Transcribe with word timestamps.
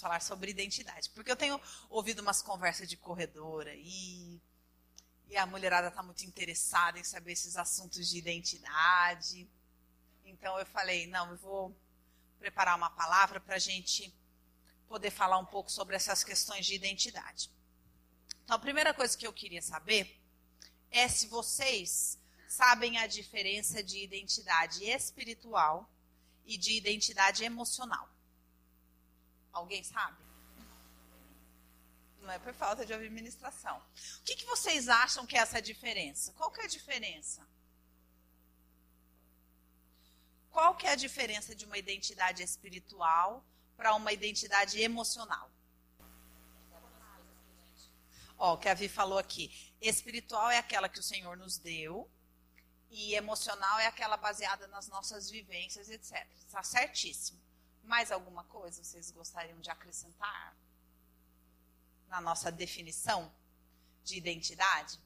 falar 0.00 0.20
sobre 0.20 0.50
identidade. 0.50 1.10
Porque 1.10 1.30
eu 1.30 1.36
tenho 1.36 1.60
ouvido 1.88 2.20
umas 2.20 2.42
conversas 2.42 2.88
de 2.88 2.96
corredora 2.96 3.74
e, 3.74 4.40
e 5.28 5.36
a 5.36 5.46
mulherada 5.46 5.88
está 5.88 6.02
muito 6.02 6.24
interessada 6.24 6.98
em 6.98 7.04
saber 7.04 7.32
esses 7.32 7.56
assuntos 7.56 8.08
de 8.08 8.18
identidade. 8.18 9.48
Então 10.24 10.58
eu 10.58 10.66
falei, 10.66 11.06
não, 11.06 11.30
eu 11.30 11.36
vou 11.36 11.76
preparar 12.38 12.76
uma 12.76 12.90
palavra 12.90 13.38
para 13.38 13.56
a 13.56 13.58
gente 13.58 14.12
poder 14.88 15.10
falar 15.10 15.38
um 15.38 15.46
pouco 15.46 15.70
sobre 15.70 15.94
essas 15.94 16.24
questões 16.24 16.66
de 16.66 16.74
identidade. 16.74 17.50
Então, 18.42 18.56
a 18.56 18.58
primeira 18.58 18.92
coisa 18.92 19.16
que 19.16 19.24
eu 19.24 19.32
queria 19.32 19.62
saber 19.62 20.20
é 20.90 21.06
se 21.06 21.28
vocês 21.28 22.18
sabem 22.48 22.98
a 22.98 23.06
diferença 23.06 23.80
de 23.80 24.02
identidade 24.02 24.82
espiritual 24.84 25.88
e 26.44 26.58
de 26.58 26.76
identidade 26.76 27.44
emocional. 27.44 28.08
Alguém 29.52 29.82
sabe? 29.82 30.18
Não 32.20 32.30
é 32.30 32.38
por 32.38 32.52
falta 32.52 32.84
de 32.84 32.92
administração. 32.92 33.78
O 34.18 34.22
que, 34.22 34.36
que 34.36 34.44
vocês 34.44 34.88
acham 34.88 35.26
que 35.26 35.36
é 35.36 35.40
essa 35.40 35.60
diferença? 35.60 36.32
Qual 36.34 36.50
que 36.50 36.60
é 36.60 36.64
a 36.64 36.68
diferença? 36.68 37.46
Qual 40.50 40.74
que 40.74 40.86
é 40.86 40.90
a 40.90 40.96
diferença 40.96 41.54
de 41.54 41.64
uma 41.64 41.78
identidade 41.78 42.42
espiritual 42.42 43.44
para 43.76 43.94
uma 43.94 44.12
identidade 44.12 44.80
emocional? 44.80 45.50
Ó, 48.36 48.54
o 48.54 48.58
que 48.58 48.68
a 48.68 48.74
Vi 48.74 48.88
falou 48.88 49.18
aqui. 49.18 49.74
Espiritual 49.80 50.50
é 50.50 50.58
aquela 50.58 50.88
que 50.88 50.98
o 50.98 51.02
Senhor 51.02 51.36
nos 51.36 51.58
deu, 51.58 52.10
e 52.90 53.14
emocional 53.14 53.78
é 53.78 53.86
aquela 53.86 54.16
baseada 54.16 54.66
nas 54.66 54.88
nossas 54.88 55.30
vivências, 55.30 55.88
etc. 55.88 56.26
Está 56.38 56.62
certíssimo. 56.62 57.40
Mais 57.90 58.12
alguma 58.12 58.44
coisa 58.44 58.84
vocês 58.84 59.10
gostariam 59.10 59.58
de 59.58 59.68
acrescentar 59.68 60.56
na 62.06 62.20
nossa 62.20 62.52
definição 62.52 63.34
de 64.04 64.16
identidade? 64.16 64.96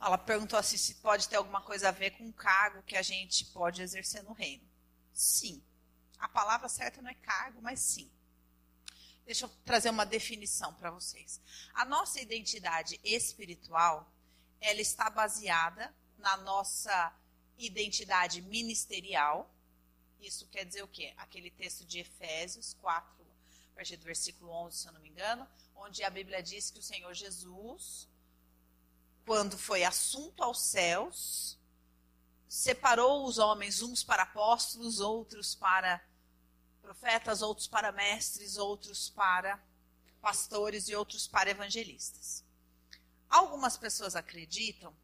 Ela 0.00 0.16
perguntou 0.16 0.56
assim 0.56 0.76
se 0.76 0.94
pode 0.94 1.28
ter 1.28 1.34
alguma 1.34 1.60
coisa 1.60 1.88
a 1.88 1.90
ver 1.90 2.12
com 2.12 2.28
o 2.28 2.32
cargo 2.32 2.84
que 2.84 2.96
a 2.96 3.02
gente 3.02 3.44
pode 3.46 3.82
exercer 3.82 4.22
no 4.22 4.32
reino. 4.32 4.64
Sim. 5.12 5.60
A 6.16 6.28
palavra 6.28 6.68
certa 6.68 7.02
não 7.02 7.10
é 7.10 7.14
cargo, 7.14 7.60
mas 7.60 7.80
sim. 7.80 8.08
Deixa 9.26 9.46
eu 9.46 9.48
trazer 9.64 9.90
uma 9.90 10.06
definição 10.06 10.72
para 10.74 10.92
vocês. 10.92 11.40
A 11.74 11.84
nossa 11.84 12.20
identidade 12.20 13.00
espiritual, 13.02 14.08
ela 14.60 14.80
está 14.80 15.10
baseada 15.10 15.92
na 16.18 16.36
nossa 16.36 17.12
identidade 17.58 18.40
ministerial. 18.42 19.51
Isso 20.22 20.46
quer 20.46 20.64
dizer 20.64 20.82
o 20.82 20.88
quê? 20.88 21.12
Aquele 21.18 21.50
texto 21.50 21.84
de 21.84 21.98
Efésios 21.98 22.74
4, 22.80 23.26
a 23.72 23.74
partir 23.74 23.96
do 23.96 24.04
versículo 24.04 24.50
11, 24.50 24.78
se 24.78 24.88
eu 24.88 24.92
não 24.92 25.00
me 25.00 25.10
engano, 25.10 25.46
onde 25.74 26.02
a 26.02 26.08
Bíblia 26.08 26.42
diz 26.42 26.70
que 26.70 26.78
o 26.78 26.82
Senhor 26.82 27.12
Jesus 27.12 28.08
quando 29.24 29.56
foi 29.56 29.84
assunto 29.84 30.42
aos 30.42 30.60
céus, 30.60 31.58
separou 32.48 33.24
os 33.24 33.38
homens, 33.38 33.82
uns 33.82 34.02
para 34.02 34.24
apóstolos, 34.24 35.00
outros 35.00 35.54
para 35.54 36.04
profetas, 36.80 37.40
outros 37.40 37.66
para 37.66 37.92
mestres, 37.92 38.56
outros 38.56 39.08
para 39.08 39.62
pastores 40.20 40.88
e 40.88 40.94
outros 40.94 41.26
para 41.26 41.50
evangelistas. 41.50 42.44
Algumas 43.28 43.76
pessoas 43.76 44.14
acreditam 44.14 44.94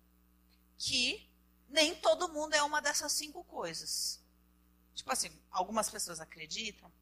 que 0.77 1.29
nem 1.69 1.95
todo 1.95 2.29
mundo 2.29 2.55
é 2.55 2.63
uma 2.63 2.83
dessas 2.83 3.13
cinco 3.13 3.45
coisas. 3.45 4.21
Tipo 4.99 5.13
assim, 5.13 5.31
algumas 5.51 5.89
pessoas 5.89 6.21
acreditam 6.21 6.93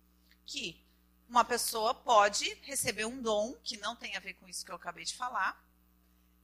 que 0.45 0.85
uma 1.29 1.45
pessoa 1.45 1.95
pode 1.95 2.55
receber 2.63 3.05
um 3.05 3.21
dom 3.21 3.55
que 3.65 3.77
não 3.79 3.97
tem 3.97 4.17
a 4.17 4.21
ver 4.21 4.35
com 4.35 4.47
isso 4.49 4.65
que 4.65 4.71
eu 4.71 4.77
acabei 4.77 5.05
de 5.05 5.15
falar 5.15 5.61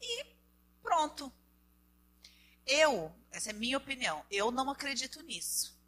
e 0.01 0.43
Pronto. 0.83 1.33
Eu, 2.67 3.15
essa 3.31 3.51
é 3.51 3.53
minha 3.53 3.79
opinião, 3.79 4.25
eu 4.31 4.51
não 4.51 4.71
acredito 4.71 5.23
nisso. 5.23 5.81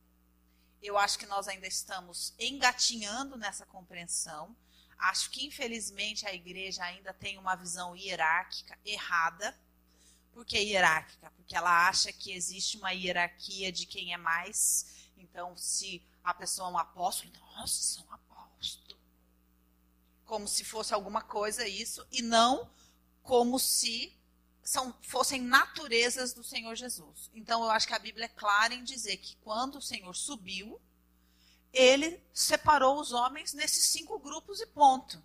Eu 0.82 0.96
acho 0.98 1.18
que 1.18 1.26
nós 1.26 1.48
ainda 1.48 1.66
estamos 1.66 2.34
engatinhando 2.38 3.36
nessa 3.36 3.66
compreensão. 3.66 4.56
Acho 4.98 5.30
que, 5.30 5.46
infelizmente, 5.46 6.26
a 6.26 6.32
igreja 6.32 6.84
ainda 6.84 7.12
tem 7.12 7.38
uma 7.38 7.56
visão 7.56 7.96
hierárquica 7.96 8.78
errada. 8.84 9.56
Por 10.32 10.44
que 10.44 10.58
hierárquica? 10.58 11.30
Porque 11.36 11.56
ela 11.56 11.88
acha 11.88 12.12
que 12.12 12.32
existe 12.32 12.76
uma 12.76 12.92
hierarquia 12.92 13.72
de 13.72 13.86
quem 13.86 14.12
é 14.12 14.16
mais. 14.16 14.93
Então, 15.16 15.56
se 15.56 16.02
a 16.22 16.32
pessoa 16.32 16.68
é 16.68 16.72
um 16.72 16.78
apóstolo, 16.78 17.32
nossa, 17.56 18.00
um 18.02 18.12
apóstolo. 18.12 18.98
Como 20.24 20.48
se 20.48 20.64
fosse 20.64 20.94
alguma 20.94 21.22
coisa 21.22 21.66
isso, 21.66 22.06
e 22.10 22.22
não 22.22 22.70
como 23.22 23.58
se 23.58 24.16
são, 24.62 24.94
fossem 25.02 25.42
naturezas 25.42 26.32
do 26.32 26.42
Senhor 26.42 26.74
Jesus. 26.74 27.30
Então, 27.34 27.62
eu 27.62 27.70
acho 27.70 27.86
que 27.86 27.94
a 27.94 27.98
Bíblia 27.98 28.26
é 28.26 28.28
clara 28.28 28.74
em 28.74 28.84
dizer 28.84 29.18
que 29.18 29.36
quando 29.36 29.76
o 29.76 29.82
Senhor 29.82 30.14
subiu, 30.14 30.80
ele 31.72 32.22
separou 32.32 33.00
os 33.00 33.12
homens 33.12 33.52
nesses 33.52 33.86
cinco 33.86 34.18
grupos 34.18 34.60
e 34.60 34.66
ponto. 34.66 35.22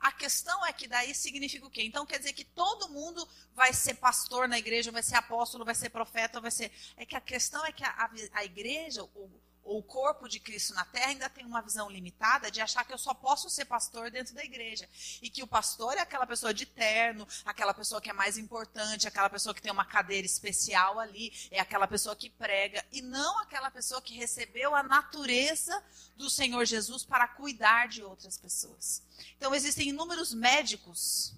A 0.00 0.10
questão 0.10 0.64
é 0.64 0.72
que 0.72 0.88
daí 0.88 1.14
significa 1.14 1.66
o 1.66 1.70
quê? 1.70 1.82
Então 1.82 2.06
quer 2.06 2.18
dizer 2.18 2.32
que 2.32 2.44
todo 2.44 2.88
mundo 2.88 3.26
vai 3.54 3.72
ser 3.74 3.94
pastor 3.94 4.48
na 4.48 4.58
igreja, 4.58 4.90
vai 4.90 5.02
ser 5.02 5.16
apóstolo, 5.16 5.64
vai 5.64 5.74
ser 5.74 5.90
profeta, 5.90 6.40
vai 6.40 6.50
ser. 6.50 6.72
É 6.96 7.04
que 7.04 7.14
a 7.14 7.20
questão 7.20 7.64
é 7.66 7.72
que 7.72 7.84
a, 7.84 7.90
a, 7.90 8.10
a 8.32 8.44
igreja, 8.44 9.04
o, 9.04 9.30
ou 9.62 9.78
o 9.78 9.82
corpo 9.82 10.28
de 10.28 10.40
Cristo 10.40 10.74
na 10.74 10.84
terra 10.84 11.08
ainda 11.08 11.30
tem 11.30 11.44
uma 11.44 11.62
visão 11.62 11.88
limitada 11.88 12.50
de 12.50 12.60
achar 12.60 12.84
que 12.84 12.92
eu 12.92 12.98
só 12.98 13.14
posso 13.14 13.48
ser 13.48 13.64
pastor 13.64 14.10
dentro 14.10 14.34
da 14.34 14.44
igreja. 14.44 14.88
E 15.22 15.30
que 15.30 15.42
o 15.42 15.46
pastor 15.46 15.96
é 15.96 16.00
aquela 16.00 16.26
pessoa 16.26 16.52
de 16.52 16.66
terno, 16.66 17.26
aquela 17.44 17.72
pessoa 17.72 18.00
que 18.00 18.10
é 18.10 18.12
mais 18.12 18.36
importante, 18.36 19.06
aquela 19.06 19.30
pessoa 19.30 19.54
que 19.54 19.62
tem 19.62 19.70
uma 19.70 19.84
cadeira 19.84 20.26
especial 20.26 20.98
ali, 20.98 21.32
é 21.50 21.60
aquela 21.60 21.86
pessoa 21.86 22.16
que 22.16 22.30
prega, 22.30 22.84
e 22.90 23.00
não 23.02 23.38
aquela 23.38 23.70
pessoa 23.70 24.02
que 24.02 24.14
recebeu 24.14 24.74
a 24.74 24.82
natureza 24.82 25.82
do 26.16 26.28
Senhor 26.28 26.64
Jesus 26.64 27.04
para 27.04 27.28
cuidar 27.28 27.88
de 27.88 28.02
outras 28.02 28.36
pessoas. 28.36 29.02
Então 29.36 29.54
existem 29.54 29.88
inúmeros 29.88 30.34
médicos 30.34 31.34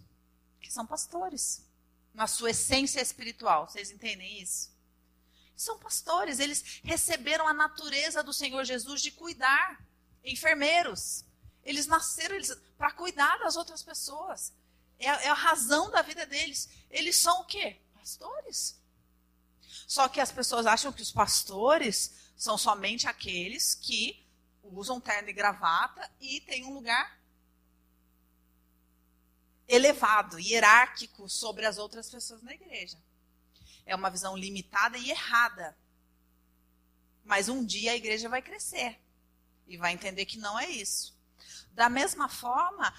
que 0.60 0.72
são 0.72 0.86
pastores, 0.86 1.62
na 2.14 2.26
sua 2.26 2.50
essência 2.50 3.00
espiritual. 3.00 3.68
Vocês 3.68 3.90
entendem 3.90 4.40
isso? 4.40 4.71
São 5.62 5.78
pastores, 5.78 6.38
eles 6.38 6.80
receberam 6.82 7.46
a 7.46 7.52
natureza 7.52 8.22
do 8.22 8.32
Senhor 8.32 8.64
Jesus 8.64 9.00
de 9.00 9.10
cuidar. 9.10 9.80
Enfermeiros, 10.24 11.24
eles 11.64 11.86
nasceram 11.86 12.36
para 12.76 12.92
cuidar 12.92 13.38
das 13.38 13.56
outras 13.56 13.82
pessoas. 13.82 14.52
É, 14.98 15.06
é, 15.06 15.28
a 15.28 15.34
razão 15.34 15.90
da 15.90 16.02
vida 16.02 16.26
deles. 16.26 16.68
Eles 16.90 17.16
são 17.16 17.40
o 17.40 17.44
quê? 17.44 17.80
Pastores. 17.94 18.80
Só 19.86 20.08
que 20.08 20.20
as 20.20 20.30
pessoas 20.30 20.66
acham 20.66 20.92
que 20.92 21.02
os 21.02 21.12
pastores 21.12 22.14
são 22.36 22.56
somente 22.58 23.06
aqueles 23.06 23.74
que 23.74 24.24
usam 24.62 25.00
terno 25.00 25.28
e 25.28 25.32
gravata 25.32 26.10
e 26.20 26.40
têm 26.40 26.64
um 26.64 26.74
lugar 26.74 27.20
elevado, 29.66 30.38
hierárquico 30.38 31.28
sobre 31.28 31.66
as 31.66 31.78
outras 31.78 32.10
pessoas 32.10 32.42
na 32.42 32.52
igreja 32.52 32.98
é 33.84 33.94
uma 33.94 34.10
visão 34.10 34.36
limitada 34.36 34.96
e 34.98 35.10
errada. 35.10 35.76
Mas 37.24 37.48
um 37.48 37.64
dia 37.64 37.92
a 37.92 37.96
igreja 37.96 38.28
vai 38.28 38.42
crescer 38.42 39.00
e 39.66 39.76
vai 39.76 39.92
entender 39.92 40.26
que 40.26 40.38
não 40.38 40.58
é 40.58 40.68
isso. 40.68 41.16
Da 41.72 41.88
mesma 41.88 42.28
forma, 42.28 42.92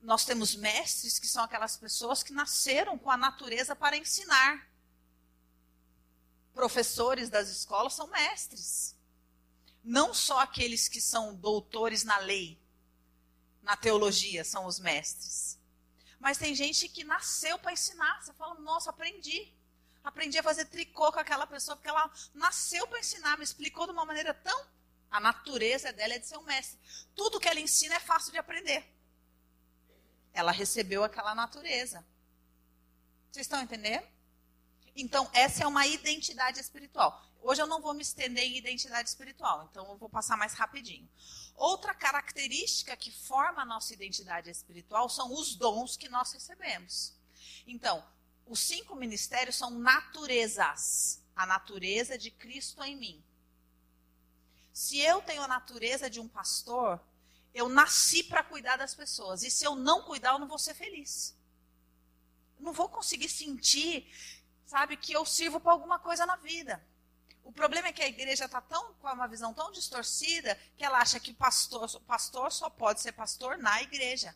nós 0.00 0.24
temos 0.24 0.54
mestres 0.54 1.18
que 1.18 1.26
são 1.26 1.44
aquelas 1.44 1.76
pessoas 1.76 2.22
que 2.22 2.32
nasceram 2.32 2.98
com 2.98 3.10
a 3.10 3.16
natureza 3.16 3.74
para 3.74 3.96
ensinar. 3.96 4.68
Professores 6.54 7.28
das 7.28 7.48
escolas 7.48 7.94
são 7.94 8.08
mestres. 8.08 8.96
Não 9.84 10.12
só 10.12 10.40
aqueles 10.40 10.88
que 10.88 11.00
são 11.00 11.34
doutores 11.34 12.04
na 12.04 12.18
lei, 12.18 12.60
na 13.62 13.76
teologia, 13.76 14.44
são 14.44 14.66
os 14.66 14.78
mestres. 14.78 15.58
Mas 16.18 16.38
tem 16.38 16.54
gente 16.54 16.88
que 16.88 17.04
nasceu 17.04 17.58
para 17.58 17.72
ensinar. 17.72 18.20
Você 18.20 18.32
fala, 18.32 18.58
nossa, 18.60 18.90
aprendi 18.90 19.54
aprendi 20.02 20.38
a 20.38 20.42
fazer 20.42 20.64
tricô 20.66 21.12
com 21.12 21.20
aquela 21.20 21.46
pessoa, 21.46 21.76
porque 21.76 21.88
ela 21.88 22.10
nasceu 22.34 22.86
para 22.86 23.00
ensinar, 23.00 23.36
me 23.36 23.44
explicou 23.44 23.86
de 23.86 23.92
uma 23.92 24.04
maneira 24.04 24.32
tão. 24.34 24.66
A 25.10 25.20
natureza 25.20 25.92
dela 25.92 26.14
é 26.14 26.18
de 26.18 26.26
ser 26.26 26.36
um 26.36 26.42
mestre. 26.42 26.78
Tudo 27.14 27.40
que 27.40 27.48
ela 27.48 27.60
ensina 27.60 27.94
é 27.94 28.00
fácil 28.00 28.30
de 28.30 28.38
aprender. 28.38 28.86
Ela 30.32 30.52
recebeu 30.52 31.02
aquela 31.02 31.34
natureza. 31.34 32.04
Vocês 33.30 33.46
estão 33.46 33.60
entendendo? 33.60 34.06
Então, 34.94 35.30
essa 35.32 35.64
é 35.64 35.66
uma 35.66 35.86
identidade 35.86 36.60
espiritual. 36.60 37.24
Hoje 37.40 37.62
eu 37.62 37.66
não 37.66 37.80
vou 37.80 37.94
me 37.94 38.02
estender 38.02 38.44
em 38.44 38.58
identidade 38.58 39.08
espiritual, 39.08 39.68
então 39.70 39.88
eu 39.88 39.96
vou 39.96 40.08
passar 40.08 40.36
mais 40.36 40.54
rapidinho. 40.54 41.08
Outra 41.54 41.94
característica 41.94 42.96
que 42.96 43.10
forma 43.10 43.62
a 43.62 43.64
nossa 43.64 43.94
identidade 43.94 44.50
espiritual 44.50 45.08
são 45.08 45.32
os 45.32 45.54
dons 45.54 45.96
que 45.96 46.08
nós 46.08 46.32
recebemos. 46.32 47.14
Então, 47.66 48.04
os 48.48 48.58
cinco 48.60 48.96
ministérios 48.96 49.56
são 49.56 49.70
naturezas. 49.70 51.22
A 51.36 51.46
natureza 51.46 52.18
de 52.18 52.32
Cristo 52.32 52.82
em 52.82 52.96
mim. 52.96 53.24
Se 54.72 54.98
eu 54.98 55.22
tenho 55.22 55.42
a 55.42 55.48
natureza 55.48 56.10
de 56.10 56.18
um 56.18 56.26
pastor, 56.26 57.00
eu 57.54 57.68
nasci 57.68 58.24
para 58.24 58.42
cuidar 58.42 58.76
das 58.76 58.94
pessoas. 58.94 59.42
E 59.42 59.50
se 59.50 59.64
eu 59.64 59.76
não 59.76 60.02
cuidar, 60.02 60.32
eu 60.32 60.38
não 60.38 60.48
vou 60.48 60.58
ser 60.58 60.74
feliz. 60.74 61.36
Eu 62.58 62.64
não 62.64 62.72
vou 62.72 62.88
conseguir 62.88 63.28
sentir, 63.28 64.10
sabe, 64.66 64.96
que 64.96 65.12
eu 65.12 65.24
sirvo 65.24 65.60
para 65.60 65.72
alguma 65.72 65.98
coisa 65.98 66.26
na 66.26 66.36
vida. 66.36 66.84
O 67.44 67.52
problema 67.52 67.88
é 67.88 67.92
que 67.92 68.02
a 68.02 68.08
igreja 68.08 68.46
está 68.46 68.60
tão 68.60 68.92
com 68.94 69.08
uma 69.08 69.26
visão 69.28 69.54
tão 69.54 69.70
distorcida 69.70 70.58
que 70.76 70.84
ela 70.84 70.98
acha 70.98 71.20
que 71.20 71.32
pastor, 71.32 71.88
pastor 72.00 72.52
só 72.52 72.68
pode 72.68 73.00
ser 73.00 73.12
pastor 73.12 73.56
na 73.58 73.80
igreja. 73.80 74.34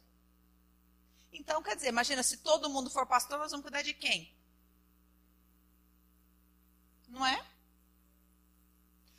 Então, 1.33 1.63
quer 1.63 1.77
dizer, 1.77 1.89
imagina, 1.89 2.23
se 2.23 2.39
todo 2.39 2.69
mundo 2.69 2.91
for 2.91 3.07
pastor, 3.07 3.39
nós 3.39 3.51
vamos 3.51 3.65
cuidar 3.65 3.83
de 3.83 3.95
quem? 3.95 4.35
Não 7.09 7.27
é? 7.27 7.45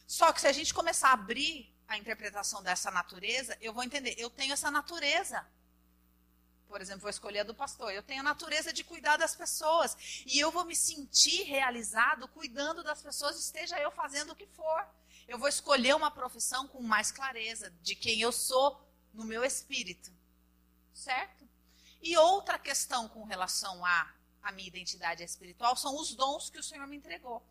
Só 0.07 0.31
que 0.31 0.42
se 0.42 0.48
a 0.48 0.51
gente 0.51 0.74
começar 0.74 1.10
a 1.10 1.13
abrir 1.13 1.74
a 1.88 1.98
interpretação 1.98 2.62
dessa 2.62 2.92
natureza, 2.92 3.57
eu 3.60 3.74
vou 3.74 3.83
entender, 3.83 4.15
eu 4.18 4.30
tenho 4.30 4.54
essa 4.54 4.69
natureza 4.69 5.45
por 6.74 6.81
exemplo, 6.81 7.01
vou 7.01 7.10
escolher 7.12 7.42
a 7.42 7.44
do 7.44 7.54
pastor. 7.54 7.94
Eu 7.94 8.01
tenho 8.01 8.21
a 8.21 8.24
natureza 8.24 8.74
de 8.74 8.83
cuidar 8.83 9.15
das 9.15 9.36
pessoas. 9.36 9.95
E 10.25 10.39
eu 10.39 10.51
vou 10.51 10.65
me 10.65 10.75
sentir 10.75 11.44
realizado 11.44 12.27
cuidando 12.30 12.81
das 12.81 13.00
pessoas, 13.00 13.39
esteja 13.39 13.80
eu 13.80 13.92
fazendo 13.92 14.31
o 14.31 14.36
que 14.36 14.48
for. 14.48 14.83
Eu 15.27 15.38
vou 15.38 15.48
escolher 15.48 15.95
uma 15.95 16.10
profissão 16.10 16.68
com 16.68 16.81
mais 16.81 17.12
clareza 17.12 17.71
de 17.83 17.94
quem 17.94 18.19
eu 18.21 18.31
sou 18.31 18.83
no 19.13 19.24
meu 19.24 19.44
espírito. 19.44 20.12
Certo? 20.95 21.48
E 22.03 22.17
outra 22.17 22.59
questão 22.59 23.07
com 23.07 23.23
relação 23.23 23.83
à 23.85 24.51
minha 24.51 24.67
identidade 24.67 25.23
espiritual 25.23 25.73
são 25.77 25.97
os 25.97 26.13
dons 26.13 26.50
que 26.50 26.59
o 26.59 26.63
Senhor 26.63 26.85
me 26.85 26.97
entregou. 26.97 27.41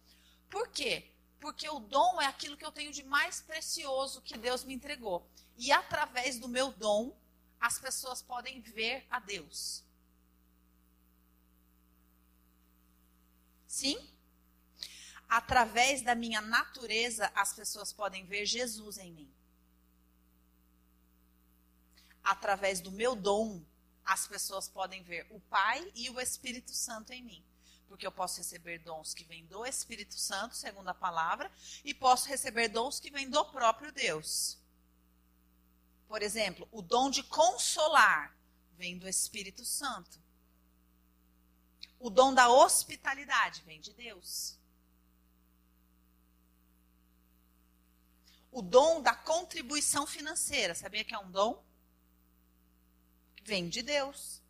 Por 0.51 0.69
quê? 0.69 1.11
Porque 1.41 1.67
o 1.71 1.81
dom 1.81 2.21
é 2.21 2.27
aquilo 2.27 2.59
que 2.59 2.65
eu 2.65 2.71
tenho 2.71 2.93
de 2.93 3.03
mais 3.03 3.41
precioso 3.41 4.21
que 4.21 4.37
Deus 4.37 4.63
me 4.63 4.75
entregou. 4.75 5.27
E 5.57 5.73
através 5.73 6.39
do 6.39 6.49
meu 6.49 6.71
dom, 6.71 7.17
as 7.59 7.79
pessoas 7.79 8.21
podem 8.21 8.61
ver 8.61 9.07
a 9.11 9.19
Deus. 9.19 9.83
Sim? 13.67 13.97
Através 15.27 16.03
da 16.03 16.15
minha 16.15 16.43
natureza, 16.43 17.33
as 17.35 17.55
pessoas 17.55 17.91
podem 17.91 18.27
ver 18.27 18.45
Jesus 18.45 18.99
em 18.99 19.13
mim. 19.13 19.35
Através 22.23 22.83
do 22.83 22.93
meu 22.93 23.17
dom, 23.17 23.65
as 24.13 24.27
pessoas 24.27 24.69
podem 24.69 25.03
ver 25.03 25.27
o 25.31 25.41
Pai 25.41 25.91
e 25.95 26.11
o 26.11 26.21
Espírito 26.21 26.75
Santo 26.75 27.15
em 27.15 27.23
mim. 27.23 27.43
Porque 27.89 28.07
eu 28.07 28.13
posso 28.13 28.39
receber 28.39 28.79
dons 28.79 29.15
que 29.15 29.25
vêm 29.25 29.47
do 29.47 29.65
Espírito 29.65 30.19
Santo, 30.19 30.55
segundo 30.55 30.89
a 30.89 30.95
palavra, 30.95 31.51
e 31.83 31.95
posso 31.95 32.29
receber 32.29 32.69
dons 32.69 33.01
que 33.01 33.11
vêm 33.11 33.31
do 33.31 33.43
próprio 33.47 33.91
Deus. 33.91 34.59
Por 36.07 36.23
exemplo, 36.23 36.69
o 36.71 36.83
dom 36.83 37.09
de 37.09 37.23
consolar 37.23 38.37
vem 38.77 38.99
do 38.99 39.09
Espírito 39.09 39.65
Santo. 39.65 40.21
O 41.99 42.11
dom 42.11 42.35
da 42.35 42.51
hospitalidade 42.51 43.63
vem 43.63 43.81
de 43.81 43.95
Deus. 43.95 44.59
O 48.51 48.61
dom 48.61 49.01
da 49.01 49.15
contribuição 49.15 50.07
financeira, 50.07 50.75
sabia 50.75 51.03
que 51.03 51.15
é 51.15 51.19
um 51.19 51.31
dom? 51.31 51.65
Vem 53.45 53.69
de 53.69 53.83
Deus. 53.83 54.41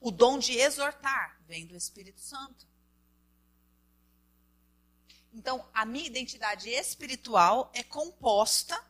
O 0.00 0.10
dom 0.10 0.38
de 0.38 0.58
exortar 0.58 1.40
vem 1.46 1.66
do 1.66 1.76
Espírito 1.76 2.20
Santo. 2.20 2.66
Então, 5.32 5.68
a 5.74 5.84
minha 5.84 6.06
identidade 6.06 6.68
espiritual 6.68 7.70
é 7.74 7.82
composta 7.82 8.80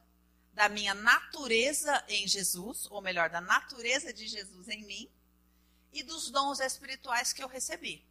da 0.53 0.69
minha 0.69 0.93
natureza 0.93 2.05
em 2.09 2.29
Jesus, 2.29 2.87
ou 2.91 3.01
melhor, 3.01 3.31
da 3.31 3.41
natureza 3.41 4.13
de 4.13 4.27
Jesus 4.27 4.69
em 4.69 4.85
mim, 4.85 5.11
e 5.93 6.03
dos 6.03 6.31
dons 6.31 6.61
espirituais 6.61 7.33
que 7.33 7.43
eu 7.43 7.49
recebi. 7.49 8.05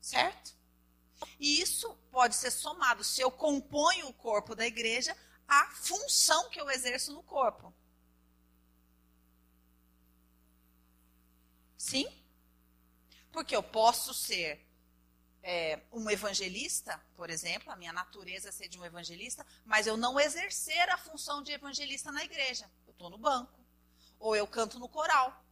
Certo? 0.00 0.54
E 1.38 1.60
isso 1.60 1.94
pode 2.10 2.36
ser 2.36 2.50
somado, 2.50 3.04
se 3.04 3.20
eu 3.20 3.30
componho 3.30 4.08
o 4.08 4.14
corpo 4.14 4.54
da 4.54 4.66
igreja, 4.66 5.16
à 5.46 5.70
função 5.72 6.48
que 6.50 6.60
eu 6.60 6.70
exerço 6.70 7.12
no 7.12 7.22
corpo. 7.22 7.74
Sim? 11.82 12.06
Porque 13.32 13.56
eu 13.56 13.62
posso 13.62 14.14
ser 14.14 14.64
é, 15.42 15.82
um 15.90 16.08
evangelista, 16.08 17.04
por 17.16 17.28
exemplo, 17.28 17.72
a 17.72 17.76
minha 17.76 17.92
natureza 17.92 18.50
é 18.50 18.52
ser 18.52 18.68
de 18.68 18.78
um 18.78 18.84
evangelista, 18.84 19.44
mas 19.64 19.88
eu 19.88 19.96
não 19.96 20.18
exercer 20.18 20.88
a 20.90 20.96
função 20.96 21.42
de 21.42 21.50
evangelista 21.50 22.12
na 22.12 22.22
igreja. 22.22 22.70
Eu 22.86 22.92
estou 22.92 23.10
no 23.10 23.18
banco. 23.18 23.58
Ou 24.20 24.36
eu 24.36 24.46
canto 24.46 24.78
no 24.78 24.88
coral. 24.88 25.44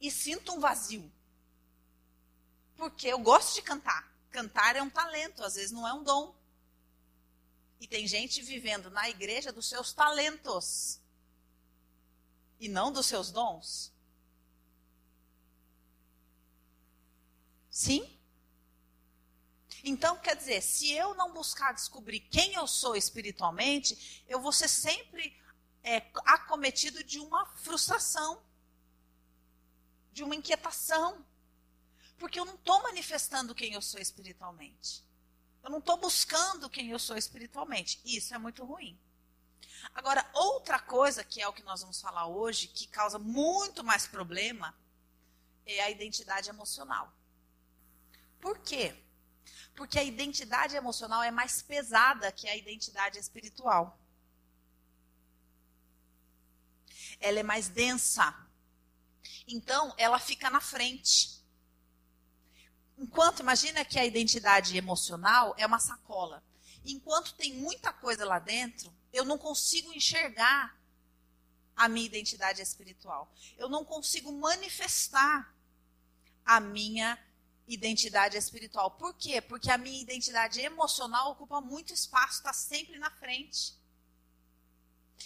E 0.00 0.08
sinto 0.08 0.52
um 0.52 0.60
vazio. 0.60 1.12
Porque 2.76 3.08
eu 3.08 3.18
gosto 3.18 3.56
de 3.56 3.62
cantar. 3.62 4.08
Cantar 4.30 4.76
é 4.76 4.82
um 4.82 4.88
talento, 4.88 5.42
às 5.42 5.56
vezes 5.56 5.72
não 5.72 5.86
é 5.86 5.92
um 5.92 6.04
dom. 6.04 6.32
E 7.80 7.88
tem 7.88 8.06
gente 8.06 8.40
vivendo 8.40 8.88
na 8.88 9.10
igreja 9.10 9.52
dos 9.52 9.68
seus 9.68 9.92
talentos 9.92 11.00
e 12.60 12.68
não 12.68 12.92
dos 12.92 13.06
seus 13.06 13.32
dons. 13.32 13.95
Sim? 17.76 18.18
Então, 19.84 20.16
quer 20.16 20.34
dizer, 20.34 20.62
se 20.62 20.90
eu 20.92 21.14
não 21.14 21.34
buscar 21.34 21.74
descobrir 21.74 22.20
quem 22.20 22.54
eu 22.54 22.66
sou 22.66 22.96
espiritualmente, 22.96 24.24
eu 24.26 24.40
vou 24.40 24.50
ser 24.50 24.66
sempre 24.66 25.38
é, 25.82 25.98
acometido 26.24 27.04
de 27.04 27.18
uma 27.18 27.44
frustração, 27.44 28.42
de 30.10 30.24
uma 30.24 30.34
inquietação. 30.34 31.22
Porque 32.16 32.40
eu 32.40 32.46
não 32.46 32.54
estou 32.54 32.82
manifestando 32.82 33.54
quem 33.54 33.74
eu 33.74 33.82
sou 33.82 34.00
espiritualmente. 34.00 35.04
Eu 35.62 35.68
não 35.68 35.78
estou 35.80 35.98
buscando 35.98 36.70
quem 36.70 36.88
eu 36.88 36.98
sou 36.98 37.14
espiritualmente. 37.18 38.00
Isso 38.06 38.34
é 38.34 38.38
muito 38.38 38.64
ruim. 38.64 38.98
Agora, 39.92 40.26
outra 40.32 40.78
coisa, 40.78 41.22
que 41.22 41.42
é 41.42 41.46
o 41.46 41.52
que 41.52 41.62
nós 41.62 41.82
vamos 41.82 42.00
falar 42.00 42.26
hoje, 42.26 42.68
que 42.68 42.88
causa 42.88 43.18
muito 43.18 43.84
mais 43.84 44.06
problema, 44.06 44.74
é 45.66 45.82
a 45.82 45.90
identidade 45.90 46.48
emocional. 46.48 47.12
Por 48.46 48.60
quê? 48.60 48.94
Porque 49.74 49.98
a 49.98 50.04
identidade 50.04 50.76
emocional 50.76 51.20
é 51.20 51.32
mais 51.32 51.62
pesada 51.62 52.30
que 52.30 52.48
a 52.48 52.54
identidade 52.54 53.18
espiritual. 53.18 53.98
Ela 57.18 57.40
é 57.40 57.42
mais 57.42 57.68
densa. 57.68 58.32
Então, 59.48 59.92
ela 59.98 60.20
fica 60.20 60.48
na 60.48 60.60
frente. 60.60 61.44
Enquanto, 62.96 63.40
imagina 63.40 63.84
que 63.84 63.98
a 63.98 64.04
identidade 64.04 64.76
emocional 64.76 65.52
é 65.58 65.66
uma 65.66 65.80
sacola. 65.80 66.40
Enquanto 66.84 67.34
tem 67.34 67.52
muita 67.52 67.92
coisa 67.92 68.24
lá 68.24 68.38
dentro, 68.38 68.94
eu 69.12 69.24
não 69.24 69.36
consigo 69.36 69.92
enxergar 69.92 70.80
a 71.74 71.88
minha 71.88 72.06
identidade 72.06 72.62
espiritual. 72.62 73.28
Eu 73.58 73.68
não 73.68 73.84
consigo 73.84 74.30
manifestar 74.30 75.52
a 76.44 76.60
minha 76.60 77.18
identidade 77.66 78.36
espiritual. 78.36 78.92
Por 78.92 79.14
quê? 79.14 79.40
Porque 79.40 79.70
a 79.70 79.78
minha 79.78 80.00
identidade 80.00 80.60
emocional 80.60 81.32
ocupa 81.32 81.60
muito 81.60 81.92
espaço, 81.92 82.34
está 82.34 82.52
sempre 82.52 82.98
na 82.98 83.10
frente. 83.10 83.74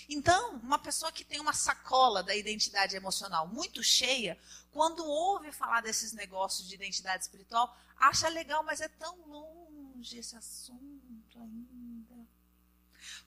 Então, 0.09 0.57
uma 0.57 0.79
pessoa 0.79 1.13
que 1.13 1.25
tem 1.25 1.41
uma 1.41 1.53
sacola 1.53 2.23
da 2.23 2.35
identidade 2.35 2.97
emocional 2.97 3.47
muito 3.49 3.83
cheia, 3.83 4.39
quando 4.71 5.05
ouve 5.05 5.53
falar 5.53 5.83
desses 5.83 6.13
negócios 6.13 6.69
de 6.69 6.75
identidade 6.75 7.25
espiritual, 7.25 7.77
acha 7.97 8.29
legal, 8.29 8.63
mas 8.63 8.81
é 8.81 8.89
tão 8.89 9.17
longe 9.27 10.19
esse 10.19 10.37
assunto 10.37 11.39
ainda. 11.39 12.27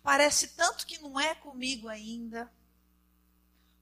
Parece 0.01 0.49
tanto 0.49 0.85
que 0.85 0.97
não 0.97 1.19
é 1.19 1.35
comigo 1.35 1.87
ainda. 1.87 2.51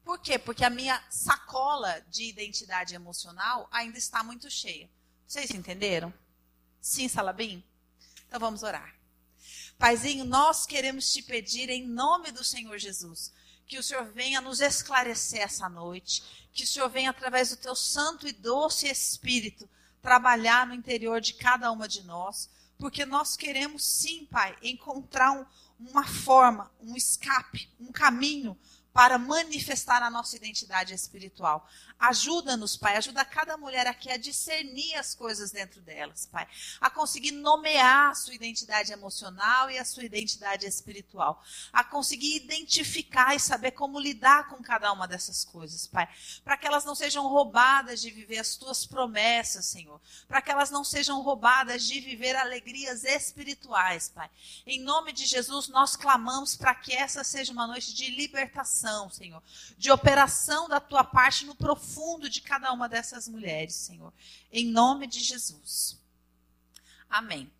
Por 0.03 0.19
quê? 0.19 0.37
Porque 0.37 0.65
a 0.65 0.69
minha 0.69 1.01
sacola 1.09 2.01
de 2.09 2.23
identidade 2.23 2.95
emocional 2.95 3.67
ainda 3.71 3.97
está 3.97 4.23
muito 4.23 4.49
cheia. 4.49 4.89
Vocês 5.31 5.51
entenderam? 5.51 6.13
Sim, 6.81 7.07
Salabim? 7.07 7.63
Então 8.27 8.37
vamos 8.37 8.63
orar. 8.63 8.93
Paizinho, 9.79 10.25
nós 10.25 10.65
queremos 10.65 11.09
te 11.13 11.23
pedir 11.23 11.69
em 11.69 11.87
nome 11.87 12.33
do 12.33 12.43
Senhor 12.43 12.77
Jesus 12.77 13.31
que 13.65 13.79
o 13.79 13.83
Senhor 13.83 14.11
venha 14.11 14.41
nos 14.41 14.59
esclarecer 14.59 15.39
essa 15.39 15.69
noite, 15.69 16.21
que 16.51 16.65
o 16.65 16.67
Senhor 16.67 16.89
venha 16.89 17.11
através 17.11 17.49
do 17.49 17.55
teu 17.55 17.73
santo 17.73 18.27
e 18.27 18.33
doce 18.33 18.89
Espírito 18.89 19.69
trabalhar 20.01 20.67
no 20.67 20.73
interior 20.73 21.21
de 21.21 21.33
cada 21.35 21.71
uma 21.71 21.87
de 21.87 22.03
nós, 22.03 22.49
porque 22.77 23.05
nós 23.05 23.37
queremos 23.37 23.85
sim, 23.85 24.25
Pai, 24.25 24.57
encontrar 24.61 25.31
um, 25.31 25.45
uma 25.79 26.05
forma, 26.05 26.69
um 26.81 26.93
escape, 26.93 27.69
um 27.79 27.89
caminho 27.89 28.59
para 28.93 29.17
manifestar 29.17 30.03
a 30.03 30.09
nossa 30.09 30.35
identidade 30.35 30.93
espiritual. 30.93 31.65
Ajuda-nos, 32.01 32.75
Pai, 32.75 32.97
ajuda 32.97 33.23
cada 33.23 33.55
mulher 33.57 33.85
aqui 33.85 34.09
a 34.09 34.17
discernir 34.17 34.95
as 34.95 35.13
coisas 35.13 35.51
dentro 35.51 35.79
delas, 35.81 36.25
Pai, 36.25 36.47
a 36.81 36.89
conseguir 36.89 37.29
nomear 37.29 38.09
a 38.09 38.15
sua 38.15 38.33
identidade 38.33 38.91
emocional 38.91 39.69
e 39.69 39.77
a 39.77 39.85
sua 39.85 40.03
identidade 40.03 40.65
espiritual, 40.65 41.43
a 41.71 41.83
conseguir 41.83 42.35
identificar 42.37 43.35
e 43.35 43.39
saber 43.39 43.73
como 43.73 43.99
lidar 43.99 44.49
com 44.49 44.63
cada 44.63 44.91
uma 44.91 45.07
dessas 45.07 45.45
coisas, 45.45 45.85
Pai, 45.85 46.09
para 46.43 46.57
que 46.57 46.65
elas 46.65 46.83
não 46.83 46.95
sejam 46.95 47.27
roubadas 47.27 48.01
de 48.01 48.09
viver 48.09 48.39
as 48.39 48.55
tuas 48.55 48.83
promessas, 48.83 49.67
Senhor, 49.67 50.01
para 50.27 50.41
que 50.41 50.49
elas 50.49 50.71
não 50.71 50.83
sejam 50.83 51.21
roubadas 51.21 51.85
de 51.85 51.99
viver 51.99 52.35
alegrias 52.35 53.03
espirituais, 53.03 54.09
Pai. 54.09 54.31
Em 54.65 54.81
nome 54.81 55.13
de 55.13 55.27
Jesus, 55.27 55.67
nós 55.67 55.95
clamamos 55.95 56.55
para 56.55 56.73
que 56.73 56.95
essa 56.95 57.23
seja 57.23 57.53
uma 57.53 57.67
noite 57.67 57.93
de 57.93 58.09
libertação, 58.09 59.07
Senhor, 59.07 59.43
de 59.77 59.91
operação 59.91 60.67
da 60.67 60.79
tua 60.79 61.03
parte 61.03 61.45
no 61.45 61.53
profundo 61.53 61.90
profundo 61.91 62.29
de 62.29 62.41
cada 62.41 62.71
uma 62.71 62.87
dessas 62.87 63.27
mulheres, 63.27 63.75
Senhor. 63.75 64.13
Em 64.49 64.65
nome 64.65 65.07
de 65.07 65.19
Jesus. 65.19 65.99
Amém. 67.09 67.51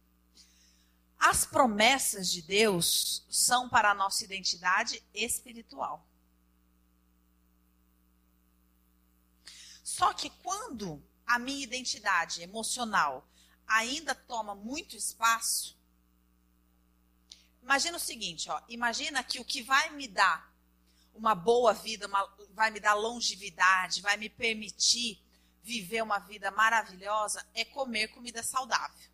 As 1.19 1.45
promessas 1.45 2.31
de 2.31 2.41
Deus 2.41 3.25
são 3.29 3.67
para 3.69 3.91
a 3.91 3.93
nossa 3.93 4.23
identidade 4.23 5.03
espiritual. 5.13 6.07
Só 9.83 10.13
que 10.13 10.29
quando 10.29 11.03
a 11.27 11.37
minha 11.37 11.63
identidade 11.63 12.41
emocional 12.41 13.27
ainda 13.67 14.15
toma 14.15 14.55
muito 14.55 14.95
espaço, 14.95 15.77
imagina 17.61 17.97
o 17.97 17.99
seguinte, 17.99 18.49
ó, 18.49 18.61
imagina 18.69 19.23
que 19.23 19.39
o 19.39 19.45
que 19.45 19.61
vai 19.61 19.89
me 19.91 20.07
dar 20.07 20.50
uma 21.13 21.35
boa 21.35 21.73
vida, 21.73 22.07
uma, 22.07 22.27
vai 22.53 22.71
me 22.71 22.79
dar 22.79 22.93
longevidade, 22.93 24.01
vai 24.01 24.17
me 24.17 24.29
permitir 24.29 25.21
viver 25.63 26.01
uma 26.01 26.19
vida 26.19 26.49
maravilhosa, 26.51 27.45
é 27.53 27.63
comer 27.63 28.07
comida 28.09 28.41
saudável. 28.43 29.09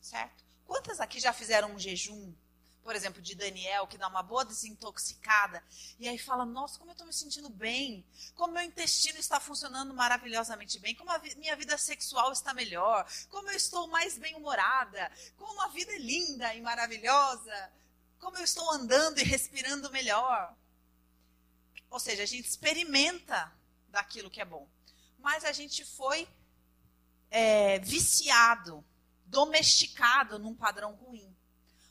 Certo? 0.00 0.44
Quantas 0.64 1.00
aqui 1.00 1.18
já 1.18 1.32
fizeram 1.32 1.72
um 1.72 1.78
jejum, 1.78 2.34
por 2.82 2.94
exemplo, 2.94 3.20
de 3.20 3.34
Daniel, 3.34 3.86
que 3.86 3.98
dá 3.98 4.06
uma 4.06 4.22
boa 4.22 4.44
desintoxicada, 4.44 5.62
e 5.98 6.08
aí 6.08 6.18
fala: 6.18 6.44
Nossa, 6.44 6.78
como 6.78 6.90
eu 6.90 6.92
estou 6.92 7.06
me 7.06 7.12
sentindo 7.12 7.48
bem, 7.48 8.06
como 8.34 8.52
meu 8.52 8.62
intestino 8.62 9.18
está 9.18 9.40
funcionando 9.40 9.92
maravilhosamente 9.92 10.78
bem, 10.78 10.94
como 10.94 11.10
a 11.10 11.18
vi 11.18 11.34
minha 11.36 11.56
vida 11.56 11.76
sexual 11.76 12.32
está 12.32 12.54
melhor, 12.54 13.04
como 13.28 13.50
eu 13.50 13.56
estou 13.56 13.88
mais 13.88 14.16
bem-humorada, 14.18 15.10
como 15.36 15.60
a 15.62 15.68
vida 15.68 15.92
é 15.92 15.98
linda 15.98 16.54
e 16.54 16.60
maravilhosa 16.60 17.72
como 18.26 18.38
eu 18.38 18.44
estou 18.44 18.68
andando 18.72 19.20
e 19.20 19.22
respirando 19.22 19.88
melhor. 19.92 20.52
Ou 21.88 22.00
seja, 22.00 22.24
a 22.24 22.26
gente 22.26 22.48
experimenta 22.48 23.52
daquilo 23.88 24.28
que 24.28 24.40
é 24.40 24.44
bom. 24.44 24.68
Mas 25.20 25.44
a 25.44 25.52
gente 25.52 25.84
foi 25.84 26.28
é, 27.30 27.78
viciado, 27.78 28.84
domesticado 29.26 30.40
num 30.40 30.56
padrão 30.56 30.92
ruim, 30.96 31.32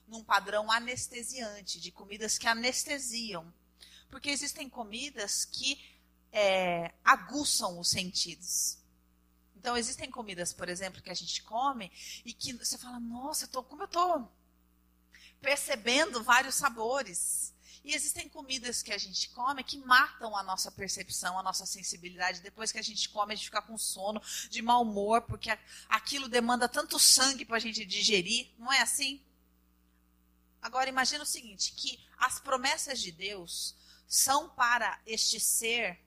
num 0.10 0.25
padrão 0.25 0.70
anestesiante, 0.70 1.80
de 1.80 1.89
comidas 1.89 2.38
que 2.38 2.48
anestesiam. 2.48 3.54
Porque 4.10 4.30
existem 4.30 4.68
comidas 4.68 5.46
que 5.46 5.82
é, 6.34 6.94
aguçam 7.01 7.80
os 7.80 7.89
sentidos. 7.89 8.77
Então, 9.56 9.77
existem 9.77 10.12
comidas, 10.12 10.51
por 10.51 10.68
exemplo, 10.68 11.01
que 11.01 11.10
a 11.10 11.15
gente 11.15 11.42
come 11.44 11.89
e 12.25 12.34
que 12.34 12.51
você 12.51 12.77
fala, 12.77 13.00
nossa, 13.00 13.48
tô, 13.48 13.63
como 13.63 13.84
eu 13.84 13.86
estou 13.86 14.30
percebendo 15.42 16.24
vários 16.24 16.56
sabores. 16.56 17.54
E 17.84 17.94
existem 17.94 18.27
comidas 18.27 18.82
que 18.82 18.92
a 18.92 18.98
gente 18.98 19.30
come 19.30 19.63
que 19.63 19.77
matam 19.77 20.36
a 20.36 20.42
nossa 20.42 20.72
percepção, 20.72 21.38
a 21.38 21.44
nossa 21.44 21.68
sensibilidade. 21.68 22.42
Depois 22.42 22.72
que 22.72 22.80
a 22.80 22.82
gente 22.82 23.08
come, 23.10 23.34
a 23.34 23.36
gente 23.36 23.46
fica 23.46 23.62
com 23.62 23.77
sono, 23.77 24.20
de 24.50 24.60
mau 24.62 24.82
humor, 24.82 25.22
porque 25.22 25.56
aquilo 25.88 26.27
demanda 26.27 26.68
tanto 26.68 26.98
sangue 26.98 27.46
para 27.46 27.58
a 27.58 27.60
gente 27.60 27.86
digerir. 27.86 28.51
Não 28.58 28.74
é 28.74 28.82
assim? 28.82 29.24
Agora, 30.60 30.89
imagina 30.89 31.24
o 31.24 31.27
seguinte: 31.27 31.74
que 31.74 32.04
as 32.18 32.39
promessas 32.39 33.00
de 33.00 33.12
Deus 33.12 33.75
são 34.08 34.50
para 34.50 35.00
este 35.06 35.39
ser 35.39 36.04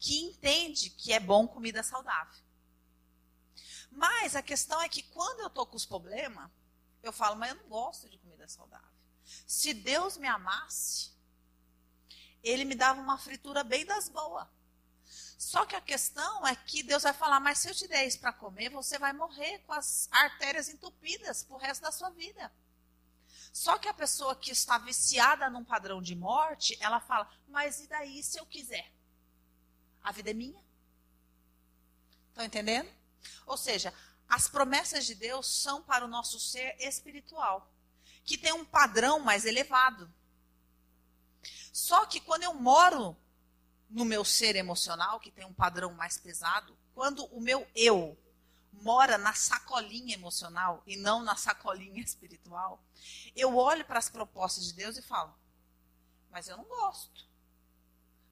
que 0.00 0.18
entende 0.18 0.90
que 0.90 1.12
é 1.12 1.20
bom 1.20 1.46
comida 1.46 1.82
saudável. 1.82 2.42
Mas 3.90 4.34
a 4.34 4.42
questão 4.42 4.82
é 4.82 4.88
que 4.88 5.02
quando 5.02 5.40
eu 5.40 5.46
estou 5.46 5.64
com 5.64 5.76
os 5.76 5.86
problemas, 5.86 6.50
eu 7.06 7.12
falo, 7.12 7.36
mas 7.36 7.50
eu 7.50 7.56
não 7.56 7.68
gosto 7.68 8.08
de 8.08 8.18
comida 8.18 8.48
saudável. 8.48 8.88
Se 9.46 9.74
Deus 9.74 10.16
me 10.16 10.28
amasse, 10.28 11.10
ele 12.42 12.64
me 12.64 12.74
dava 12.74 13.00
uma 13.00 13.18
fritura 13.18 13.64
bem 13.64 13.84
das 13.84 14.08
boas. 14.08 14.46
Só 15.36 15.66
que 15.66 15.76
a 15.76 15.80
questão 15.80 16.46
é 16.46 16.56
que 16.56 16.82
Deus 16.82 17.02
vai 17.02 17.12
falar, 17.12 17.40
mas 17.40 17.58
se 17.58 17.68
eu 17.68 17.74
te 17.74 17.86
der 17.86 18.06
isso 18.06 18.18
para 18.18 18.32
comer, 18.32 18.70
você 18.70 18.98
vai 18.98 19.12
morrer 19.12 19.58
com 19.60 19.72
as 19.72 20.08
artérias 20.10 20.68
entupidas 20.68 21.42
pro 21.42 21.56
resto 21.56 21.82
da 21.82 21.92
sua 21.92 22.10
vida. 22.10 22.52
Só 23.52 23.78
que 23.78 23.88
a 23.88 23.94
pessoa 23.94 24.34
que 24.34 24.50
está 24.50 24.78
viciada 24.78 25.48
num 25.48 25.64
padrão 25.64 26.00
de 26.00 26.14
morte, 26.14 26.76
ela 26.80 27.00
fala, 27.00 27.30
mas 27.48 27.80
e 27.80 27.86
daí 27.86 28.22
se 28.22 28.38
eu 28.38 28.46
quiser? 28.46 28.92
A 30.02 30.12
vida 30.12 30.30
é 30.30 30.34
minha. 30.34 30.62
Estão 32.28 32.44
entendendo? 32.44 32.90
Ou 33.46 33.56
seja, 33.56 33.92
as 34.28 34.48
promessas 34.48 35.06
de 35.06 35.14
Deus 35.14 35.46
são 35.46 35.82
para 35.82 36.04
o 36.04 36.08
nosso 36.08 36.40
ser 36.40 36.76
espiritual, 36.80 37.70
que 38.24 38.36
tem 38.36 38.52
um 38.52 38.64
padrão 38.64 39.20
mais 39.20 39.44
elevado. 39.44 40.12
Só 41.72 42.06
que 42.06 42.20
quando 42.20 42.42
eu 42.42 42.54
moro 42.54 43.16
no 43.88 44.04
meu 44.04 44.24
ser 44.24 44.56
emocional, 44.56 45.20
que 45.20 45.30
tem 45.30 45.44
um 45.44 45.52
padrão 45.52 45.92
mais 45.92 46.18
pesado, 46.18 46.76
quando 46.94 47.24
o 47.26 47.40
meu 47.40 47.66
eu 47.74 48.18
mora 48.72 49.16
na 49.16 49.32
sacolinha 49.32 50.14
emocional 50.14 50.82
e 50.86 50.96
não 50.96 51.22
na 51.22 51.36
sacolinha 51.36 52.00
espiritual, 52.02 52.82
eu 53.34 53.56
olho 53.56 53.84
para 53.84 53.98
as 53.98 54.08
propostas 54.08 54.64
de 54.64 54.72
Deus 54.72 54.96
e 54.96 55.02
falo: 55.02 55.34
Mas 56.30 56.48
eu 56.48 56.56
não 56.56 56.64
gosto. 56.64 57.26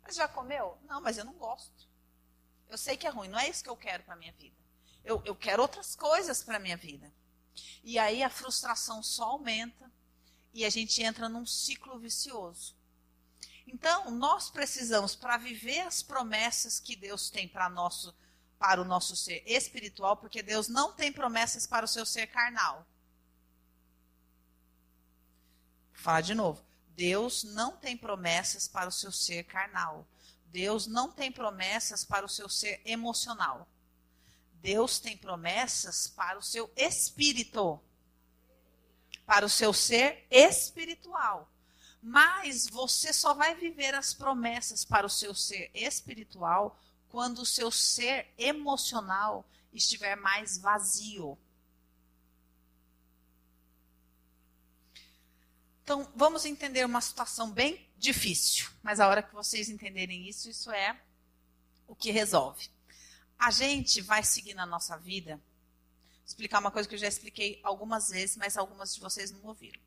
Mas 0.03 0.17
já 0.17 0.29
comeu? 0.29 0.79
Não, 0.83 1.01
mas 1.01 1.17
eu 1.17 1.25
não 1.25 1.35
gosto. 1.35 1.89
Eu 2.69 2.77
sei 2.77 2.97
que 2.97 3.07
é 3.07 3.11
ruim, 3.11 3.29
não 3.29 3.39
é 3.39 3.49
isso 3.49 3.63
que 3.63 3.71
eu 3.71 3.77
quero 3.77 4.03
para 4.03 4.15
a 4.15 4.17
minha 4.17 4.33
vida. 4.33 4.64
Eu, 5.05 5.23
eu 5.25 5.37
quero 5.37 5.63
outras 5.63 5.95
coisas 5.95 6.43
para 6.43 6.57
a 6.57 6.61
minha 6.61 6.77
vida. 6.77 7.13
E 7.83 7.99
aí 7.99 8.23
a 8.23 8.31
frustração 8.31 9.03
só 9.03 9.25
aumenta 9.25 9.91
e 10.53 10.65
a 10.65 10.71
gente 10.71 11.03
entra 11.03 11.29
num 11.29 11.45
ciclo 11.45 11.99
vicioso. 11.99 12.75
Então, 13.67 14.11
nós 14.11 14.51
precisamos, 14.51 15.17
para 15.17 15.37
viver 15.37 15.81
as 15.81 16.03
promessas 16.03 16.79
que 16.79 16.95
Deus 16.95 17.31
tem 17.31 17.49
para, 17.49 17.69
nosso, 17.69 18.15
para 18.59 18.81
o 18.81 18.85
nosso 18.85 19.17
ser 19.17 19.43
espiritual, 19.47 20.17
porque 20.17 20.43
Deus 20.43 20.69
não 20.69 20.93
tem 20.93 21.13
promessas 21.13 21.67
para 21.67 21.85
o 21.85 21.89
seu 21.89 22.05
ser 22.07 22.27
carnal. 22.27 22.87
Vou 25.93 26.03
falar 26.03 26.21
de 26.21 26.35
novo. 26.35 26.65
Deus 26.89 27.43
não 27.43 27.77
tem 27.77 27.97
promessas 27.97 28.69
para 28.69 28.89
o 28.89 28.93
seu 28.93 29.11
ser 29.11 29.45
carnal. 29.45 30.07
Deus 30.47 30.87
não 30.87 31.11
tem 31.11 31.33
promessas 31.33 32.05
para 32.05 32.25
o 32.25 32.29
seu 32.29 32.49
ser 32.49 32.81
emocional. 32.85 33.67
Deus 34.65 34.99
tem 34.99 35.15
promessas 35.15 36.09
para 36.09 36.39
o 36.39 36.43
seu 36.43 36.73
espírito, 36.75 37.79
para 39.27 39.45
o 39.45 39.49
seu 39.49 39.75
ser 39.75 40.27
espiritual. 40.31 41.53
Mas 42.01 42.67
você 42.67 43.13
só 43.13 43.35
vai 43.35 43.55
viver 43.55 43.95
as 43.95 44.15
promessas 44.15 44.83
para 44.83 45.07
o 45.07 45.11
seu 45.11 45.35
ser 45.35 45.71
espiritual 45.75 46.81
quando 47.11 47.41
o 47.41 47.47
seu 47.47 47.71
ser 47.71 48.33
emocional 48.39 49.47
estiver 49.71 50.17
mais 50.17 50.57
vazio. 50.57 51.39
Então, 55.83 56.11
vamos 56.17 56.47
entender 56.47 56.87
uma 56.87 57.03
situação 57.03 57.51
bem 57.51 57.87
difícil, 57.99 58.71
mas 58.83 58.99
a 58.99 59.09
hora 59.09 59.23
que 59.23 59.35
vocês 59.35 59.69
entenderem 59.69 60.27
isso, 60.27 60.49
isso 60.49 60.71
é 60.71 60.99
o 61.87 61.95
que 61.95 62.11
resolve 62.11 62.74
a 63.39 63.51
gente 63.51 64.01
vai 64.01 64.23
seguir 64.23 64.55
na 64.55 64.67
nossa 64.67 64.97
vida. 64.97 65.37
Vou 65.37 66.25
explicar 66.27 66.61
uma 66.61 66.71
coisa 66.71 66.89
que 66.89 66.95
eu 66.95 66.99
já 66.99 67.09
expliquei 67.09 67.61
algumas 67.63 68.09
vezes, 68.09 68.37
mas 68.37 68.57
algumas 68.57 68.95
de 68.95 69.01
vocês 69.01 69.31
não 69.31 69.43
ouviram. 69.45 69.81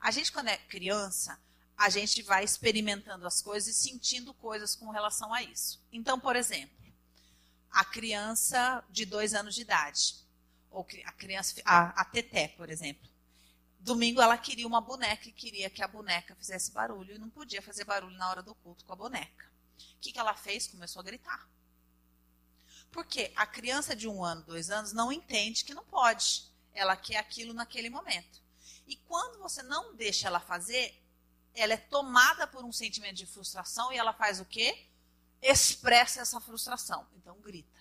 A 0.00 0.10
gente, 0.10 0.30
quando 0.30 0.48
é 0.48 0.56
criança, 0.56 1.38
a 1.76 1.88
gente 1.88 2.22
vai 2.22 2.44
experimentando 2.44 3.26
as 3.26 3.40
coisas 3.40 3.68
e 3.68 3.80
sentindo 3.80 4.34
coisas 4.34 4.74
com 4.74 4.90
relação 4.90 5.32
a 5.32 5.42
isso. 5.42 5.80
Então, 5.92 6.18
por 6.18 6.36
exemplo, 6.36 6.76
a 7.70 7.84
criança 7.84 8.84
de 8.90 9.04
dois 9.04 9.34
anos 9.34 9.54
de 9.54 9.62
idade, 9.62 10.16
ou 10.70 10.86
a 11.04 11.12
criança, 11.12 11.60
a, 11.64 12.00
a 12.00 12.04
Teté, 12.04 12.48
por 12.48 12.68
exemplo. 12.68 13.08
Domingo 13.80 14.20
ela 14.20 14.36
queria 14.36 14.66
uma 14.66 14.80
boneca 14.80 15.28
e 15.28 15.32
queria 15.32 15.70
que 15.70 15.82
a 15.82 15.88
boneca 15.88 16.34
fizesse 16.34 16.72
barulho 16.72 17.14
e 17.14 17.18
não 17.18 17.30
podia 17.30 17.62
fazer 17.62 17.84
barulho 17.84 18.16
na 18.16 18.28
hora 18.28 18.42
do 18.42 18.54
culto 18.56 18.84
com 18.84 18.92
a 18.92 18.96
boneca. 18.96 19.46
O 19.96 20.00
que, 20.00 20.12
que 20.12 20.18
ela 20.18 20.34
fez? 20.34 20.66
Começou 20.66 21.00
a 21.00 21.04
gritar. 21.04 21.48
Porque 22.90 23.32
a 23.36 23.46
criança 23.46 23.94
de 23.94 24.08
um 24.08 24.24
ano, 24.24 24.42
dois 24.42 24.70
anos, 24.70 24.92
não 24.92 25.12
entende 25.12 25.64
que 25.64 25.74
não 25.74 25.84
pode. 25.84 26.50
Ela 26.72 26.96
quer 26.96 27.16
aquilo 27.16 27.52
naquele 27.52 27.90
momento. 27.90 28.40
E 28.86 28.96
quando 28.96 29.38
você 29.38 29.62
não 29.62 29.94
deixa 29.94 30.28
ela 30.28 30.40
fazer, 30.40 30.98
ela 31.54 31.74
é 31.74 31.76
tomada 31.76 32.46
por 32.46 32.64
um 32.64 32.72
sentimento 32.72 33.16
de 33.16 33.26
frustração 33.26 33.92
e 33.92 33.96
ela 33.98 34.12
faz 34.12 34.40
o 34.40 34.44
quê? 34.44 34.86
Expressa 35.42 36.20
essa 36.20 36.40
frustração. 36.40 37.06
Então 37.16 37.38
grita. 37.40 37.78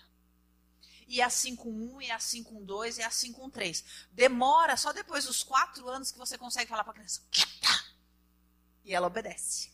E 1.08 1.22
é 1.22 1.24
assim 1.24 1.56
com 1.56 1.72
um, 1.72 2.02
e 2.02 2.08
é 2.08 2.14
assim 2.14 2.44
com 2.44 2.62
dois, 2.64 2.98
e 2.98 3.02
é 3.02 3.06
assim 3.06 3.32
com 3.32 3.50
três. 3.50 3.84
Demora 4.12 4.76
só 4.76 4.92
depois 4.92 5.24
dos 5.24 5.42
quatro 5.42 5.88
anos 5.88 6.12
que 6.12 6.18
você 6.18 6.38
consegue 6.38 6.70
falar 6.70 6.84
para 6.84 6.92
a 6.92 6.96
criança, 6.96 7.22
quieta! 7.32 7.86
E 8.84 8.94
ela 8.94 9.08
obedece. 9.08 9.72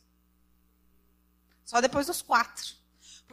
Só 1.66 1.82
depois 1.82 2.06
dos 2.06 2.22
quatro. 2.22 2.76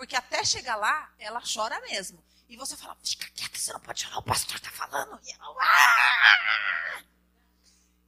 Porque 0.00 0.16
até 0.16 0.42
chegar 0.42 0.76
lá, 0.76 1.12
ela 1.18 1.42
chora 1.42 1.78
mesmo. 1.82 2.24
E 2.48 2.56
você 2.56 2.74
fala, 2.74 2.96
fica 3.04 3.30
quieta, 3.32 3.58
você 3.58 3.70
não 3.70 3.80
pode 3.80 4.00
chorar, 4.00 4.16
o 4.16 4.22
pastor 4.22 4.56
está 4.56 4.70
falando. 4.70 5.20
E 5.22 5.30
ela. 5.30 5.54
Ah! 5.60 7.02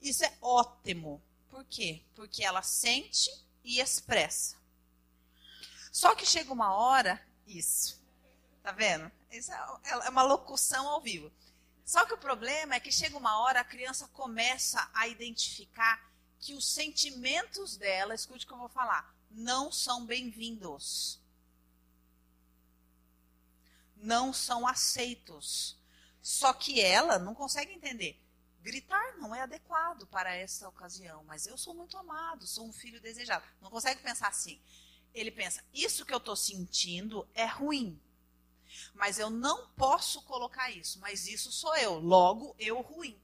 Isso 0.00 0.24
é 0.24 0.34
ótimo. 0.40 1.22
Por 1.50 1.62
quê? 1.66 2.02
Porque 2.14 2.42
ela 2.42 2.62
sente 2.62 3.30
e 3.62 3.78
expressa. 3.78 4.56
Só 5.92 6.14
que 6.14 6.24
chega 6.24 6.50
uma 6.50 6.72
hora, 6.72 7.22
isso. 7.46 8.02
Tá 8.62 8.72
vendo? 8.72 9.12
Isso 9.30 9.52
é, 9.52 9.90
é 9.90 10.08
uma 10.08 10.22
locução 10.22 10.88
ao 10.88 11.02
vivo. 11.02 11.30
Só 11.84 12.06
que 12.06 12.14
o 12.14 12.18
problema 12.18 12.74
é 12.74 12.80
que 12.80 12.90
chega 12.90 13.18
uma 13.18 13.38
hora 13.38 13.60
a 13.60 13.64
criança 13.64 14.08
começa 14.14 14.90
a 14.94 15.08
identificar 15.08 16.10
que 16.40 16.54
os 16.54 16.66
sentimentos 16.72 17.76
dela, 17.76 18.14
escute 18.14 18.46
o 18.46 18.48
que 18.48 18.54
eu 18.54 18.58
vou 18.58 18.70
falar, 18.70 19.14
não 19.30 19.70
são 19.70 20.06
bem-vindos. 20.06 21.20
Não 24.02 24.32
são 24.32 24.66
aceitos. 24.66 25.78
Só 26.20 26.52
que 26.52 26.80
ela 26.80 27.18
não 27.18 27.34
consegue 27.34 27.72
entender. 27.72 28.20
Gritar 28.60 29.16
não 29.18 29.34
é 29.34 29.40
adequado 29.40 30.06
para 30.06 30.34
essa 30.34 30.68
ocasião, 30.68 31.24
mas 31.24 31.46
eu 31.46 31.58
sou 31.58 31.74
muito 31.74 31.96
amado, 31.96 32.46
sou 32.46 32.66
um 32.66 32.72
filho 32.72 33.00
desejado. 33.00 33.44
Não 33.60 33.70
consegue 33.70 34.02
pensar 34.02 34.28
assim. 34.28 34.60
Ele 35.14 35.30
pensa: 35.30 35.64
isso 35.74 36.06
que 36.06 36.14
eu 36.14 36.18
estou 36.18 36.36
sentindo 36.36 37.28
é 37.34 37.44
ruim, 37.44 38.00
mas 38.94 39.18
eu 39.18 39.30
não 39.30 39.68
posso 39.70 40.22
colocar 40.22 40.70
isso, 40.70 41.00
mas 41.00 41.26
isso 41.26 41.50
sou 41.50 41.74
eu, 41.76 41.98
logo 41.98 42.54
eu 42.58 42.80
ruim. 42.80 43.20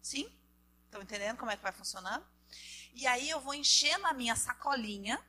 Sim? 0.00 0.32
Estão 0.84 1.02
entendendo 1.02 1.38
como 1.38 1.50
é 1.50 1.56
que 1.56 1.62
vai 1.62 1.72
funcionando? 1.72 2.24
E 2.94 3.06
aí 3.06 3.28
eu 3.28 3.40
vou 3.40 3.54
enchendo 3.54 4.06
a 4.06 4.12
minha 4.12 4.36
sacolinha, 4.36 5.20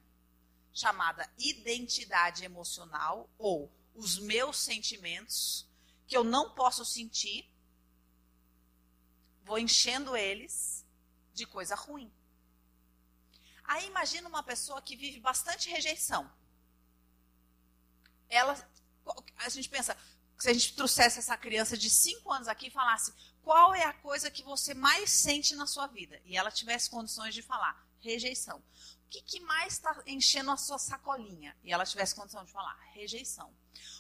chamada 0.73 1.31
identidade 1.37 2.43
emocional, 2.43 3.29
ou 3.37 3.71
os 3.93 4.17
meus 4.17 4.57
sentimentos, 4.57 5.67
que 6.07 6.17
eu 6.17 6.23
não 6.23 6.53
posso 6.55 6.83
sentir, 6.83 7.47
vou 9.43 9.59
enchendo 9.59 10.17
eles 10.17 10.85
de 11.33 11.45
coisa 11.45 11.75
ruim. 11.75 12.11
Aí 13.63 13.85
imagina 13.87 14.27
uma 14.27 14.43
pessoa 14.43 14.81
que 14.81 14.95
vive 14.95 15.19
bastante 15.19 15.69
rejeição. 15.69 16.29
Ela, 18.29 18.55
a 19.37 19.49
gente 19.49 19.69
pensa, 19.69 19.95
se 20.37 20.49
a 20.49 20.53
gente 20.53 20.75
trouxesse 20.75 21.19
essa 21.19 21.37
criança 21.37 21.77
de 21.77 21.89
5 21.89 22.31
anos 22.31 22.47
aqui 22.47 22.67
e 22.67 22.71
falasse 22.71 23.13
qual 23.41 23.73
é 23.73 23.83
a 23.85 23.93
coisa 23.93 24.31
que 24.31 24.43
você 24.43 24.73
mais 24.73 25.11
sente 25.11 25.55
na 25.55 25.67
sua 25.67 25.87
vida, 25.87 26.19
e 26.25 26.35
ela 26.35 26.51
tivesse 26.51 26.89
condições 26.89 27.33
de 27.33 27.41
falar, 27.41 27.85
rejeição. 28.01 28.63
Que, 29.13 29.21
que 29.21 29.39
mais 29.41 29.73
está 29.73 30.01
enchendo 30.07 30.49
a 30.49 30.57
sua 30.57 30.79
sacolinha? 30.79 31.55
E 31.63 31.71
ela 31.71 31.85
tivesse 31.85 32.15
condição 32.15 32.43
de 32.43 32.51
falar, 32.51 32.73
rejeição. 32.93 33.53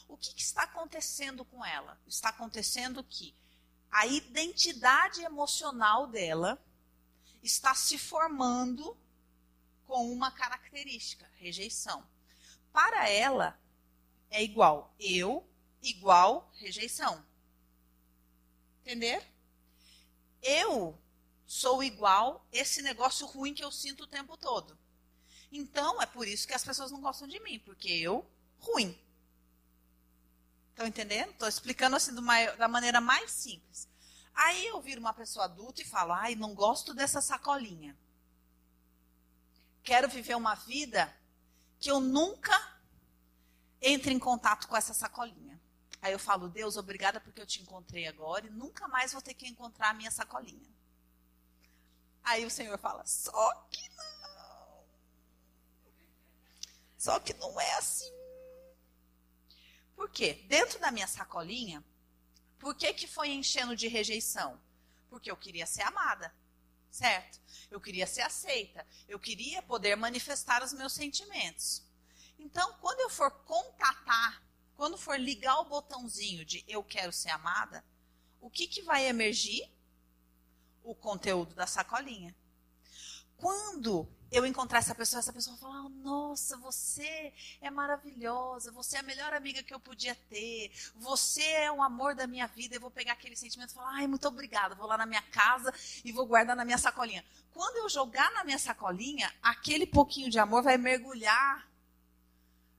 O 0.07 0.17
que, 0.17 0.33
que 0.33 0.41
está 0.41 0.63
acontecendo 0.63 1.45
com 1.45 1.63
ela? 1.63 2.01
Está 2.07 2.29
acontecendo 2.29 3.03
que 3.03 3.35
a 3.91 4.07
identidade 4.07 5.21
emocional 5.21 6.07
dela 6.07 6.59
está 7.43 7.75
se 7.75 7.99
formando 7.99 8.97
com 9.85 10.11
uma 10.11 10.31
característica, 10.31 11.29
rejeição. 11.35 12.03
Para 12.71 13.07
ela, 13.07 13.55
é 14.31 14.41
igual 14.41 14.95
eu, 14.99 15.47
igual 15.83 16.51
rejeição. 16.55 17.23
Entender? 18.81 19.23
Eu 20.41 20.99
sou 21.45 21.83
igual 21.83 22.43
esse 22.51 22.81
negócio 22.81 23.27
ruim 23.27 23.53
que 23.53 23.63
eu 23.63 23.71
sinto 23.71 24.05
o 24.05 24.07
tempo 24.07 24.35
todo. 24.35 24.75
Então, 25.55 26.01
é 26.01 26.05
por 26.07 26.27
isso 26.27 26.47
que 26.47 26.53
as 26.53 26.63
pessoas 26.63 26.91
não 26.91 26.99
gostam 26.99 27.27
de 27.27 27.39
mim, 27.41 27.59
porque 27.59 27.87
eu, 27.87 28.25
ruim. 28.59 28.99
Estão 30.71 30.87
entendendo? 30.87 31.29
Estou 31.29 31.47
explicando 31.47 31.95
assim 31.95 32.11
da 32.57 32.67
maneira 32.67 32.99
mais 32.99 33.29
simples. 33.29 33.87
Aí 34.33 34.65
eu 34.65 34.81
viro 34.81 34.99
uma 34.99 35.13
pessoa 35.13 35.45
adulta 35.45 35.83
e 35.83 35.85
falo, 35.85 36.11
ai, 36.11 36.33
não 36.33 36.55
gosto 36.55 36.91
dessa 36.91 37.21
sacolinha. 37.21 37.95
Quero 39.83 40.09
viver 40.09 40.35
uma 40.35 40.55
vida 40.55 41.15
que 41.79 41.91
eu 41.91 41.99
nunca 41.99 42.59
entre 43.79 44.11
em 44.11 44.17
contato 44.17 44.67
com 44.67 44.75
essa 44.75 44.93
sacolinha. 44.93 45.61
Aí 46.01 46.11
eu 46.11 46.19
falo, 46.19 46.49
Deus, 46.49 46.77
obrigada 46.77 47.21
porque 47.21 47.39
eu 47.39 47.45
te 47.45 47.61
encontrei 47.61 48.07
agora 48.07 48.47
e 48.47 48.49
nunca 48.49 48.87
mais 48.87 49.13
vou 49.13 49.21
ter 49.21 49.35
que 49.35 49.47
encontrar 49.47 49.91
a 49.91 49.93
minha 49.93 50.09
sacolinha. 50.09 50.73
Aí 52.23 52.43
o 52.43 52.49
Senhor 52.49 52.79
fala, 52.79 53.05
só 53.05 53.53
que 53.69 53.87
não. 53.89 54.12
Só 57.03 57.19
que 57.19 57.33
não 57.33 57.59
é 57.59 57.73
assim. 57.73 58.09
Por 59.93 60.09
quê? 60.09 60.45
Dentro 60.47 60.79
da 60.79 60.89
minha 60.89 61.05
sacolinha, 61.05 61.83
por 62.57 62.73
que, 62.75 62.93
que 62.93 63.07
foi 63.07 63.27
enchendo 63.27 63.75
de 63.75 63.89
rejeição? 63.89 64.57
Porque 65.09 65.29
eu 65.29 65.35
queria 65.35 65.65
ser 65.65 65.81
amada, 65.81 66.33
certo? 66.89 67.41
Eu 67.69 67.81
queria 67.81 68.07
ser 68.07 68.21
aceita. 68.21 68.87
Eu 69.05 69.19
queria 69.19 69.61
poder 69.61 69.97
manifestar 69.97 70.63
os 70.63 70.71
meus 70.71 70.93
sentimentos. 70.93 71.83
Então, 72.39 72.71
quando 72.79 73.01
eu 73.01 73.09
for 73.09 73.31
contatar, 73.43 74.41
quando 74.73 74.97
for 74.97 75.19
ligar 75.19 75.59
o 75.59 75.65
botãozinho 75.65 76.45
de 76.45 76.63
eu 76.69 76.81
quero 76.85 77.11
ser 77.11 77.31
amada, 77.31 77.83
o 78.39 78.49
que, 78.49 78.65
que 78.65 78.81
vai 78.81 79.05
emergir? 79.07 79.69
O 80.81 80.95
conteúdo 80.95 81.53
da 81.53 81.67
sacolinha. 81.67 82.33
Quando 83.35 84.07
eu 84.33 84.47
encontrar 84.47 84.79
essa 84.79 84.95
pessoa, 84.95 85.19
essa 85.19 85.31
pessoa 85.31 85.55
falar: 85.57 85.87
Nossa, 85.89 86.57
você 86.57 87.31
é 87.61 87.69
maravilhosa, 87.69 88.71
você 88.71 88.97
é 88.97 88.99
a 88.99 89.03
melhor 89.03 89.31
amiga 89.31 89.61
que 89.61 89.73
eu 89.73 89.79
podia 89.79 90.15
ter, 90.27 90.71
você 90.95 91.43
é 91.43 91.71
o 91.71 91.83
amor 91.83 92.15
da 92.15 92.25
minha 92.25 92.47
vida. 92.47 92.75
Eu 92.75 92.81
vou 92.81 92.89
pegar 92.89 93.13
aquele 93.13 93.35
sentimento 93.35 93.69
e 93.69 93.73
falar: 93.75 93.91
Ai, 93.93 94.07
muito 94.07 94.27
obrigada. 94.27 94.73
Vou 94.73 94.87
lá 94.87 94.97
na 94.97 95.05
minha 95.05 95.21
casa 95.21 95.71
e 96.03 96.11
vou 96.11 96.25
guardar 96.25 96.55
na 96.55 96.65
minha 96.65 96.79
sacolinha. 96.79 97.23
Quando 97.53 97.77
eu 97.77 97.87
jogar 97.87 98.31
na 98.31 98.43
minha 98.43 98.57
sacolinha, 98.57 99.31
aquele 99.41 99.85
pouquinho 99.85 100.31
de 100.31 100.39
amor 100.39 100.63
vai 100.63 100.77
mergulhar 100.77 101.69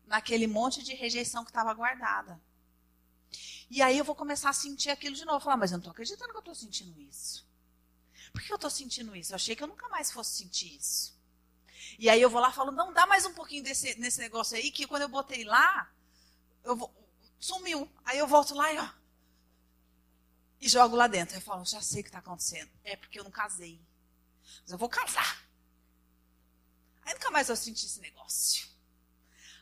naquele 0.06 0.48
monte 0.48 0.82
de 0.82 0.92
rejeição 0.92 1.44
que 1.44 1.50
estava 1.50 1.72
guardada. 1.72 2.40
E 3.70 3.80
aí 3.80 3.96
eu 3.96 4.04
vou 4.04 4.16
começar 4.16 4.50
a 4.50 4.52
sentir 4.52 4.90
aquilo 4.90 5.14
de 5.14 5.24
novo. 5.24 5.38
Falar, 5.38 5.56
mas 5.56 5.70
eu 5.70 5.76
não 5.76 5.82
estou 5.82 5.92
acreditando 5.92 6.32
que 6.32 6.36
eu 6.36 6.40
estou 6.40 6.54
sentindo 6.54 7.00
isso. 7.00 7.46
Por 8.32 8.42
que 8.42 8.52
eu 8.52 8.56
estou 8.56 8.70
sentindo 8.70 9.14
isso? 9.14 9.30
Eu 9.30 9.36
achei 9.36 9.54
que 9.54 9.62
eu 9.62 9.68
nunca 9.68 9.88
mais 9.88 10.10
fosse 10.10 10.38
sentir 10.38 10.76
isso. 10.76 11.13
E 11.98 12.08
aí 12.10 12.20
eu 12.20 12.30
vou 12.30 12.40
lá 12.40 12.50
e 12.50 12.52
falo, 12.54 12.70
não, 12.70 12.92
dá 12.92 13.06
mais 13.06 13.24
um 13.24 13.34
pouquinho 13.34 13.62
desse, 13.62 13.98
nesse 13.98 14.18
negócio 14.18 14.56
aí, 14.56 14.70
que 14.70 14.86
quando 14.86 15.02
eu 15.02 15.08
botei 15.08 15.44
lá, 15.44 15.90
eu 16.64 16.76
vou, 16.76 16.92
sumiu. 17.38 17.90
Aí 18.04 18.18
eu 18.18 18.26
volto 18.26 18.54
lá 18.54 18.72
e 18.72 18.78
ó. 18.78 18.88
E 20.60 20.68
jogo 20.68 20.96
lá 20.96 21.06
dentro. 21.06 21.36
Eu 21.36 21.40
falo, 21.40 21.64
já 21.64 21.80
sei 21.80 22.00
o 22.00 22.04
que 22.04 22.08
está 22.08 22.18
acontecendo. 22.18 22.70
É 22.82 22.96
porque 22.96 23.18
eu 23.18 23.24
não 23.24 23.30
casei. 23.30 23.80
Mas 24.62 24.72
eu 24.72 24.78
vou 24.78 24.88
casar. 24.88 25.44
Aí 27.04 27.12
nunca 27.14 27.30
mais 27.30 27.48
eu 27.48 27.56
senti 27.56 27.84
esse 27.86 28.00
negócio. 28.00 28.66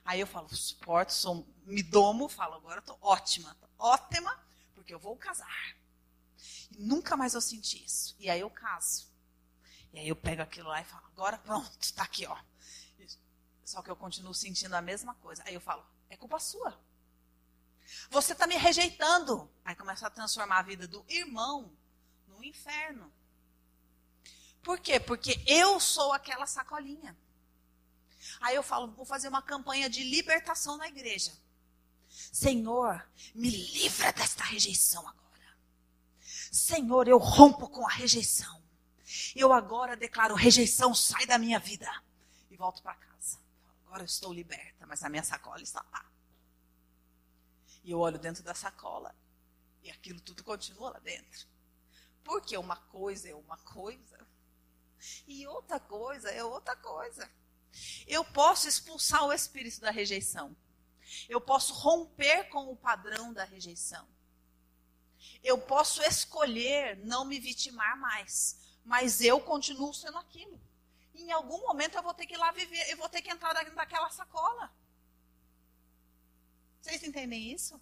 Aí 0.05 0.21
eu 0.21 0.27
falo, 0.27 0.49
suporto, 0.55 1.13
sou, 1.13 1.47
me 1.65 1.83
domo, 1.83 2.29
falo, 2.29 2.55
agora 2.55 2.81
estou 2.81 2.99
ótima, 3.01 3.57
tô 3.61 3.69
ótima, 3.79 4.37
porque 4.75 4.93
eu 4.93 4.99
vou 4.99 5.17
casar. 5.17 5.77
E 6.73 6.83
nunca 6.83 7.17
mais 7.17 7.35
eu 7.35 7.41
senti 7.41 7.85
isso. 7.85 8.17
E 8.19 8.29
aí 8.29 8.41
eu 8.41 8.51
caso. 8.51 9.12
E 9.93 9.99
aí 9.99 10.09
eu 10.09 10.17
pego 10.17 10.43
aquilo 10.43 10.69
lá 10.69 10.81
e 10.81 10.85
falo, 10.85 11.05
agora 11.07 11.39
pronto, 11.39 11.71
está 11.81 12.03
aqui, 12.03 12.27
ó. 12.27 12.39
Só 13.65 13.83
que 13.83 13.91
eu 13.91 13.97
continuo 13.97 14.35
sentindo 14.35 14.75
a 14.75 14.83
mesma 14.83 15.15
coisa. 15.17 15.43
Aí 15.47 15.55
eu 15.55 15.61
falo, 15.61 15.85
é 16.09 16.17
culpa 16.17 16.39
sua. 16.39 16.79
Você 18.11 18.33
está 18.33 18.47
me 18.47 18.57
rejeitando. 18.57 19.51
Aí 19.65 19.75
começa 19.75 20.07
a 20.07 20.11
transformar 20.11 20.59
a 20.59 20.63
vida 20.63 20.87
do 20.87 21.05
irmão 21.09 21.73
no 22.29 22.43
inferno. 22.43 23.13
Por 24.63 24.79
quê? 24.79 25.01
Porque 25.01 25.43
eu 25.47 25.81
sou 25.81 26.13
aquela 26.13 26.47
sacolinha. 26.47 27.17
Aí 28.41 28.55
eu 28.55 28.63
falo, 28.63 28.93
vou 28.93 29.05
fazer 29.05 29.29
uma 29.29 29.43
campanha 29.43 29.91
de 29.91 30.05
libertação 30.05 30.77
na 30.77 30.89
igreja. 30.89 31.33
Senhor, 32.09 33.05
me 33.35 33.51
livra 33.51 34.13
desta 34.13 34.45
rejeição 34.45 35.07
agora. 35.09 35.57
Senhor, 36.51 37.09
eu 37.09 37.19
rompo 37.19 37.69
com 37.69 37.87
a 37.87 37.91
rejeição. 37.91 38.62
Eu 39.35 39.53
agora 39.53 39.97
declaro 39.97 40.35
rejeição, 40.35 40.95
sai 40.95 41.27
da 41.27 41.39
minha 41.39 41.59
vida. 41.59 41.91
E 42.51 42.57
volto 42.57 42.83
para 42.83 42.95
casa. 42.95 43.39
Agora 43.87 44.03
eu 44.03 44.07
estou 44.07 44.33
liberta, 44.33 44.87
mas 44.87 45.03
a 45.03 45.09
minha 45.09 45.23
sacola 45.23 45.63
está 45.63 45.85
lá. 45.93 46.11
E 47.85 47.91
eu 47.91 47.99
olho 47.99 48.19
dentro 48.19 48.43
da 48.43 48.55
sacola 48.55 49.15
e 49.83 49.91
aquilo 49.91 50.21
tudo 50.21 50.45
continua 50.45 50.91
lá 50.91 50.99
dentro. 51.01 51.47
Porque 52.23 52.57
uma 52.57 52.77
coisa 52.77 53.29
é 53.29 53.35
uma 53.35 53.59
coisa 53.59 54.25
E 55.27 55.47
outra 55.47 55.81
coisa 55.81 56.31
é 56.31 56.45
outra 56.45 56.77
coisa. 56.77 57.29
Eu 58.07 58.25
posso 58.25 58.69
expulsar 58.69 59.25
o 59.25 59.33
espírito 59.33 59.81
da 59.81 59.91
rejeição. 59.91 60.57
Eu 61.29 61.41
posso 61.41 61.73
romper 61.75 62.45
com 62.45 62.71
o 62.71 62.77
padrão 62.77 63.33
da 63.33 63.45
rejeição. 63.45 64.07
Eu 65.43 65.59
posso 65.59 66.03
escolher 66.03 66.97
não 67.05 67.25
me 67.25 67.39
vitimar 67.39 67.99
mais, 67.99 68.59
mas 68.85 69.21
eu 69.21 69.41
continuo 69.41 69.93
sendo 69.95 70.19
aquilo. 70.19 70.61
E 71.15 71.23
em 71.23 71.33
algum 71.33 71.61
momento 71.61 71.97
eu 71.97 72.03
vou 72.03 72.15
ter 72.15 72.27
que 72.27 72.35
ir 72.35 72.39
lá 72.39 72.51
viver, 72.53 72.91
eu 72.91 72.97
vou 72.97 73.09
ter 73.09 73.23
que 73.23 73.31
entrar 73.31 73.53
dentro 73.55 73.75
daquela 73.75 74.11
sacola. 74.11 74.73
Vocês 76.81 77.03
entendem 77.03 77.53
isso? 77.53 77.81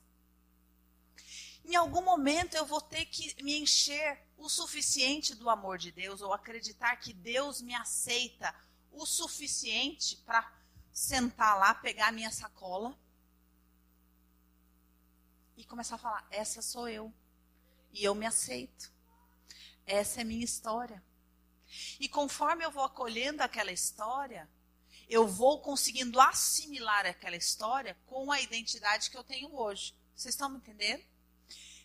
Em 1.64 1.76
algum 1.76 2.02
momento 2.02 2.54
eu 2.54 2.66
vou 2.66 2.80
ter 2.80 3.04
que 3.06 3.42
me 3.42 3.58
encher 3.58 4.22
o 4.36 4.48
suficiente 4.48 5.34
do 5.34 5.48
amor 5.48 5.78
de 5.78 5.92
Deus, 5.92 6.20
ou 6.20 6.32
acreditar 6.32 6.96
que 6.96 7.12
Deus 7.12 7.60
me 7.60 7.74
aceita 7.74 8.54
o 8.90 9.06
suficiente 9.06 10.16
para 10.18 10.52
sentar 10.92 11.58
lá, 11.58 11.74
pegar 11.74 12.08
a 12.08 12.12
minha 12.12 12.30
sacola 12.30 12.98
e 15.56 15.64
começar 15.64 15.96
a 15.96 15.98
falar: 15.98 16.26
essa 16.30 16.62
sou 16.62 16.88
eu. 16.88 17.12
E 17.92 18.04
eu 18.04 18.14
me 18.14 18.26
aceito. 18.26 18.92
Essa 19.90 20.20
é 20.20 20.24
minha 20.24 20.44
história. 20.44 21.03
E 21.98 22.09
conforme 22.09 22.64
eu 22.64 22.70
vou 22.70 22.85
acolhendo 22.85 23.42
aquela 23.42 23.72
história, 23.72 24.48
eu 25.09 25.26
vou 25.26 25.61
conseguindo 25.61 26.20
assimilar 26.20 27.07
aquela 27.07 27.35
história 27.35 27.98
com 28.07 28.31
a 28.31 28.40
identidade 28.40 29.11
que 29.11 29.16
eu 29.16 29.24
tenho 29.24 29.53
hoje. 29.53 29.92
Vocês 30.14 30.33
estão 30.33 30.48
me 30.48 30.59
entendendo? 30.59 31.05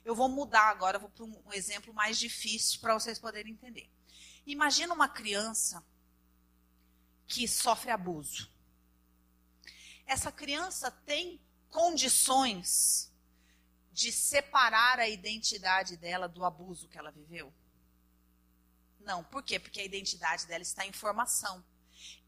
Eu 0.04 0.14
vou 0.14 0.30
mudar 0.30 0.70
agora, 0.70 1.00
vou 1.00 1.10
para 1.10 1.26
um 1.26 1.52
exemplo 1.52 1.92
mais 1.96 2.20
difícil 2.20 2.80
para 2.80 2.94
vocês 2.94 3.18
poderem 3.18 3.54
entender. 3.54 3.90
Imagina 4.46 4.94
uma 4.94 5.10
criança 5.10 5.84
que 7.26 7.48
sofre 7.48 7.90
abuso. 7.90 8.52
Essa 10.06 10.32
criança 10.32 10.92
tem 10.92 11.42
condições 11.72 13.12
de 13.92 14.12
separar 14.12 15.00
a 15.00 15.10
identidade 15.10 15.98
dela 15.98 16.30
do 16.30 16.46
abuso 16.46 16.88
que 16.88 17.00
ela 17.00 17.10
viveu? 17.10 17.52
Não. 19.06 19.24
Por 19.24 19.44
quê? 19.44 19.60
Porque 19.60 19.80
a 19.80 19.86
identidade 19.86 20.48
dela 20.48 20.64
está 20.64 20.86
em 20.86 20.92
formação. 20.92 21.64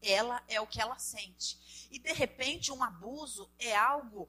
Ela 0.00 0.42
é 0.48 0.60
o 0.60 0.66
que 0.66 0.80
ela 0.80 0.98
sente. 0.98 1.88
E, 1.90 1.98
de 1.98 2.12
repente, 2.12 2.72
um 2.72 2.82
abuso 2.82 3.50
é 3.58 3.76
algo. 3.76 4.28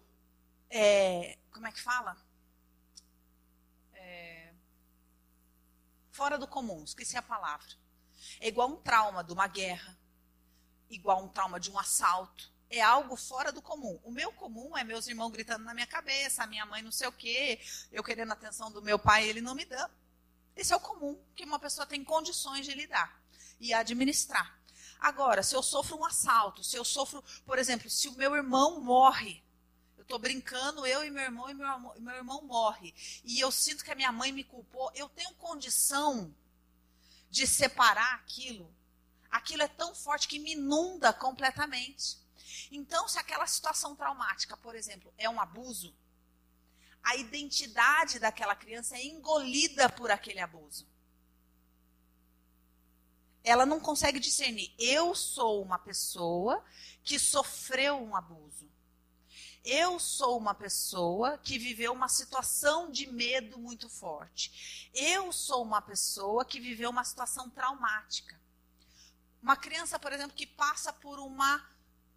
É, 0.69 1.37
como 1.51 1.67
é 1.67 1.71
que 1.71 1.81
fala? 1.81 2.17
É, 3.93 4.53
fora 6.11 6.37
do 6.37 6.47
comum, 6.47 6.83
esqueci 6.83 7.17
a 7.17 7.21
palavra. 7.21 7.67
É 8.39 8.47
igual 8.47 8.69
um 8.69 8.81
trauma 8.81 9.23
de 9.23 9.31
uma 9.31 9.47
guerra, 9.47 9.97
igual 10.89 11.23
um 11.23 11.29
trauma 11.29 11.59
de 11.59 11.71
um 11.71 11.79
assalto, 11.79 12.51
é 12.69 12.81
algo 12.81 13.15
fora 13.15 13.51
do 13.51 13.61
comum. 13.61 13.99
O 14.03 14.11
meu 14.11 14.31
comum 14.33 14.77
é 14.77 14.83
meus 14.83 15.07
irmãos 15.07 15.31
gritando 15.31 15.63
na 15.63 15.73
minha 15.73 15.87
cabeça, 15.87 16.43
a 16.43 16.47
minha 16.47 16.65
mãe 16.65 16.81
não 16.81 16.91
sei 16.91 17.07
o 17.07 17.11
quê, 17.11 17.59
eu 17.91 18.03
querendo 18.03 18.31
a 18.31 18.33
atenção 18.33 18.71
do 18.71 18.81
meu 18.81 18.99
pai, 18.99 19.27
ele 19.27 19.41
não 19.41 19.55
me 19.55 19.65
dá. 19.65 19.89
Esse 20.55 20.73
é 20.73 20.75
o 20.75 20.79
comum 20.79 21.21
que 21.35 21.43
uma 21.43 21.59
pessoa 21.59 21.85
tem 21.85 22.03
condições 22.03 22.65
de 22.65 22.73
lidar 22.73 23.21
e 23.59 23.73
administrar. 23.73 24.59
Agora, 24.99 25.41
se 25.41 25.55
eu 25.55 25.63
sofro 25.63 25.97
um 25.97 26.05
assalto, 26.05 26.63
se 26.63 26.75
eu 26.75 26.83
sofro, 26.83 27.23
por 27.45 27.57
exemplo, 27.57 27.89
se 27.89 28.07
o 28.09 28.13
meu 28.13 28.35
irmão 28.35 28.81
morre, 28.81 29.41
eu 29.97 30.01
estou 30.01 30.19
brincando, 30.19 30.85
eu 30.85 31.05
e 31.05 31.09
meu 31.09 31.23
irmão, 31.23 31.49
e 31.49 31.53
meu, 31.53 31.79
meu 31.99 32.15
irmão 32.15 32.41
morre, 32.41 32.93
e 33.23 33.39
eu 33.39 33.49
sinto 33.49 33.83
que 33.83 33.91
a 33.91 33.95
minha 33.95 34.11
mãe 34.11 34.31
me 34.31 34.43
culpou, 34.43 34.91
eu 34.93 35.07
tenho 35.07 35.33
condição 35.35 36.35
de 37.29 37.47
separar 37.47 38.15
aquilo. 38.15 38.73
Aquilo 39.31 39.61
é 39.61 39.67
tão 39.67 39.95
forte 39.95 40.27
que 40.27 40.39
me 40.39 40.53
inunda 40.53 41.13
completamente. 41.13 42.17
Então, 42.71 43.07
se 43.07 43.17
aquela 43.17 43.47
situação 43.47 43.95
traumática, 43.95 44.57
por 44.57 44.75
exemplo, 44.75 45.13
é 45.17 45.29
um 45.29 45.39
abuso, 45.39 45.95
a 47.03 47.15
identidade 47.15 48.19
daquela 48.19 48.55
criança 48.55 48.97
é 48.97 49.05
engolida 49.05 49.89
por 49.89 50.11
aquele 50.11 50.39
abuso. 50.39 50.87
Ela 53.43 53.65
não 53.65 53.79
consegue 53.79 54.19
discernir. 54.19 54.73
Eu 54.77 55.15
sou 55.15 55.61
uma 55.61 55.79
pessoa 55.79 56.63
que 57.03 57.17
sofreu 57.17 57.95
um 57.95 58.15
abuso. 58.15 58.69
Eu 59.63 59.99
sou 59.99 60.37
uma 60.37 60.53
pessoa 60.53 61.37
que 61.37 61.57
viveu 61.57 61.91
uma 61.91 62.07
situação 62.07 62.89
de 62.91 63.07
medo 63.07 63.57
muito 63.59 63.89
forte. 63.89 64.89
Eu 64.93 65.31
sou 65.31 65.63
uma 65.63 65.81
pessoa 65.81 66.45
que 66.45 66.59
viveu 66.59 66.89
uma 66.89 67.03
situação 67.03 67.49
traumática. 67.49 68.39
Uma 69.41 69.55
criança, 69.55 69.97
por 69.97 70.11
exemplo, 70.13 70.35
que 70.35 70.47
passa 70.47 70.91
por 70.93 71.19
uma 71.19 71.65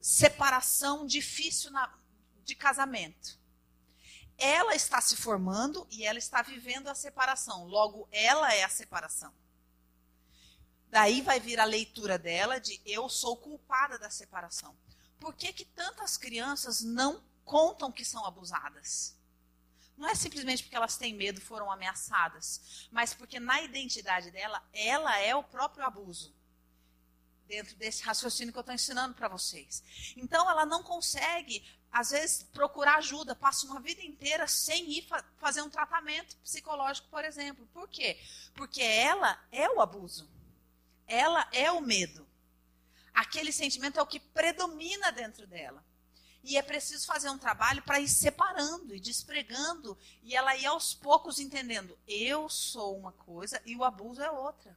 separação 0.00 1.06
difícil 1.06 1.70
na, 1.70 1.92
de 2.44 2.54
casamento. 2.54 3.38
Ela 4.38 4.74
está 4.74 5.00
se 5.00 5.16
formando 5.16 5.86
e 5.90 6.04
ela 6.04 6.18
está 6.18 6.42
vivendo 6.42 6.88
a 6.88 6.94
separação. 6.94 7.66
Logo, 7.66 8.08
ela 8.10 8.52
é 8.52 8.64
a 8.64 8.68
separação. 8.68 9.32
Daí 10.88 11.22
vai 11.22 11.40
vir 11.40 11.58
a 11.58 11.64
leitura 11.64 12.18
dela 12.18 12.58
de 12.60 12.80
eu 12.84 13.08
sou 13.08 13.36
culpada 13.36 13.98
da 13.98 14.10
separação. 14.10 14.76
Por 15.18 15.34
que, 15.34 15.52
que 15.52 15.64
tantas 15.64 16.16
crianças 16.16 16.82
não 16.82 17.22
contam 17.44 17.90
que 17.90 18.04
são 18.04 18.26
abusadas? 18.26 19.16
Não 19.96 20.08
é 20.08 20.14
simplesmente 20.14 20.62
porque 20.64 20.76
elas 20.76 20.96
têm 20.96 21.14
medo, 21.14 21.40
foram 21.40 21.70
ameaçadas, 21.70 22.88
mas 22.90 23.14
porque 23.14 23.38
na 23.38 23.62
identidade 23.62 24.30
dela, 24.30 24.62
ela 24.72 25.18
é 25.18 25.34
o 25.34 25.44
próprio 25.44 25.86
abuso 25.86 26.34
dentro 27.46 27.76
desse 27.76 28.02
raciocínio 28.02 28.52
que 28.52 28.58
eu 28.58 28.62
estou 28.62 28.74
ensinando 28.74 29.14
para 29.14 29.28
vocês. 29.28 29.82
Então, 30.16 30.50
ela 30.50 30.64
não 30.64 30.82
consegue, 30.82 31.64
às 31.92 32.10
vezes, 32.10 32.42
procurar 32.54 32.96
ajuda, 32.96 33.36
passa 33.36 33.66
uma 33.66 33.78
vida 33.78 34.02
inteira 34.02 34.48
sem 34.48 34.90
ir 34.90 35.02
fa 35.02 35.22
fazer 35.36 35.60
um 35.60 35.68
tratamento 35.68 36.36
psicológico, 36.38 37.06
por 37.08 37.22
exemplo. 37.22 37.68
Por 37.74 37.86
quê? 37.86 38.18
Porque 38.54 38.80
ela 38.82 39.38
é 39.52 39.68
o 39.68 39.80
abuso. 39.80 40.26
Ela 41.06 41.46
é 41.52 41.70
o 41.70 41.82
medo. 41.82 42.26
Aquele 43.12 43.52
sentimento 43.52 43.98
é 43.98 44.02
o 44.02 44.06
que 44.06 44.18
predomina 44.18 45.12
dentro 45.12 45.46
dela. 45.46 45.84
E 46.42 46.56
é 46.56 46.62
preciso 46.62 47.06
fazer 47.06 47.28
um 47.28 47.38
trabalho 47.38 47.82
para 47.82 48.00
ir 48.00 48.08
separando 48.08 48.94
e 48.94 49.00
despregando, 49.00 49.96
e 50.22 50.34
ela 50.34 50.56
ir 50.56 50.66
aos 50.66 50.94
poucos 50.94 51.38
entendendo: 51.38 51.96
eu 52.08 52.48
sou 52.48 52.96
uma 52.96 53.12
coisa 53.12 53.60
e 53.66 53.76
o 53.76 53.84
abuso 53.84 54.22
é 54.22 54.30
outra. 54.30 54.76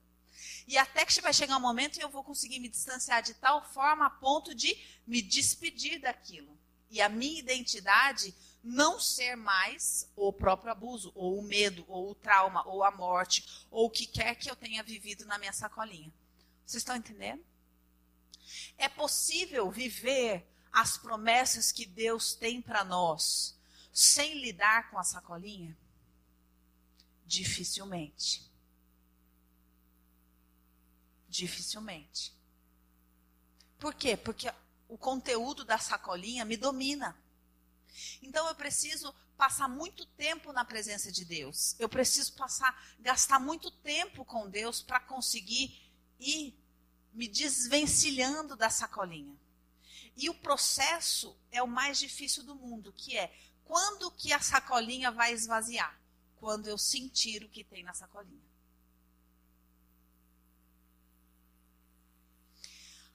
E 0.67 0.77
até 0.77 1.05
que 1.05 1.21
vai 1.21 1.33
chegar 1.33 1.55
um 1.57 1.61
momento 1.61 1.97
em 1.97 2.01
eu 2.01 2.09
vou 2.09 2.25
conseguir 2.25 2.59
me 2.59 2.67
distanciar 2.67 3.23
de 3.23 3.33
tal 3.35 3.63
forma 3.73 4.05
a 4.05 4.09
ponto 4.09 4.53
de 4.53 4.77
me 5.07 5.21
despedir 5.21 5.99
daquilo. 5.99 6.54
E 6.95 7.01
a 7.01 7.09
minha 7.09 7.41
identidade 7.41 8.33
não 8.63 9.01
ser 9.01 9.35
mais 9.35 10.09
o 10.15 10.31
próprio 10.31 10.71
abuso, 10.71 11.11
ou 11.13 11.37
o 11.37 11.43
medo, 11.43 11.83
ou 11.89 12.11
o 12.11 12.15
trauma, 12.15 12.65
ou 12.65 12.85
a 12.85 12.89
morte, 12.89 13.45
ou 13.69 13.87
o 13.87 13.89
que 13.89 14.07
quer 14.07 14.33
que 14.35 14.49
eu 14.49 14.55
tenha 14.55 14.81
vivido 14.81 15.25
na 15.25 15.37
minha 15.37 15.51
sacolinha. 15.51 16.09
Vocês 16.65 16.79
estão 16.79 16.95
entendendo? 16.95 17.43
É 18.77 18.87
possível 18.87 19.69
viver 19.69 20.47
as 20.71 20.97
promessas 20.97 21.69
que 21.69 21.85
Deus 21.85 22.33
tem 22.33 22.61
para 22.61 22.85
nós 22.85 23.59
sem 23.91 24.39
lidar 24.39 24.89
com 24.89 24.97
a 24.97 25.03
sacolinha? 25.03 25.77
Dificilmente. 27.25 28.49
Dificilmente. 31.27 32.33
Por 33.77 33.93
quê? 33.93 34.15
Porque 34.15 34.49
o 34.87 34.97
conteúdo 34.97 35.63
da 35.63 35.77
sacolinha 35.77 36.45
me 36.45 36.57
domina. 36.57 37.17
Então 38.21 38.47
eu 38.47 38.55
preciso 38.55 39.13
passar 39.37 39.67
muito 39.67 40.05
tempo 40.05 40.53
na 40.53 40.63
presença 40.63 41.11
de 41.11 41.25
Deus. 41.25 41.75
Eu 41.79 41.89
preciso 41.89 42.33
passar, 42.33 42.95
gastar 42.99 43.39
muito 43.39 43.71
tempo 43.71 44.23
com 44.23 44.49
Deus 44.49 44.81
para 44.81 44.99
conseguir 44.99 45.81
ir 46.19 46.57
me 47.13 47.27
desvencilhando 47.27 48.55
da 48.55 48.69
sacolinha. 48.69 49.35
E 50.17 50.29
o 50.29 50.33
processo 50.33 51.37
é 51.51 51.61
o 51.61 51.67
mais 51.67 51.97
difícil 51.97 52.43
do 52.43 52.55
mundo, 52.55 52.93
que 52.93 53.17
é 53.17 53.33
quando 53.65 54.11
que 54.11 54.31
a 54.31 54.39
sacolinha 54.39 55.11
vai 55.11 55.33
esvaziar? 55.33 55.99
Quando 56.37 56.67
eu 56.67 56.77
sentir 56.77 57.43
o 57.43 57.49
que 57.49 57.63
tem 57.63 57.83
na 57.83 57.93
sacolinha. 57.93 58.44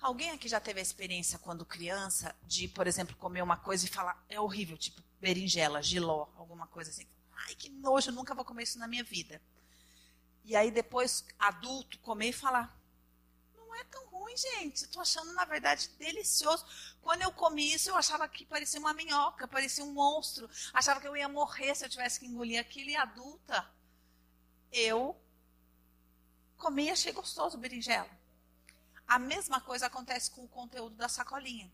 Alguém 0.01 0.31
aqui 0.31 0.49
já 0.49 0.59
teve 0.59 0.81
a 0.81 0.83
experiência 0.83 1.39
quando 1.39 1.65
criança 1.65 2.35
de, 2.47 2.67
por 2.69 2.87
exemplo, 2.87 3.15
comer 3.17 3.43
uma 3.43 3.57
coisa 3.57 3.85
e 3.85 3.89
falar 3.89 4.25
é 4.29 4.41
horrível, 4.41 4.79
tipo 4.79 5.03
berinjela, 5.21 5.83
giló, 5.83 6.29
alguma 6.37 6.67
coisa 6.67 6.91
assim. 6.91 7.07
Ai, 7.35 7.55
que 7.55 7.69
nojo, 7.69 8.11
nunca 8.11 8.35
vou 8.35 8.45
comer 8.45 8.63
isso 8.63 8.79
na 8.79 8.89
minha 8.89 9.05
vida. 9.05 9.41
E 10.45 10.57
aí 10.57 10.71
depois, 10.71 11.25
adulto, 11.39 11.99
comer 11.99 12.31
e 12.31 12.33
falar 12.33 12.81
não 13.71 13.75
é 13.75 13.85
tão 13.85 14.05
ruim, 14.07 14.37
gente. 14.37 14.85
Estou 14.85 15.01
achando, 15.01 15.33
na 15.33 15.45
verdade, 15.45 15.89
delicioso. 15.99 16.67
Quando 17.01 17.23
eu 17.23 17.31
comi 17.31 17.73
isso, 17.73 17.89
eu 17.89 17.97
achava 17.97 18.29
que 18.29 18.45
parecia 18.45 18.81
uma 18.81 18.93
minhoca, 18.93 19.47
parecia 19.47 19.85
um 19.85 19.93
monstro. 19.93 20.51
Achava 20.73 21.01
que 21.01 21.07
eu 21.07 21.17
ia 21.17 21.29
morrer 21.29 21.75
se 21.75 21.85
eu 21.85 21.89
tivesse 21.89 22.19
que 22.19 22.27
engolir 22.27 22.61
aquilo. 22.61 22.91
E 22.91 22.97
adulta, 22.97 23.71
eu 24.73 25.17
comi 26.57 26.87
e 26.87 26.91
achei 26.91 27.13
gostoso 27.13 27.57
berinjela. 27.57 28.11
A 29.11 29.19
mesma 29.19 29.61
coisa 29.61 29.87
acontece 29.87 30.31
com 30.31 30.45
o 30.45 30.49
conteúdo 30.49 30.95
da 30.95 31.09
sacolinha. 31.09 31.69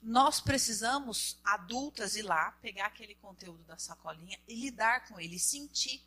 Nós 0.00 0.40
precisamos, 0.40 1.40
adultas, 1.42 2.14
ir 2.14 2.22
lá, 2.22 2.52
pegar 2.62 2.86
aquele 2.86 3.16
conteúdo 3.16 3.64
da 3.64 3.76
sacolinha 3.76 4.38
e 4.46 4.54
lidar 4.54 5.08
com 5.08 5.18
ele, 5.18 5.40
sentir, 5.40 6.00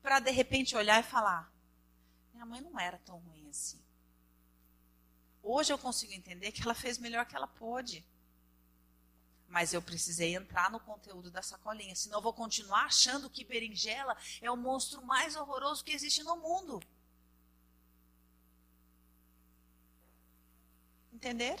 para 0.00 0.18
de 0.18 0.30
repente 0.30 0.74
olhar 0.74 0.98
e 0.98 1.06
falar: 1.06 1.52
minha 2.32 2.46
mãe 2.46 2.62
não 2.62 2.80
era 2.80 2.96
tão 3.00 3.18
ruim 3.18 3.50
assim. 3.50 3.78
Hoje 5.42 5.70
eu 5.70 5.76
consigo 5.76 6.14
entender 6.14 6.52
que 6.52 6.62
ela 6.62 6.74
fez 6.74 6.96
melhor 6.96 7.26
que 7.26 7.36
ela 7.36 7.46
pôde. 7.46 8.02
Mas 9.46 9.74
eu 9.74 9.82
precisei 9.82 10.34
entrar 10.34 10.70
no 10.70 10.80
conteúdo 10.80 11.30
da 11.30 11.42
sacolinha, 11.42 11.94
senão 11.94 12.16
eu 12.16 12.22
vou 12.22 12.32
continuar 12.32 12.86
achando 12.86 13.28
que 13.28 13.44
berinjela 13.44 14.16
é 14.40 14.50
o 14.50 14.56
monstro 14.56 15.04
mais 15.04 15.36
horroroso 15.36 15.84
que 15.84 15.92
existe 15.92 16.22
no 16.22 16.36
mundo. 16.36 16.80
Entender? 21.20 21.60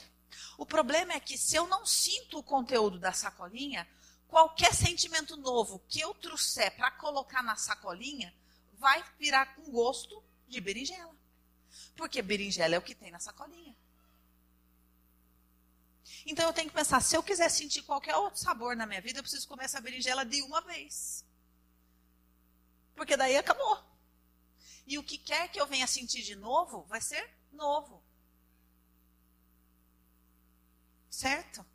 O 0.56 0.64
problema 0.64 1.12
é 1.12 1.20
que 1.20 1.36
se 1.36 1.54
eu 1.54 1.66
não 1.66 1.84
sinto 1.84 2.38
o 2.38 2.42
conteúdo 2.42 2.98
da 2.98 3.12
sacolinha, 3.12 3.86
qualquer 4.26 4.74
sentimento 4.74 5.36
novo 5.36 5.84
que 5.86 6.00
eu 6.00 6.14
trouxer 6.14 6.74
para 6.76 6.90
colocar 6.92 7.42
na 7.42 7.56
sacolinha 7.56 8.34
vai 8.78 9.04
virar 9.18 9.54
com 9.54 9.70
gosto 9.70 10.24
de 10.48 10.58
berinjela. 10.62 11.14
Porque 11.94 12.22
berinjela 12.22 12.74
é 12.74 12.78
o 12.78 12.82
que 12.82 12.94
tem 12.94 13.10
na 13.10 13.20
sacolinha. 13.20 13.76
Então 16.24 16.46
eu 16.46 16.54
tenho 16.54 16.70
que 16.70 16.74
pensar, 16.74 17.02
se 17.02 17.14
eu 17.14 17.22
quiser 17.22 17.50
sentir 17.50 17.82
qualquer 17.82 18.16
outro 18.16 18.40
sabor 18.40 18.74
na 18.74 18.86
minha 18.86 19.02
vida, 19.02 19.18
eu 19.18 19.22
preciso 19.22 19.46
comer 19.46 19.64
essa 19.64 19.80
berinjela 19.80 20.24
de 20.24 20.40
uma 20.40 20.62
vez. 20.62 21.22
Porque 22.96 23.14
daí 23.14 23.36
acabou. 23.36 23.78
E 24.86 24.96
o 24.96 25.02
que 25.04 25.18
quer 25.18 25.48
que 25.48 25.60
eu 25.60 25.66
venha 25.66 25.86
sentir 25.86 26.22
de 26.22 26.34
novo, 26.34 26.82
vai 26.84 27.02
ser 27.02 27.30
novo. 27.52 28.02
Certo? 31.10 31.66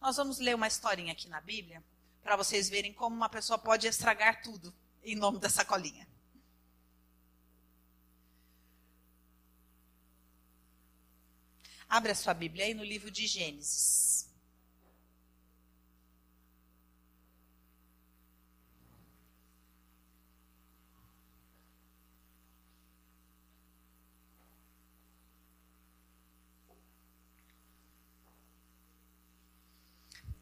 Nós 0.00 0.16
vamos 0.16 0.38
ler 0.38 0.54
uma 0.54 0.66
historinha 0.66 1.12
aqui 1.12 1.28
na 1.28 1.40
Bíblia, 1.40 1.82
para 2.22 2.36
vocês 2.36 2.68
verem 2.68 2.92
como 2.92 3.14
uma 3.14 3.28
pessoa 3.28 3.58
pode 3.58 3.86
estragar 3.86 4.42
tudo 4.42 4.74
em 5.02 5.14
nome 5.14 5.38
da 5.38 5.48
sacolinha. 5.48 6.08
Abra 11.88 12.14
sua 12.14 12.34
Bíblia 12.34 12.66
aí 12.66 12.74
no 12.74 12.84
livro 12.84 13.10
de 13.10 13.26
Gênesis. 13.26 14.09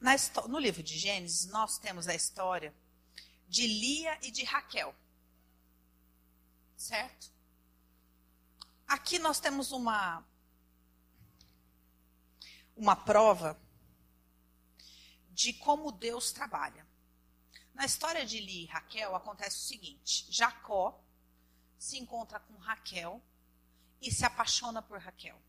Na, 0.00 0.12
no 0.48 0.58
livro 0.58 0.82
de 0.82 0.96
Gênesis, 0.96 1.46
nós 1.46 1.78
temos 1.78 2.06
a 2.06 2.14
história 2.14 2.74
de 3.48 3.66
Lia 3.66 4.18
e 4.22 4.30
de 4.30 4.44
Raquel. 4.44 4.94
Certo? 6.76 7.32
Aqui 8.86 9.18
nós 9.18 9.40
temos 9.40 9.72
uma, 9.72 10.24
uma 12.76 12.94
prova 12.94 13.60
de 15.30 15.52
como 15.52 15.90
Deus 15.90 16.30
trabalha. 16.32 16.86
Na 17.74 17.84
história 17.84 18.24
de 18.24 18.40
Lia 18.40 18.64
e 18.64 18.66
Raquel 18.66 19.16
acontece 19.16 19.56
o 19.56 19.68
seguinte: 19.68 20.26
Jacó 20.30 21.02
se 21.78 21.98
encontra 21.98 22.40
com 22.40 22.56
Raquel 22.56 23.22
e 24.00 24.10
se 24.10 24.24
apaixona 24.24 24.80
por 24.80 24.98
Raquel. 24.98 25.40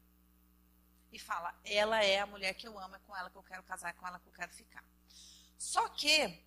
E 1.12 1.20
fala: 1.20 1.58
ela 1.64 2.04
é 2.04 2.20
a 2.20 2.26
mulher 2.26 2.54
que 2.54 2.68
eu 2.68 2.78
amo, 2.78 2.96
é 2.96 3.00
com 3.00 3.16
ela 3.16 3.30
que 3.30 3.38
eu 3.38 3.44
quero 3.44 3.64
casar, 3.64 3.90
é 3.90 3.94
com 3.94 4.08
ela 4.08 4.20
que 4.20 4.28
eu 4.28 4.34
quero 4.34 4.52
ficar. 4.54 4.84
Só 5.58 5.88
que, 5.90 6.44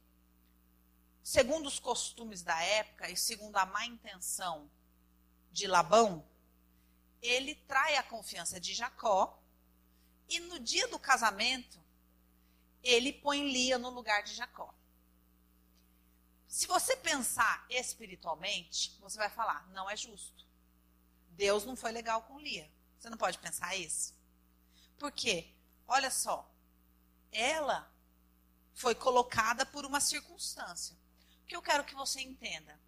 segundo 1.23 1.67
os 1.67 1.79
costumes 1.79 2.43
da 2.43 2.61
época 2.63 3.11
e 3.11 3.17
segundo 3.17 3.57
a 3.57 3.67
má 3.67 3.85
intenção 3.87 4.71
de 5.51 5.67
Labão, 5.67 6.25
ele 7.21 7.55
trai 7.55 7.97
a 7.97 8.03
confiança 8.03 8.59
de 8.59 8.75
Jacó 8.75 9.39
e 10.29 10.41
no 10.41 10.59
dia 10.59 10.89
do 10.89 10.99
casamento, 10.99 11.79
ele 12.83 13.13
põe 13.13 13.53
Lia 13.53 13.79
no 13.79 13.91
lugar 13.91 14.23
de 14.23 14.35
Jacó. 14.35 14.75
Se 16.49 16.67
você 16.67 16.97
pensar 16.97 17.65
espiritualmente, 17.69 18.97
você 19.01 19.19
vai 19.19 19.31
falar: 19.31 19.69
não 19.71 19.89
é 19.89 19.97
justo. 19.97 20.47
Deus 21.31 21.65
não 21.65 21.77
foi 21.77 21.93
legal 21.93 22.23
com 22.23 22.39
Lia. 22.39 22.71
Você 22.99 23.09
não 23.11 23.17
pode 23.17 23.39
pensar 23.39 23.75
isso? 23.77 24.15
Por 25.03 25.11
quê? 25.11 25.53
Olha 25.89 26.13
só. 26.13 26.49
Ela 27.33 27.93
foi 28.73 28.95
colocada 28.95 29.67
por 29.67 29.85
uma 29.85 30.01
circunstância. 30.01 30.97
O 31.43 31.47
que 31.49 31.57
eu 31.57 31.61
quero 31.61 31.83
que 31.83 31.93
você 31.93 32.21
entenda 32.21 32.79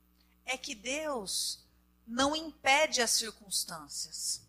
é 0.44 0.56
que 0.56 0.76
Deus 0.76 1.66
não 2.06 2.36
impede 2.36 3.02
as 3.02 3.10
circunstâncias. 3.10 4.46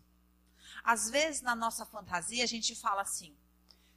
Às 0.84 1.10
vezes, 1.10 1.40
na 1.40 1.56
nossa 1.56 1.84
fantasia, 1.84 2.44
a 2.44 2.46
gente 2.46 2.76
fala 2.76 3.02
assim: 3.02 3.36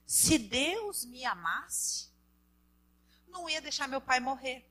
se 0.04 0.40
Deus 0.40 1.06
me 1.06 1.24
amasse, 1.24 2.10
não 3.28 3.48
ia 3.48 3.62
deixar 3.62 3.88
meu 3.88 4.02
pai 4.02 4.20
morrer, 4.20 4.68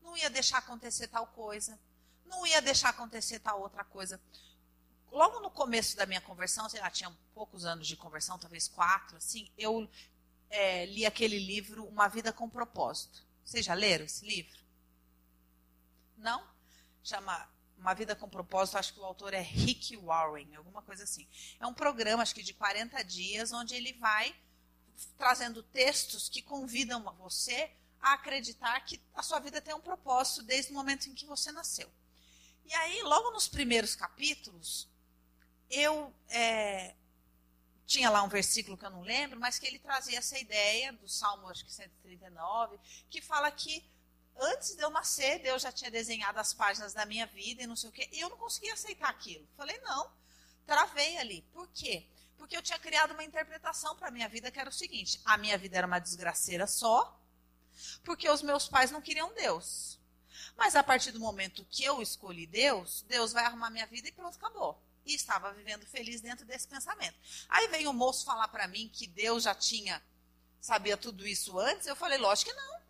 não 0.00 0.16
ia 0.16 0.30
deixar 0.30 0.56
acontecer 0.56 1.08
tal 1.08 1.26
coisa, 1.26 1.78
não 2.24 2.46
ia 2.46 2.62
deixar 2.62 2.88
acontecer 2.88 3.38
tal 3.40 3.60
outra 3.60 3.84
coisa. 3.84 4.18
Logo 5.10 5.40
no 5.40 5.50
começo 5.50 5.96
da 5.96 6.06
minha 6.06 6.20
conversão, 6.20 6.68
sei 6.68 6.80
lá, 6.80 6.90
tinha 6.90 7.10
poucos 7.34 7.64
anos 7.64 7.86
de 7.86 7.96
conversão, 7.96 8.38
talvez 8.38 8.68
quatro, 8.68 9.16
assim, 9.16 9.50
eu 9.58 9.90
é, 10.48 10.86
li 10.86 11.04
aquele 11.04 11.38
livro 11.38 11.84
Uma 11.86 12.08
Vida 12.08 12.32
com 12.32 12.48
Propósito. 12.48 13.24
Vocês 13.44 13.64
já 13.64 13.74
leram 13.74 14.04
esse 14.04 14.24
livro? 14.26 14.58
Não? 16.16 16.46
Chama 17.02 17.48
uma 17.76 17.94
Vida 17.94 18.14
com 18.14 18.28
Propósito, 18.28 18.78
acho 18.78 18.92
que 18.92 19.00
o 19.00 19.04
autor 19.04 19.32
é 19.32 19.40
Rick 19.40 19.96
Warren, 19.96 20.54
alguma 20.54 20.82
coisa 20.82 21.04
assim. 21.04 21.26
É 21.58 21.66
um 21.66 21.74
programa, 21.74 22.22
acho 22.22 22.34
que 22.34 22.42
de 22.42 22.52
40 22.52 23.02
dias, 23.02 23.52
onde 23.52 23.74
ele 23.74 23.94
vai 23.94 24.34
trazendo 25.16 25.62
textos 25.62 26.28
que 26.28 26.42
convidam 26.42 27.02
você 27.16 27.72
a 28.00 28.14
acreditar 28.14 28.78
que 28.80 29.00
a 29.14 29.22
sua 29.22 29.38
vida 29.38 29.60
tem 29.60 29.74
um 29.74 29.80
propósito 29.80 30.42
desde 30.42 30.72
o 30.72 30.74
momento 30.74 31.08
em 31.08 31.14
que 31.14 31.26
você 31.26 31.50
nasceu. 31.52 31.90
E 32.64 32.74
aí, 32.74 33.02
logo 33.02 33.30
nos 33.30 33.48
primeiros 33.48 33.94
capítulos, 33.94 34.89
eu 35.70 36.12
é, 36.28 36.94
tinha 37.86 38.10
lá 38.10 38.22
um 38.22 38.28
versículo 38.28 38.76
que 38.76 38.84
eu 38.84 38.90
não 38.90 39.02
lembro, 39.02 39.38
mas 39.38 39.58
que 39.58 39.66
ele 39.66 39.78
trazia 39.78 40.18
essa 40.18 40.38
ideia 40.38 40.92
do 40.92 41.08
Salmo, 41.08 41.48
acho 41.48 41.64
que 41.64 41.72
139, 41.72 42.78
que 43.08 43.20
fala 43.20 43.50
que 43.50 43.84
antes 44.36 44.76
de 44.76 44.82
eu 44.82 44.90
nascer, 44.90 45.40
Deus 45.40 45.62
já 45.62 45.72
tinha 45.72 45.90
desenhado 45.90 46.38
as 46.38 46.52
páginas 46.52 46.92
da 46.92 47.04
minha 47.04 47.26
vida 47.26 47.62
e 47.62 47.66
não 47.66 47.76
sei 47.76 47.90
o 47.90 47.92
quê. 47.92 48.08
E 48.12 48.20
eu 48.20 48.28
não 48.28 48.36
conseguia 48.36 48.74
aceitar 48.74 49.08
aquilo. 49.08 49.46
Falei, 49.56 49.78
não, 49.80 50.10
travei 50.66 51.18
ali. 51.18 51.42
Por 51.52 51.68
quê? 51.68 52.06
Porque 52.36 52.56
eu 52.56 52.62
tinha 52.62 52.78
criado 52.78 53.12
uma 53.12 53.24
interpretação 53.24 53.94
para 53.96 54.08
a 54.08 54.10
minha 54.10 54.28
vida 54.28 54.50
que 54.50 54.58
era 54.58 54.70
o 54.70 54.72
seguinte: 54.72 55.20
a 55.24 55.36
minha 55.36 55.58
vida 55.58 55.76
era 55.76 55.86
uma 55.86 55.98
desgraceira 55.98 56.66
só, 56.66 57.20
porque 58.02 58.28
os 58.30 58.42
meus 58.42 58.68
pais 58.68 58.90
não 58.90 59.02
queriam 59.02 59.34
Deus. 59.34 60.00
Mas 60.56 60.74
a 60.74 60.82
partir 60.82 61.12
do 61.12 61.20
momento 61.20 61.66
que 61.68 61.84
eu 61.84 62.00
escolhi 62.00 62.46
Deus, 62.46 63.02
Deus 63.08 63.32
vai 63.32 63.44
arrumar 63.44 63.70
minha 63.70 63.86
vida 63.86 64.08
e 64.08 64.12
pronto, 64.12 64.36
acabou. 64.36 64.80
E 65.04 65.14
estava 65.14 65.52
vivendo 65.52 65.86
feliz 65.86 66.20
dentro 66.20 66.44
desse 66.44 66.68
pensamento. 66.68 67.18
Aí 67.48 67.68
vem 67.68 67.86
o 67.86 67.92
moço 67.92 68.24
falar 68.24 68.48
para 68.48 68.68
mim 68.68 68.90
que 68.92 69.06
Deus 69.06 69.44
já 69.44 69.54
tinha, 69.54 70.02
sabia 70.60 70.96
tudo 70.96 71.26
isso 71.26 71.58
antes. 71.58 71.86
Eu 71.86 71.96
falei, 71.96 72.18
lógico 72.18 72.50
que 72.50 72.56
não. 72.56 72.80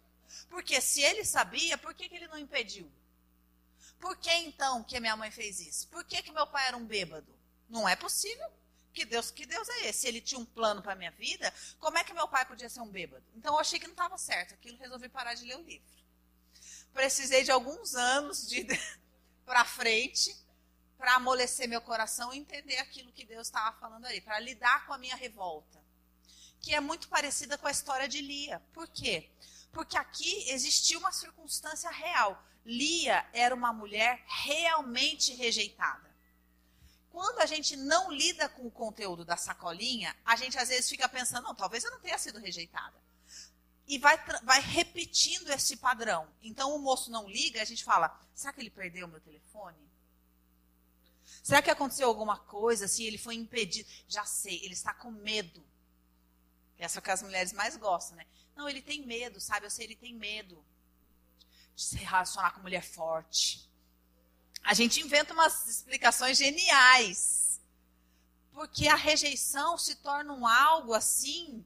Porque 0.49 0.81
se 0.81 1.01
ele 1.03 1.25
sabia, 1.25 1.79
por 1.79 1.95
que, 1.95 2.09
que 2.09 2.17
ele 2.17 2.29
não 2.29 2.39
impediu? 2.39 2.91
Por 4.01 4.17
que 4.17 4.33
então 4.33 4.83
que 4.83 4.99
minha 4.99 5.17
mãe 5.17 5.31
fez 5.31 5.61
isso? 5.61 5.89
Por 5.89 6.05
que, 6.05 6.23
que 6.23 6.33
meu 6.33 6.47
pai 6.47 6.69
era 6.69 6.77
um 6.77 6.85
bêbado? 6.85 7.33
Não 7.69 7.89
é 7.89 7.95
possível. 7.95 8.51
Que 8.93 9.05
Deus, 9.05 9.31
que 9.31 9.47
Deus 9.47 9.69
é 9.69 9.89
esse? 9.89 10.01
Se 10.01 10.09
ele 10.09 10.21
tinha 10.21 10.41
um 10.41 10.45
plano 10.45 10.83
para 10.83 10.97
minha 10.97 11.13
vida, 11.13 11.53
como 11.79 11.97
é 11.97 12.03
que 12.03 12.13
meu 12.13 12.27
pai 12.27 12.45
podia 12.45 12.69
ser 12.69 12.81
um 12.81 12.89
bêbado? 12.89 13.25
Então 13.37 13.55
eu 13.55 13.61
achei 13.61 13.79
que 13.79 13.87
não 13.87 13.93
estava 13.93 14.19
certo. 14.19 14.55
Aquilo 14.55 14.79
resolvi 14.79 15.09
parar 15.09 15.35
de 15.35 15.45
ler 15.45 15.57
o 15.57 15.63
livro. 15.63 15.87
Precisei 16.93 17.45
de 17.45 17.53
alguns 17.53 17.95
anos 17.95 18.49
de 18.49 18.67
para 19.45 19.65
frente 19.65 20.37
para 21.01 21.15
amolecer 21.15 21.67
meu 21.67 21.81
coração 21.81 22.31
e 22.31 22.39
entender 22.39 22.77
aquilo 22.77 23.11
que 23.11 23.25
Deus 23.25 23.47
estava 23.47 23.75
falando 23.79 24.05
ali, 24.05 24.21
para 24.21 24.39
lidar 24.39 24.87
com 24.87 24.93
a 24.93 24.99
minha 24.99 25.17
revolta, 25.17 25.83
que 26.61 26.75
é 26.75 26.79
muito 26.79 27.09
parecida 27.09 27.57
com 27.57 27.67
a 27.67 27.71
história 27.71 28.07
de 28.07 28.21
Lia. 28.21 28.61
Por 28.75 28.87
quê? 28.87 29.31
Porque 29.73 29.97
aqui 29.97 30.51
existia 30.51 30.99
uma 30.99 31.11
circunstância 31.11 31.91
real. 31.91 32.45
Lia 32.67 33.27
era 33.33 33.55
uma 33.55 33.73
mulher 33.73 34.23
realmente 34.27 35.35
rejeitada. 35.35 36.15
Quando 37.09 37.41
a 37.41 37.47
gente 37.47 37.77
não 37.77 38.13
lida 38.13 38.47
com 38.51 38.67
o 38.67 38.71
conteúdo 38.71 39.25
da 39.25 39.39
sacolinha, 39.39 40.15
a 40.23 40.37
gente 40.37 40.59
às 40.59 40.69
vezes 40.69 40.91
fica 40.91 41.09
pensando, 41.09 41.45
não, 41.45 41.55
talvez 41.55 41.83
eu 41.83 41.91
não 41.91 42.01
tenha 42.01 42.19
sido 42.19 42.39
rejeitada. 42.39 43.03
E 43.87 43.99
vai, 43.99 44.23
vai 44.43 44.61
repetindo 44.61 45.51
esse 45.51 45.79
padrão. 45.79 46.29
Então 46.43 46.77
o 46.77 46.79
moço 46.79 47.11
não 47.11 47.27
liga, 47.27 47.63
a 47.63 47.65
gente 47.65 47.83
fala, 47.83 48.21
será 48.35 48.53
que 48.53 48.61
ele 48.61 48.71
perdeu 48.71 49.07
o 49.07 49.11
meu 49.11 49.21
telefone? 49.21 49.90
Será 51.43 51.63
que 51.63 51.71
aconteceu 51.71 52.07
alguma 52.07 52.39
coisa, 52.39 52.85
assim, 52.85 53.05
ele 53.05 53.19
foi 53.19 53.35
impedido? 53.35 53.89
Já 54.09 54.25
sei, 54.25 54.61
ele 54.63 54.75
está 54.75 54.93
com 54.93 55.11
medo. 55.11 55.63
Essa 56.79 56.99
é 56.99 57.01
o 57.01 57.03
que 57.03 57.11
as 57.11 57.23
mulheres 57.23 57.53
mais 57.53 57.77
gostam, 57.77 58.17
né? 58.17 58.27
Não, 58.57 58.69
ele 58.69 58.83
tem 58.83 59.05
medo, 59.07 59.41
sabe? 59.41 59.67
Eu 59.67 59.71
sei, 59.71 59.87
ele 59.87 59.97
tem 59.97 60.15
medo 60.15 60.65
de 61.75 61.83
se 61.83 61.97
relacionar 61.97 62.53
com 62.53 62.61
mulher 62.61 62.83
forte. 62.83 63.69
A 64.63 64.75
gente 64.75 65.01
inventa 65.01 65.33
umas 65.33 65.67
explicações 65.67 66.37
geniais. 66.37 67.61
Porque 68.53 68.89
a 68.89 68.97
rejeição 68.97 69.79
se 69.79 69.97
torna 69.97 70.33
um 70.33 70.47
algo 70.47 70.93
assim 70.93 71.65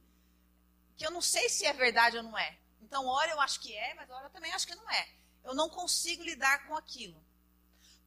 que 0.95 1.05
eu 1.05 1.11
não 1.11 1.21
sei 1.21 1.49
se 1.49 1.65
é 1.65 1.73
verdade 1.73 2.17
ou 2.17 2.23
não 2.23 2.37
é. 2.37 2.57
Então, 2.81 3.05
hora 3.07 3.31
eu 3.31 3.41
acho 3.41 3.59
que 3.59 3.73
é, 3.75 3.93
mas 3.95 4.09
hora 4.09 4.27
eu 4.27 4.29
também 4.29 4.53
acho 4.53 4.67
que 4.67 4.75
não 4.75 4.89
é. 4.89 5.09
Eu 5.43 5.53
não 5.53 5.69
consigo 5.69 6.23
lidar 6.23 6.67
com 6.67 6.75
aquilo. 6.75 7.21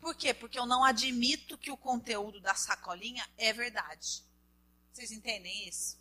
Por 0.01 0.15
quê? 0.15 0.33
Porque 0.33 0.59
eu 0.59 0.67
não 0.67 0.85
admito 0.85 1.59
que 1.59 1.71
o 1.71 1.77
conteúdo 1.77 2.41
da 2.41 2.55
sacolinha 2.55 3.29
é 3.37 3.53
verdade. 3.53 4.25
Vocês 4.93 5.11
entendem 5.11 5.69
isso? 5.69 5.99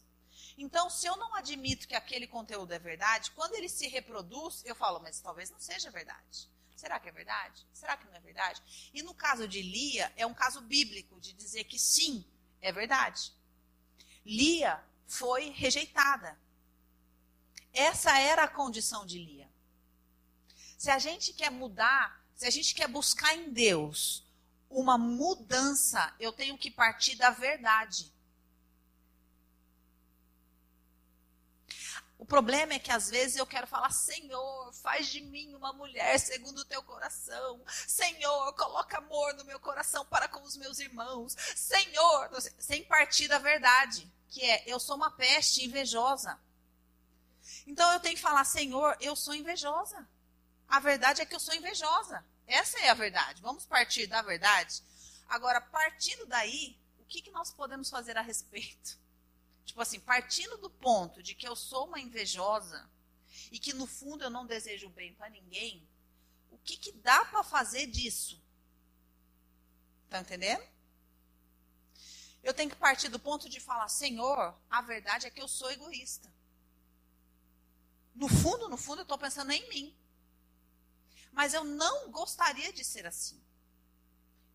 Então, 0.58 0.90
se 0.90 1.06
eu 1.06 1.16
não 1.18 1.36
admito 1.36 1.88
que 1.88 1.96
aquele 1.96 2.26
conteúdo 2.28 2.72
é 2.72 2.80
verdade, 2.80 3.32
quando 3.32 3.54
ele 3.54 3.70
se 3.70 3.88
reproduz, 3.88 4.64
eu 4.66 4.76
falo, 4.76 5.00
mas 5.00 5.20
talvez 5.20 5.52
não 5.52 5.60
seja 5.60 5.92
verdade. 5.92 6.50
Será 6.76 7.00
que 7.00 7.10
é 7.10 7.12
verdade? 7.12 7.66
Será 7.74 7.96
que 7.98 8.06
não 8.06 8.16
é 8.16 8.20
verdade? 8.20 8.62
E 8.94 9.02
no 9.02 9.14
caso 9.14 9.48
de 9.48 9.62
Lia, 9.62 10.12
é 10.16 10.26
um 10.26 10.34
caso 10.34 10.62
bíblico 10.62 11.20
de 11.20 11.34
dizer 11.34 11.64
que 11.64 11.78
sim, 11.78 12.26
é 12.62 12.72
verdade. 12.72 13.34
Lia 14.26 14.84
foi 15.08 15.50
rejeitada. 15.52 16.40
Essa 17.74 18.18
era 18.20 18.44
a 18.44 18.48
condição 18.48 19.06
de 19.06 19.20
Lia. 19.20 19.50
Se 20.78 20.92
a 20.92 21.00
gente 21.00 21.34
quer 21.34 21.50
mudar, 21.50 22.17
se 22.38 22.45
a 22.45 22.52
gente 22.52 22.76
quer 22.76 22.88
buscar 22.88 23.34
em 23.34 23.52
Deus 23.52 24.23
uma 24.69 24.95
mudança, 24.95 26.13
eu 26.19 26.32
tenho 26.32 26.56
que 26.56 26.69
partir 26.69 27.15
da 27.15 27.32
verdade. 27.32 28.13
O 32.19 32.26
problema 32.26 32.73
é 32.73 32.80
que 32.80 32.91
às 32.91 33.10
vezes 33.10 33.38
eu 33.38 33.45
quero 33.45 33.65
falar, 33.65 33.89
Senhor, 33.89 34.71
faz 34.73 35.08
de 35.08 35.21
mim 35.21 35.56
uma 35.56 35.73
mulher 35.73 36.19
segundo 36.19 36.60
o 36.60 36.65
teu 36.65 36.84
coração. 36.84 37.60
Senhor, 37.88 38.54
coloca 38.54 39.00
amor 39.00 39.34
no 39.34 39.45
meu 39.45 39.60
coração 39.60 40.06
para 40.06 40.28
com 40.28 40.41
os 40.43 40.56
meus 40.58 40.78
irmãos. 40.78 41.36
Senhor, 41.56 42.30
sem 42.60 42.84
partir 42.84 43.28
da 43.28 43.39
verdade, 43.39 44.12
que 44.30 44.43
é 44.43 44.63
eu 44.67 44.80
sou 44.80 44.95
uma 44.95 45.10
peste 45.10 45.65
invejosa. 45.65 46.39
Então 47.65 47.91
eu 47.93 48.00
tenho 48.00 48.15
que 48.15 48.21
falar, 48.21 48.45
Senhor, 48.45 48.95
eu 49.00 49.15
sou 49.15 49.34
invejosa. 49.34 50.08
A 50.68 50.80
verdade 50.80 51.22
é 51.22 51.26
que 51.26 51.36
eu 51.36 51.40
sou 51.40 51.54
invejosa. 51.56 52.24
Essa 52.46 52.80
é 52.80 52.90
a 52.90 52.94
verdade. 52.94 53.42
Vamos 53.42 53.66
partir 53.66 54.08
da 54.08 54.22
verdade. 54.22 54.82
Agora, 55.28 55.62
partindo 55.62 56.26
daí, 56.26 56.78
o 57.00 57.06
que, 57.06 57.22
que 57.22 57.32
nós 57.32 57.52
podemos 57.52 57.90
fazer 57.90 58.18
a 58.18 58.22
respeito? 58.22 58.98
Tipo 59.66 59.82
assim, 59.82 60.00
partindo 60.00 60.58
do 60.58 60.70
ponto 60.70 61.22
de 61.22 61.36
que 61.36 61.48
eu 61.48 61.56
sou 61.56 61.88
uma 61.88 62.00
invejosa 62.00 62.90
e 63.52 63.60
que 63.60 63.74
no 63.74 63.86
fundo 63.86 64.24
eu 64.24 64.30
não 64.30 64.46
desejo 64.46 64.90
bem 64.90 65.14
para 65.14 65.30
ninguém, 65.30 65.88
o 66.50 66.58
que, 66.58 66.78
que 66.78 66.92
dá 66.92 67.26
para 67.26 67.44
fazer 67.44 67.88
disso? 67.88 68.42
Tá 70.10 70.20
entendendo? 70.20 70.64
Eu 72.42 72.54
tenho 72.54 72.70
que 72.70 72.78
partir 72.78 73.10
do 73.10 73.20
ponto 73.20 73.50
de 73.50 73.60
falar, 73.60 73.90
Senhor, 73.90 74.58
a 74.70 74.82
verdade 74.82 75.28
é 75.28 75.30
que 75.30 75.42
eu 75.42 75.48
sou 75.48 75.70
egoísta. 75.70 76.32
No 78.16 78.30
fundo, 78.30 78.70
no 78.70 78.78
fundo, 78.78 79.00
eu 79.00 79.04
estou 79.04 79.18
pensando 79.18 79.52
em 79.52 79.68
mim. 79.70 79.96
Mas 81.38 81.54
eu 81.54 81.63
não 81.63 82.10
gostaria 82.10 82.73
de 82.73 82.84
ser 82.84 83.06
assim. 83.06 83.39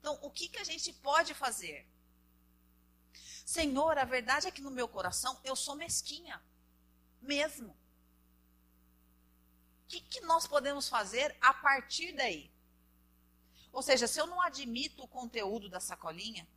Então, 0.01 0.19
o 0.21 0.29
que, 0.29 0.49
que 0.49 0.59
a 0.59 0.65
gente 0.65 0.93
pode 0.95 1.33
fazer? 1.33 1.89
Senhor, 3.47 3.97
a 3.97 4.05
verdade 4.05 4.49
é 4.49 4.51
que 4.51 4.61
no 4.61 4.69
meu 4.69 4.89
coração 4.89 5.41
eu 5.45 5.55
sou 5.55 5.77
mesquinha, 5.77 6.43
mesmo. 7.21 7.71
O 9.85 9.87
que, 9.87 10.01
que 10.01 10.21
nós 10.23 10.49
podemos 10.49 10.89
fazer 10.89 11.37
a 11.41 11.55
partir 11.55 12.15
daí? 12.15 12.51
Ou 13.71 13.81
seja, 13.81 14.09
se 14.09 14.21
eu 14.21 14.27
não 14.27 14.43
admito 14.43 15.05
o 15.05 15.09
conteúdo 15.09 15.69
da 15.69 15.79
sacolinha 15.79 16.49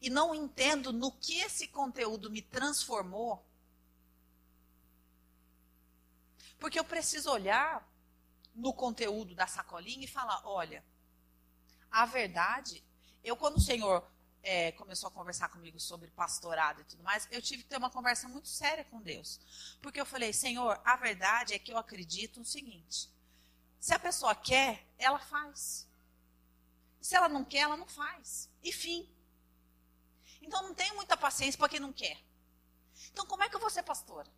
e 0.00 0.08
não 0.08 0.32
entendo 0.32 0.92
no 0.92 1.10
que 1.10 1.40
esse 1.40 1.66
conteúdo 1.66 2.30
me 2.30 2.42
transformou, 2.42 3.44
porque 6.60 6.78
eu 6.78 6.84
preciso 6.84 7.28
olhar 7.32 7.92
no 8.54 8.72
conteúdo 8.72 9.34
da 9.34 9.46
sacolinha 9.46 10.04
e 10.04 10.08
falar: 10.08 10.40
olha, 10.44 10.84
a 11.90 12.06
verdade, 12.06 12.82
eu 13.22 13.36
quando 13.36 13.56
o 13.56 13.60
Senhor 13.60 14.06
é, 14.42 14.72
começou 14.72 15.08
a 15.08 15.12
conversar 15.12 15.48
comigo 15.48 15.80
sobre 15.80 16.10
pastorado 16.10 16.80
e 16.80 16.84
tudo 16.84 17.02
mais, 17.02 17.26
eu 17.30 17.40
tive 17.40 17.62
que 17.62 17.68
ter 17.68 17.78
uma 17.78 17.90
conversa 17.90 18.28
muito 18.28 18.48
séria 18.48 18.84
com 18.84 19.00
Deus. 19.00 19.40
Porque 19.80 20.00
eu 20.00 20.06
falei, 20.06 20.32
Senhor, 20.32 20.80
a 20.84 20.96
verdade 20.96 21.54
é 21.54 21.58
que 21.58 21.72
eu 21.72 21.78
acredito 21.78 22.38
no 22.38 22.44
seguinte: 22.44 23.10
se 23.80 23.94
a 23.94 23.98
pessoa 23.98 24.34
quer, 24.34 24.86
ela 24.98 25.18
faz. 25.18 25.88
Se 27.00 27.14
ela 27.16 27.28
não 27.28 27.44
quer, 27.44 27.60
ela 27.60 27.76
não 27.76 27.86
faz. 27.86 28.50
E 28.62 28.72
fim. 28.72 29.08
Então 30.40 30.62
não 30.62 30.74
tenho 30.74 30.94
muita 30.94 31.16
paciência 31.16 31.58
para 31.58 31.68
quem 31.68 31.80
não 31.80 31.92
quer. 31.92 32.18
Então 33.12 33.26
como 33.26 33.42
é 33.42 33.48
que 33.48 33.56
eu 33.56 33.60
vou 33.60 33.70
ser 33.70 33.82
pastora? 33.82 34.30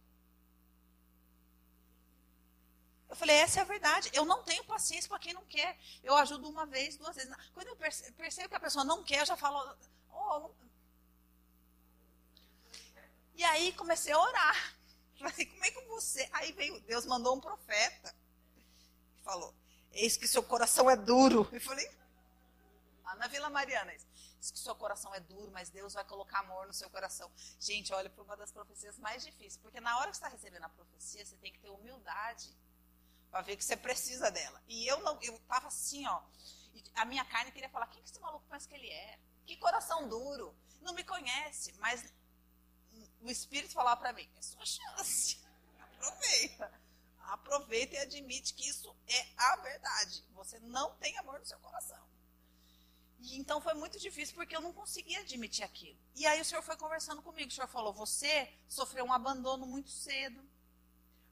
Eu 3.09 3.17
falei, 3.17 3.37
essa 3.37 3.61
é 3.61 3.63
a 3.63 3.67
verdade. 3.67 4.11
Eu 4.13 4.25
não 4.25 4.43
tenho 4.43 4.65
paciência 4.65 5.09
para 5.09 5.19
quem 5.19 5.33
não 5.33 5.45
quer. 5.45 5.79
Eu 6.03 6.15
ajudo 6.17 6.49
uma 6.49 6.67
vez, 6.67 6.97
duas 6.97 7.15
vezes. 7.15 7.33
Quando 7.55 7.69
eu 7.69 7.77
percebo 7.77 8.49
que 8.49 8.57
a 8.57 8.61
pessoa 8.61 8.85
não 8.85 9.05
quer, 9.05 9.21
eu 9.21 9.27
já 9.27 9.37
falo, 9.37 9.77
Oh, 10.19 10.51
e 13.35 13.45
aí 13.45 13.73
comecei 13.75 14.13
a 14.13 14.19
orar. 14.19 14.77
Falei, 15.19 15.47
como 15.47 15.65
é 15.65 15.71
que 15.71 15.81
você. 15.87 16.29
Aí 16.33 16.53
veio, 16.53 16.81
Deus 16.81 17.05
mandou 17.07 17.37
um 17.37 17.41
profeta. 17.41 18.15
Falou, 19.23 19.55
eis 19.93 20.17
que 20.17 20.27
seu 20.27 20.43
coração 20.43 20.91
é 20.91 20.97
duro. 20.97 21.49
Eu 21.53 21.61
falei, 21.61 21.89
lá 23.05 23.15
na 23.17 23.27
Vila 23.27 23.51
Mariana, 23.51 23.93
eis 23.93 24.05
que 24.51 24.59
seu 24.59 24.75
coração 24.75 25.15
é 25.15 25.21
duro, 25.21 25.51
mas 25.53 25.71
Deus 25.71 25.95
vai 25.95 26.05
colocar 26.05 26.41
amor 26.41 26.67
no 26.67 26.73
seu 26.73 26.89
coração. 26.89 27.31
Gente, 27.59 27.93
olha, 27.93 28.09
foi 28.11 28.25
uma 28.25 28.37
das 28.37 28.53
profecias 28.53 28.99
mais 28.99 29.25
difíceis, 29.25 29.57
porque 29.57 29.81
na 29.81 29.99
hora 29.99 30.11
que 30.11 30.17
você 30.17 30.25
está 30.25 30.29
recebendo 30.29 30.65
a 30.65 30.69
profecia, 30.69 31.25
você 31.25 31.37
tem 31.37 31.53
que 31.53 31.59
ter 31.59 31.71
humildade 31.71 32.55
para 33.37 33.43
ver 33.43 33.57
que 33.57 33.65
você 33.65 33.77
precisa 33.77 34.31
dela. 34.31 34.63
E 34.67 34.87
eu 34.87 34.99
não, 35.01 35.19
eu 35.21 35.37
estava 35.37 35.69
assim, 35.69 36.07
ó. 36.07 36.23
A 36.95 37.05
minha 37.05 37.25
carne 37.27 37.53
queria 37.53 37.69
falar, 37.69 37.87
quem 37.89 38.03
que 38.03 38.09
esse 38.09 38.19
maluco 38.19 38.47
pensa 38.49 38.67
que 38.67 38.75
ele 38.75 38.89
é? 38.89 39.19
Que 39.45 39.59
coração 39.59 40.09
duro. 40.09 40.57
Não 40.81 40.95
me 40.95 41.05
conhece, 41.05 41.75
mas 41.79 42.03
o 43.21 43.31
Espírito 43.31 43.75
falava 43.75 44.01
para 44.01 44.13
mim: 44.15 44.27
é 44.37 44.43
sua 44.43 44.65
chance. 44.65 45.39
Aproveita. 45.79 46.81
Aproveita 47.25 47.97
e 47.97 47.99
admite 47.99 48.55
que 48.55 48.67
isso 48.67 48.97
é 49.07 49.27
a 49.37 49.57
verdade. 49.57 50.25
Você 50.33 50.59
não 50.61 50.95
tem 50.97 51.19
amor 51.19 51.39
no 51.39 51.45
seu 51.45 51.59
coração. 51.59 52.07
E 53.19 53.37
então 53.37 53.61
foi 53.61 53.75
muito 53.75 53.99
difícil 53.99 54.35
porque 54.35 54.57
eu 54.57 54.61
não 54.63 54.73
conseguia 54.73 55.21
admitir 55.21 55.65
aquilo. 55.65 55.99
E 56.15 56.27
aí 56.27 56.41
o 56.41 56.45
senhor 56.45 56.63
foi 56.63 56.77
conversando 56.77 57.21
comigo. 57.21 57.51
O 57.51 57.55
senhor 57.55 57.69
falou: 57.69 57.93
você 57.93 58.51
sofreu 58.67 59.05
um 59.05 59.13
abandono 59.13 59.67
muito 59.67 59.91
cedo. 59.91 60.43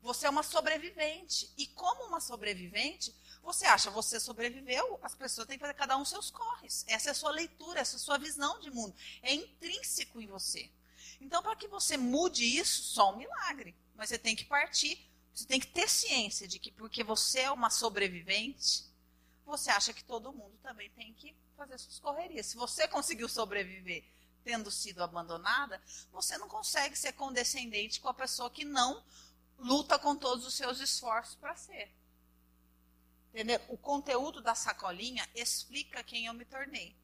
Você 0.05 0.27
é 0.27 0.31
uma 0.31 0.43
sobrevivente. 0.43 1.51
E 1.57 1.67
como 1.67 2.05
uma 2.05 2.21
sobrevivente, 2.21 3.15
você 3.43 3.65
acha, 3.65 3.91
você 3.91 4.21
sobreviveu, 4.21 5.01
as 5.03 5.15
pessoas 5.15 5.47
têm 5.47 5.57
que 5.57 5.63
fazer 5.63 5.73
cada 5.73 5.97
um 5.97 6.05
seus 6.05 6.31
corres. 6.31 6.85
Essa 6.87 7.09
é 7.09 7.13
a 7.13 7.15
sua 7.15 7.31
leitura, 7.31 7.81
essa 7.81 7.97
é 7.97 7.99
a 7.99 8.01
sua 8.01 8.19
visão 8.19 8.61
de 8.61 8.71
mundo. 8.71 8.95
É 9.23 9.33
intrínseco 9.33 10.21
em 10.21 10.27
você. 10.27 10.71
Então, 11.23 11.43
para 11.43 11.57
que 11.57 11.67
você 11.67 11.97
mude 11.97 12.45
isso, 12.45 12.83
só 12.83 13.15
um 13.15 13.17
milagre. 13.17 13.75
Mas 13.97 14.11
você 14.11 14.19
tem 14.19 14.37
que 14.37 14.45
partir, 14.45 15.11
você 15.35 15.47
tem 15.47 15.59
que 15.59 15.69
ter 15.69 15.89
ciência 15.89 16.47
de 16.47 16.59
que 16.59 16.71
porque 16.71 17.03
você 17.03 17.41
é 17.41 17.51
uma 17.51 17.71
sobrevivente, 17.71 18.85
você 19.47 19.71
acha 19.71 19.95
que 19.95 20.05
todo 20.05 20.35
mundo 20.35 20.59
também 20.63 20.91
tem 20.91 21.15
que 21.15 21.35
fazer 21.57 21.79
suas 21.79 21.99
correrias. 21.99 22.45
Se 22.45 22.57
você 22.57 22.87
conseguiu 22.87 23.27
sobreviver 23.27 24.05
tendo 24.45 24.71
sido 24.71 25.03
abandonada, 25.03 25.81
você 26.13 26.37
não 26.37 26.47
consegue 26.47 26.95
ser 26.95 27.15
condescendente 27.15 28.03
com 28.03 28.11
a 28.11 28.15
pessoa 28.15 28.51
que 28.51 28.67
não 28.67 29.03
luta 29.65 29.99
com 29.99 30.15
todos 30.15 30.47
os 30.47 30.55
seus 30.55 30.79
esforços 30.79 31.35
para 31.37 31.57
ser. 31.57 31.91
Entendeu? 33.31 33.61
O 33.69 33.79
conteúdo 33.79 34.43
da 34.43 34.55
sacolinha 34.55 35.27
explica 35.35 36.05
quem 36.05 36.27
eu 36.27 36.35
me 36.35 36.45
tornei. 36.45 36.95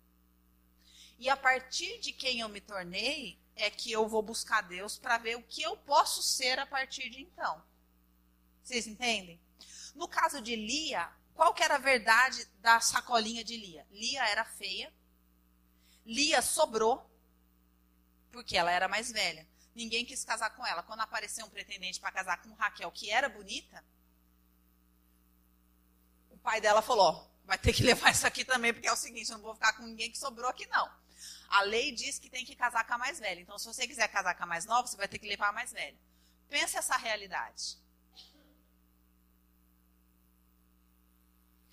E 1.19 1.29
a 1.29 1.37
partir 1.37 1.99
de 2.01 2.13
quem 2.13 2.41
eu 2.41 2.49
me 2.49 2.61
tornei, 2.61 3.41
é 3.57 3.71
que 3.71 3.91
eu 3.91 4.09
vou 4.09 4.23
buscar 4.23 4.63
Deus 4.63 4.99
para 4.99 5.19
ver 5.19 5.37
o 5.37 5.43
que 5.43 5.63
eu 5.63 5.77
posso 5.79 6.23
ser 6.23 6.59
a 6.59 6.67
partir 6.67 7.11
de 7.11 7.23
então. 7.23 7.63
Vocês 8.63 8.87
entendem? 8.87 9.41
No 9.95 10.07
caso 10.07 10.41
de 10.41 10.55
Lia, 10.55 11.11
qual 11.35 11.55
que 11.55 11.63
era 11.63 11.77
a 11.77 11.79
verdade 11.79 12.45
da 12.61 12.81
sacolinha 12.81 13.43
de 13.43 13.57
Lia? 13.57 13.87
Lia 13.91 14.25
era 14.29 14.45
feia. 14.45 14.93
Lia 16.05 16.41
sobrou, 16.43 17.11
porque 18.31 18.57
ela 18.57 18.71
era 18.71 18.89
mais 18.89 19.11
velha. 19.11 19.47
Ninguém 19.81 20.05
quis 20.05 20.25
casar 20.25 20.51
com 20.51 20.67
ela. 20.67 20.83
Quando 20.83 21.01
apareceu 21.01 21.47
um 21.47 21.51
pretendente 21.51 21.99
para 21.99 22.13
casar 22.13 22.43
com 22.43 22.53
Raquel, 22.55 22.93
que 22.93 23.11
era 23.11 23.29
bonita, 23.29 23.83
pai 26.43 26.61
dela 26.61 26.83
falou: 26.83 27.05
ó, 27.05 27.27
vai 27.45 27.59
ter 27.59 27.73
que 27.73 27.83
levar 27.91 28.11
isso 28.11 28.27
aqui 28.27 28.45
também, 28.45 28.73
porque 28.73 28.89
é 28.89 28.93
o 28.93 28.97
seguinte, 28.97 29.31
eu 29.31 29.39
não 29.39 29.45
vou 29.45 29.55
ficar 29.55 29.73
com 29.75 29.83
ninguém 29.85 30.11
que 30.11 30.19
sobrou 30.19 30.49
aqui, 30.49 30.67
não. 30.67 30.91
A 31.49 31.63
lei 31.63 31.93
diz 31.93 32.19
que 32.19 32.31
tem 32.31 32.45
que 32.45 32.55
casar 32.55 32.87
com 32.87 32.95
a 32.95 32.99
mais 32.99 33.19
velha. 33.19 33.41
Então, 33.41 33.59
se 33.59 33.67
você 33.67 33.87
quiser 33.87 34.09
casar 34.09 34.35
com 34.35 34.45
a 34.45 34.47
mais 34.47 34.65
nova, 34.65 34.87
você 34.87 34.97
vai 34.97 35.09
ter 35.09 35.19
que 35.19 35.27
levar 35.27 35.49
a 35.49 35.53
mais 35.53 35.73
velha. 35.73 35.99
Pensa 36.49 36.79
essa 36.79 36.97
realidade. 36.97 37.79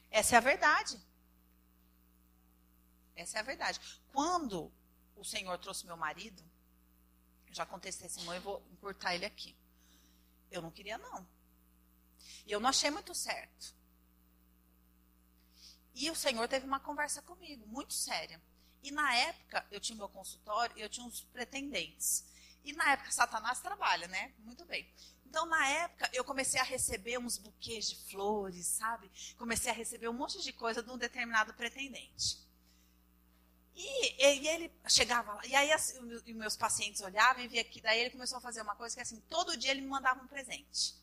Essa 0.10 0.36
é 0.36 0.38
a 0.38 0.42
verdade. 0.42 1.00
Essa 3.16 3.38
é 3.38 3.40
a 3.40 3.44
verdade. 3.44 3.80
Quando 4.12 4.72
o 5.16 5.24
Senhor 5.24 5.58
trouxe 5.60 5.86
meu 5.86 5.98
marido, 5.98 6.44
já 7.58 7.66
contei 7.66 7.90
esse 7.90 8.00
testemunho, 8.00 8.38
eu 8.38 8.42
vou 8.42 8.64
encurtar 8.72 9.16
ele 9.16 9.26
aqui. 9.26 9.56
Eu 10.52 10.62
não 10.62 10.72
queria, 10.72 10.98
não. 10.98 11.28
E 12.46 12.52
eu 12.52 12.60
não 12.60 12.70
achei 12.70 12.90
muito 12.90 13.14
certo. 13.14 13.76
E 15.94 16.10
o 16.12 16.16
Senhor 16.16 16.48
teve 16.48 16.66
uma 16.66 16.80
conversa 16.80 17.22
comigo, 17.22 17.66
muito 17.68 17.94
séria. 17.94 18.42
E 18.84 18.92
na 18.92 19.14
época, 19.16 19.66
eu 19.72 19.80
tinha 19.80 19.98
meu 19.98 20.08
consultório 20.08 20.78
e 20.78 20.82
eu 20.82 20.90
tinha 20.90 21.06
uns 21.06 21.22
pretendentes. 21.22 22.24
E 22.64 22.72
na 22.74 22.92
época, 22.92 23.12
Satanás 23.12 23.60
trabalha, 23.60 24.08
né? 24.08 24.34
Muito 24.40 24.64
bem. 24.66 24.88
Então, 25.26 25.46
na 25.46 25.68
época, 25.68 26.10
eu 26.14 26.24
comecei 26.24 26.60
a 26.60 26.64
receber 26.64 27.18
uns 27.18 27.38
buquês 27.38 27.90
de 27.90 27.96
flores, 28.10 28.66
sabe? 28.68 29.12
Comecei 29.38 29.72
a 29.72 29.76
receber 29.76 30.08
um 30.08 30.14
monte 30.14 30.42
de 30.42 30.54
coisa 30.54 30.82
de 30.84 30.90
um 30.90 30.98
determinado 30.98 31.54
pretendente. 31.54 32.47
E, 33.80 34.24
e 34.24 34.48
ele 34.48 34.74
chegava 34.88 35.34
lá, 35.34 35.46
e 35.46 35.54
aí 35.54 35.72
as, 35.72 35.94
os 36.00 36.24
meus 36.24 36.58
pacientes 36.58 37.00
olhavam 37.00 37.44
e 37.44 37.48
via 37.48 37.64
que 37.64 37.80
daí 37.80 38.00
ele 38.00 38.10
começou 38.10 38.40
a 38.40 38.42
fazer 38.42 38.60
uma 38.64 38.76
coisa 38.76 38.96
que 38.96 39.02
assim, 39.02 39.20
todo 39.30 39.56
dia 39.56 39.70
ele 39.70 39.82
me 39.82 39.88
mandava 39.88 40.20
um 40.20 40.28
presente. 40.28 40.96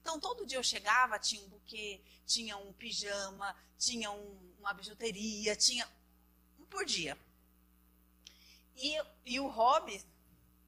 Então, 0.00 0.18
todo 0.18 0.44
dia 0.44 0.58
eu 0.58 0.62
chegava, 0.62 1.20
tinha 1.20 1.40
um 1.42 1.48
buquê, 1.48 2.02
tinha 2.26 2.56
um 2.56 2.72
pijama, 2.72 3.56
tinha 3.78 4.10
um, 4.10 4.54
uma 4.58 4.74
bijuteria, 4.74 5.54
tinha 5.54 5.88
um 6.58 6.64
por 6.66 6.84
dia. 6.84 7.16
E, 8.74 9.00
e 9.24 9.38
o 9.38 9.46
hobby 9.46 10.04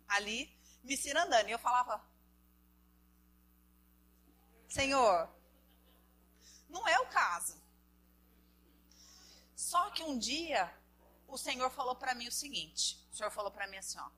ali 0.06 0.56
me 0.84 0.96
cirandando. 0.96 1.48
E 1.48 1.52
eu 1.52 1.58
falava, 1.58 2.04
Senhor, 4.68 5.28
não 6.68 6.86
é 6.86 7.00
o 7.00 7.06
caso. 7.06 7.60
Só 9.56 9.90
que 9.90 10.04
um 10.04 10.18
dia 10.18 10.72
o 11.28 11.36
Senhor 11.36 11.70
falou 11.70 11.94
para 11.94 12.14
mim 12.14 12.26
o 12.26 12.32
seguinte: 12.32 12.98
o 13.12 13.16
Senhor 13.16 13.30
falou 13.30 13.50
para 13.50 13.66
mim 13.66 13.76
assim, 13.76 13.98
ó, 13.98 14.10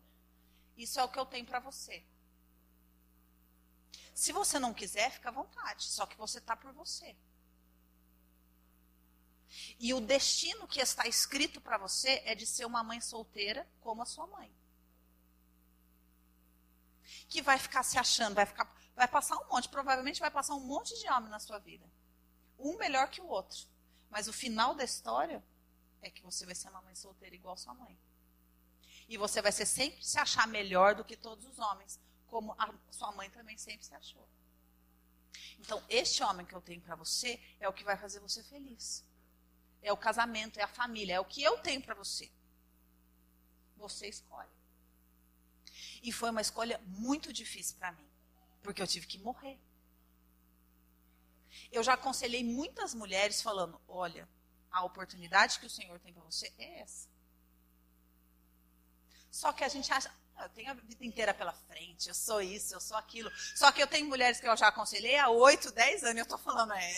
isso 0.76 0.98
é 0.98 1.04
o 1.04 1.08
que 1.08 1.18
eu 1.18 1.26
tenho 1.26 1.44
para 1.44 1.58
você. 1.58 2.04
Se 4.14 4.32
você 4.32 4.58
não 4.58 4.72
quiser, 4.72 5.10
fica 5.10 5.28
à 5.28 5.32
vontade. 5.32 5.84
Só 5.84 6.06
que 6.06 6.16
você 6.16 6.38
está 6.38 6.56
por 6.56 6.72
você. 6.72 7.16
E 9.78 9.92
o 9.92 10.00
destino 10.00 10.68
que 10.68 10.80
está 10.80 11.06
escrito 11.06 11.60
para 11.60 11.78
você 11.78 12.22
é 12.24 12.34
de 12.34 12.46
ser 12.46 12.64
uma 12.64 12.82
mãe 12.82 13.00
solteira 13.00 13.68
como 13.80 14.02
a 14.02 14.06
sua 14.06 14.26
mãe. 14.26 14.54
Que 17.28 17.42
vai 17.42 17.58
ficar 17.58 17.82
se 17.82 17.98
achando, 17.98 18.34
vai 18.34 18.46
ficar 18.46 18.70
vai 18.94 19.08
passar 19.08 19.36
um 19.38 19.48
monte, 19.48 19.68
provavelmente 19.68 20.20
vai 20.20 20.30
passar 20.30 20.54
um 20.54 20.60
monte 20.60 20.98
de 21.00 21.10
homem 21.10 21.30
na 21.30 21.40
sua 21.40 21.58
vida. 21.58 21.90
Um 22.58 22.76
melhor 22.76 23.08
que 23.08 23.22
o 23.22 23.26
outro. 23.26 23.66
Mas 24.10 24.28
o 24.28 24.32
final 24.32 24.74
da 24.74 24.84
história 24.84 25.42
é 26.02 26.10
que 26.10 26.22
você 26.22 26.46
vai 26.46 26.54
ser 26.54 26.68
uma 26.68 26.82
mãe 26.82 26.94
solteira 26.94 27.34
igual 27.34 27.56
sua 27.56 27.74
mãe. 27.74 27.98
E 29.08 29.16
você 29.16 29.42
vai 29.42 29.52
ser 29.52 29.66
sempre 29.66 30.04
se 30.04 30.18
achar 30.18 30.46
melhor 30.46 30.94
do 30.94 31.04
que 31.04 31.16
todos 31.16 31.44
os 31.46 31.58
homens, 31.58 31.98
como 32.26 32.54
a 32.58 32.72
sua 32.90 33.12
mãe 33.12 33.28
também 33.30 33.58
sempre 33.58 33.84
se 33.84 33.94
achou. 33.94 34.28
Então, 35.58 35.82
este 35.88 36.22
homem 36.22 36.46
que 36.46 36.54
eu 36.54 36.60
tenho 36.60 36.80
para 36.80 36.94
você 36.94 37.40
é 37.58 37.68
o 37.68 37.72
que 37.72 37.84
vai 37.84 37.96
fazer 37.96 38.20
você 38.20 38.42
feliz. 38.42 39.04
É 39.82 39.92
o 39.92 39.96
casamento, 39.96 40.58
é 40.58 40.62
a 40.62 40.68
família, 40.68 41.14
é 41.14 41.20
o 41.20 41.24
que 41.24 41.42
eu 41.42 41.58
tenho 41.58 41.82
para 41.82 41.94
você. 41.94 42.30
Você 43.76 44.08
escolhe. 44.08 44.48
E 46.02 46.12
foi 46.12 46.30
uma 46.30 46.40
escolha 46.40 46.80
muito 46.86 47.32
difícil 47.32 47.76
para 47.78 47.92
mim. 47.92 48.08
Porque 48.62 48.80
eu 48.80 48.86
tive 48.86 49.06
que 49.06 49.18
morrer. 49.18 49.58
Eu 51.72 51.82
já 51.82 51.94
aconselhei 51.94 52.44
muitas 52.44 52.94
mulheres 52.94 53.42
falando: 53.42 53.80
olha, 53.88 54.28
a 54.70 54.84
oportunidade 54.84 55.58
que 55.58 55.66
o 55.66 55.70
Senhor 55.70 55.98
tem 56.00 56.12
para 56.12 56.22
você 56.22 56.52
é 56.58 56.80
essa. 56.80 57.08
Só 59.30 59.52
que 59.52 59.64
a 59.64 59.68
gente 59.68 59.92
acha, 59.92 60.12
ah, 60.36 60.44
eu 60.44 60.48
tenho 60.50 60.70
a 60.70 60.74
vida 60.74 61.04
inteira 61.04 61.32
pela 61.32 61.52
frente, 61.52 62.08
eu 62.08 62.14
sou 62.14 62.40
isso, 62.40 62.74
eu 62.74 62.80
sou 62.80 62.96
aquilo. 62.96 63.30
Só 63.54 63.70
que 63.70 63.82
eu 63.82 63.86
tenho 63.86 64.08
mulheres 64.08 64.40
que 64.40 64.48
eu 64.48 64.56
já 64.56 64.68
aconselhei 64.68 65.18
há 65.18 65.28
8, 65.28 65.70
10 65.70 66.04
anos 66.04 66.16
e 66.16 66.18
eu 66.18 66.22
estou 66.24 66.38
falando, 66.38 66.72
é, 66.72 66.92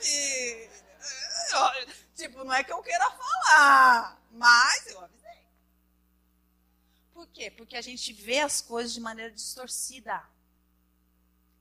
filho, 0.00 0.70
tipo, 2.14 2.44
não 2.44 2.54
é 2.54 2.64
que 2.64 2.72
eu 2.72 2.82
queira 2.82 3.10
falar, 3.10 4.20
mas 4.30 4.86
eu 4.86 5.00
avisei. 5.00 5.46
Por 7.12 7.26
quê? 7.28 7.50
Porque 7.50 7.76
a 7.76 7.82
gente 7.82 8.12
vê 8.12 8.40
as 8.40 8.60
coisas 8.60 8.92
de 8.92 9.00
maneira 9.00 9.30
distorcida. 9.30 10.22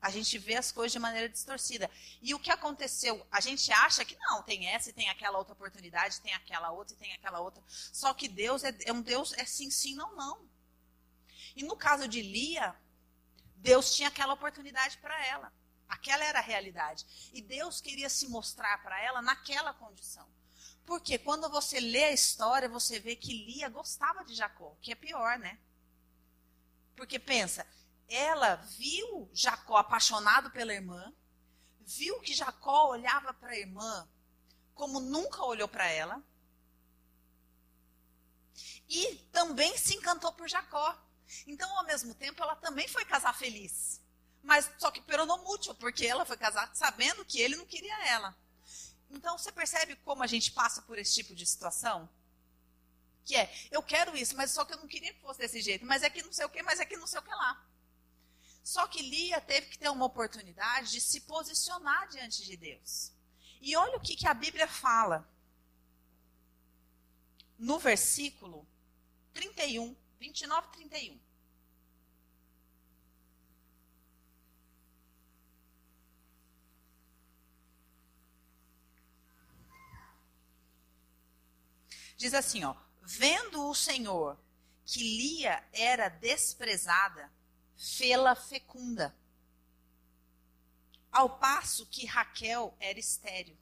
A 0.06 0.12
gente 0.12 0.38
vê 0.38 0.56
as 0.56 0.72
coisas 0.72 0.92
de 0.92 1.00
maneira 1.00 1.28
distorcida. 1.28 1.90
E 2.22 2.32
o 2.36 2.40
que 2.40 2.52
aconteceu? 2.52 3.26
A 3.32 3.42
gente 3.42 3.72
acha 3.72 4.06
que 4.06 4.16
não, 4.20 4.44
tem 4.44 4.68
essa 4.68 4.92
e 4.92 4.94
tem 4.94 5.10
aquela 5.10 5.40
outra 5.40 5.54
oportunidade, 5.54 6.22
tem 6.22 6.32
aquela 6.32 6.70
outra 6.70 6.94
e 6.94 6.98
tem 7.00 7.12
aquela 7.14 7.40
outra. 7.40 7.64
Só 7.68 8.14
que 8.14 8.28
Deus 8.28 8.64
é, 8.64 8.72
é 8.86 8.94
um 8.94 9.02
Deus, 9.02 9.34
é 9.34 9.44
sim, 9.46 9.72
sim, 9.72 9.96
não, 9.96 10.16
não. 10.16 10.48
E 11.56 11.64
no 11.64 11.76
caso 11.76 12.08
de 12.08 12.22
Lia, 12.22 12.76
Deus 13.56 13.96
tinha 13.96 14.10
aquela 14.10 14.34
oportunidade 14.34 15.00
para 15.00 15.26
ela. 15.26 15.52
Aquela 15.90 16.24
era 16.24 16.38
a 16.38 16.44
realidade. 16.44 17.32
E 17.34 17.42
Deus 17.42 17.82
queria 17.82 18.08
se 18.08 18.28
mostrar 18.28 18.84
para 18.84 19.02
ela 19.02 19.24
naquela 19.24 19.74
condição. 19.74 20.30
Porque 20.86 21.18
quando 21.18 21.50
você 21.50 21.80
lê 21.80 22.04
a 22.04 22.12
história, 22.12 22.70
você 22.70 23.00
vê 23.00 23.16
que 23.16 23.46
Lia 23.46 23.70
gostava 23.70 24.24
de 24.24 24.36
Jacó, 24.36 24.78
que 24.84 24.92
é 24.92 24.96
pior, 24.96 25.40
né? 25.40 25.58
Porque 26.96 27.18
pensa, 27.18 27.66
ela 28.08 28.56
viu 28.56 29.30
Jacó 29.34 29.78
apaixonado 29.78 30.52
pela 30.52 30.74
irmã, 30.74 31.14
viu 31.82 32.20
que 32.20 32.34
Jacó 32.34 32.90
olhava 32.90 33.34
para 33.34 33.52
a 33.52 33.58
irmã 33.58 34.08
como 34.74 35.00
nunca 35.00 35.44
olhou 35.44 35.68
para 35.68 35.88
ela, 35.88 36.22
e 38.88 39.16
também 39.32 39.78
se 39.78 39.96
encantou 39.96 40.32
por 40.34 40.48
Jacó. 40.48 40.98
Então, 41.48 41.70
ao 41.78 41.86
mesmo 41.86 42.14
tempo, 42.14 42.42
ela 42.42 42.56
também 42.56 42.88
foi 42.88 43.04
casar 43.06 43.36
feliz. 43.36 44.02
Mas 44.44 44.70
só 44.78 44.92
que 44.92 45.02
peronomútil, 45.02 45.74
porque 45.76 46.06
ela 46.06 46.26
foi 46.26 46.38
casar 46.38 46.70
sabendo 46.76 47.26
que 47.26 47.40
ele 47.40 47.56
não 47.56 47.66
queria 47.66 48.08
ela. 48.08 48.36
Então, 49.10 49.38
você 49.38 49.52
percebe 49.52 49.96
como 49.98 50.24
a 50.24 50.28
gente 50.28 50.52
passa 50.52 50.82
por 50.84 51.00
esse 51.00 51.14
tipo 51.16 51.34
de 51.34 51.46
situação? 51.46 52.08
Que 53.24 53.36
é, 53.36 53.52
eu 53.72 53.82
quero 53.82 54.16
isso, 54.16 54.36
mas 54.36 54.52
só 54.52 54.64
que 54.64 54.74
eu 54.74 54.78
não 54.78 54.88
queria 54.88 55.14
que 55.14 55.22
fosse 55.22 55.40
desse 55.40 55.62
jeito. 55.62 55.86
Mas 55.86 56.04
é 56.04 56.10
que 56.10 56.22
não 56.22 56.32
sei 56.32 56.46
o 56.46 56.50
que, 56.50 56.62
mas 56.62 56.80
é 56.80 56.86
que 56.86 56.96
não 56.96 57.08
sei 57.08 57.20
o 57.20 57.24
que 57.24 57.32
lá. 57.34 57.66
Só 58.66 58.88
que 58.88 59.04
Lia 59.04 59.40
teve 59.40 59.68
que 59.68 59.78
ter 59.78 59.90
uma 59.90 60.06
oportunidade 60.06 60.90
de 60.90 61.00
se 61.00 61.22
posicionar 61.22 62.08
diante 62.08 62.44
de 62.44 62.58
Deus. 62.58 63.14
E 63.62 63.76
olha 63.76 63.96
o 63.96 64.02
que, 64.02 64.16
que 64.16 64.28
a 64.28 64.34
Bíblia 64.34 64.68
fala. 64.68 65.32
No 67.60 67.78
versículo 67.78 68.68
31, 69.36 69.96
29 70.18 70.68
e 70.68 70.72
31. 70.72 71.20
Diz 82.18 82.34
assim, 82.34 82.64
ó: 82.64 82.76
Vendo 83.04 83.70
o 83.70 83.76
Senhor 83.76 84.44
que 84.84 85.04
Lia 85.04 85.64
era 85.72 86.10
desprezada, 86.10 87.32
fê-la 87.76 88.36
fecunda. 88.36 89.16
Ao 91.12 91.38
passo 91.38 91.86
que 91.88 92.06
Raquel 92.06 92.76
era 92.80 93.00
estéril. 93.00 93.58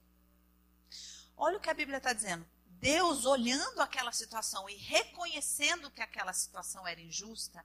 Olha 1.38 1.58
o 1.58 1.60
que 1.60 1.70
a 1.70 1.74
Bíblia 1.74 1.98
está 1.98 2.14
dizendo. 2.14 2.46
Deus, 2.66 3.26
olhando 3.26 3.80
aquela 3.80 4.12
situação 4.12 4.70
e 4.70 4.76
reconhecendo 4.76 5.90
que 5.90 6.02
aquela 6.02 6.34
situação 6.34 6.86
era 6.86 7.00
injusta, 7.00 7.64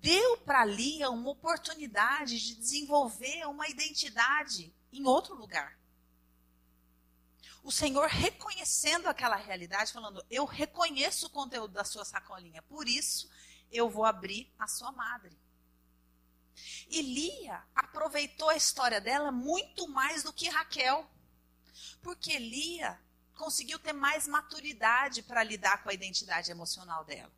deu 0.00 0.38
para 0.38 0.64
Lia 0.64 1.10
uma 1.10 1.30
oportunidade 1.30 2.38
de 2.40 2.56
desenvolver 2.56 3.46
uma 3.46 3.68
identidade 3.68 4.74
em 4.92 5.06
outro 5.06 5.34
lugar. 5.34 5.78
O 7.62 7.70
Senhor 7.70 8.08
reconhecendo 8.08 9.06
aquela 9.06 9.36
realidade, 9.36 9.92
falando: 9.92 10.24
Eu 10.30 10.44
reconheço 10.44 11.26
o 11.26 11.30
conteúdo 11.30 11.74
da 11.74 11.84
sua 11.84 12.04
sacolinha, 12.04 12.62
por 12.62 12.88
isso 12.88 13.30
eu 13.70 13.88
vou 13.88 14.04
abrir 14.04 14.52
a 14.58 14.66
sua 14.66 14.92
madre. 14.92 15.36
E 16.88 17.00
Lia 17.00 17.62
aproveitou 17.74 18.48
a 18.48 18.56
história 18.56 19.00
dela 19.00 19.30
muito 19.30 19.88
mais 19.88 20.22
do 20.22 20.32
que 20.32 20.48
Raquel. 20.48 21.08
Porque 22.02 22.38
Lia 22.38 23.00
conseguiu 23.34 23.78
ter 23.78 23.92
mais 23.92 24.26
maturidade 24.26 25.22
para 25.22 25.42
lidar 25.42 25.82
com 25.82 25.88
a 25.88 25.94
identidade 25.94 26.50
emocional 26.50 27.04
dela. 27.04 27.32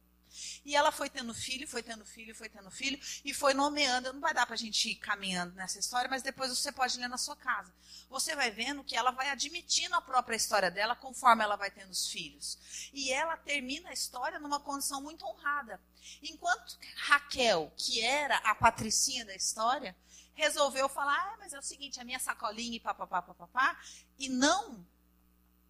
E 0.64 0.74
ela 0.74 0.93
foi 0.93 1.11
tendo 1.11 1.35
filho, 1.35 1.66
foi 1.66 1.83
tendo 1.83 2.05
filho, 2.05 2.35
foi 2.35 2.49
tendo 2.49 2.70
filho, 2.70 2.99
e 3.24 3.35
foi 3.35 3.55
nomeando. 3.55 4.12
Não 4.12 4.20
vai 4.20 4.35
dar 4.35 4.47
para 4.47 4.55
a 4.55 4.59
gente 4.59 4.91
ir 4.91 4.97
caminhando 4.97 5.55
nessa 5.55 5.78
história, 5.78 6.09
mas 6.09 6.22
depois 6.22 6.51
você 6.51 6.72
pode 6.72 6.99
ler 6.99 7.09
na 7.09 7.18
sua 7.18 7.37
casa. 7.37 7.72
Você 8.09 8.35
vai 8.35 8.51
vendo 8.51 8.85
que 8.85 8.97
ela 8.97 9.11
vai 9.11 9.30
admitindo 9.30 9.95
a 9.95 10.01
própria 10.01 10.37
história 10.37 10.70
dela 10.70 10.95
conforme 10.95 11.43
ela 11.43 11.57
vai 11.57 11.70
tendo 11.70 11.91
os 11.91 12.09
filhos. 12.09 12.91
E 12.93 13.12
ela 13.12 13.37
termina 13.37 13.91
a 13.91 13.93
história 13.93 14.39
numa 14.39 14.61
condição 14.61 15.01
muito 15.03 15.24
honrada. 15.24 15.80
Enquanto 16.22 16.78
Raquel, 16.97 17.72
que 17.76 18.03
era 18.03 18.37
a 18.39 18.55
patricinha 18.55 19.24
da 19.24 19.35
história, 19.35 19.97
resolveu 20.35 20.89
falar: 20.89 21.16
ah, 21.16 21.37
mas 21.39 21.53
é 21.53 21.59
o 21.59 21.62
seguinte, 21.62 22.01
a 22.01 22.05
minha 22.05 22.18
sacolinha 22.18 22.76
e 22.76 22.80
papapá, 22.80 23.22
papapá, 23.22 23.80
e 24.18 24.28
não 24.28 24.85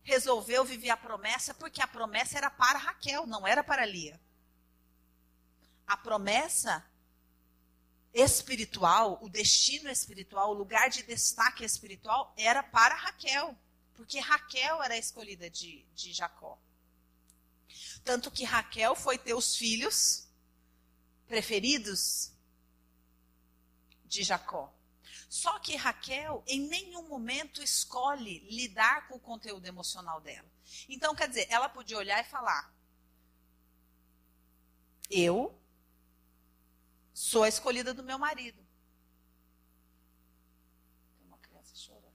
resolveu 0.02 0.64
viver 0.64 0.90
a 0.90 0.96
promessa, 0.96 1.54
porque 1.54 1.80
a 1.80 1.86
promessa 1.86 2.36
era 2.36 2.50
para 2.50 2.78
Raquel, 2.78 3.26
não 3.26 3.46
era 3.46 3.62
para 3.62 3.86
Lia. 3.86 4.20
A 5.87 5.97
promessa 5.97 6.85
espiritual, 8.12 9.18
o 9.22 9.28
destino 9.28 9.91
espiritual, 9.91 10.51
o 10.51 10.55
lugar 10.55 10.91
de 10.91 11.03
destaque 11.03 11.64
espiritual 11.64 12.33
era 12.37 12.62
para 12.62 12.95
Raquel, 12.95 13.57
porque 13.95 14.18
Raquel 14.18 14.83
era 14.83 14.95
a 14.95 14.99
escolhida 14.99 15.49
de, 15.49 15.85
de 15.95 16.12
Jacó. 16.12 16.59
Tanto 18.05 18.30
que 18.30 18.45
Raquel 18.45 18.95
foi 18.95 19.16
ter 19.16 19.35
os 19.35 19.57
filhos 19.57 20.28
preferidos 21.26 22.33
de 24.05 24.22
Jacó. 24.22 24.72
Só 25.28 25.59
que 25.61 25.76
Raquel, 25.76 26.45
em 26.47 26.61
nenhum 26.61 27.09
momento, 27.09 27.62
escolhe 27.62 28.41
lidar 28.51 29.09
com 29.09 29.14
o 29.14 29.20
conteúdo 29.20 29.64
emocional 29.64 30.20
dela. 30.20 30.47
Então, 30.89 31.14
quer 31.14 31.28
dizer, 31.28 31.47
ela 31.49 31.70
podia 31.70 31.97
olhar 31.97 32.20
e 32.20 32.28
falar: 32.28 32.74
Eu 35.09 35.59
sou 37.22 37.44
a 37.44 37.48
escolhida 37.48 37.94
do 37.94 38.02
meu 38.02 38.18
marido. 38.18 38.60
Tem 41.16 41.26
uma 41.28 41.38
criança 41.38 41.74
chorando. 41.76 42.12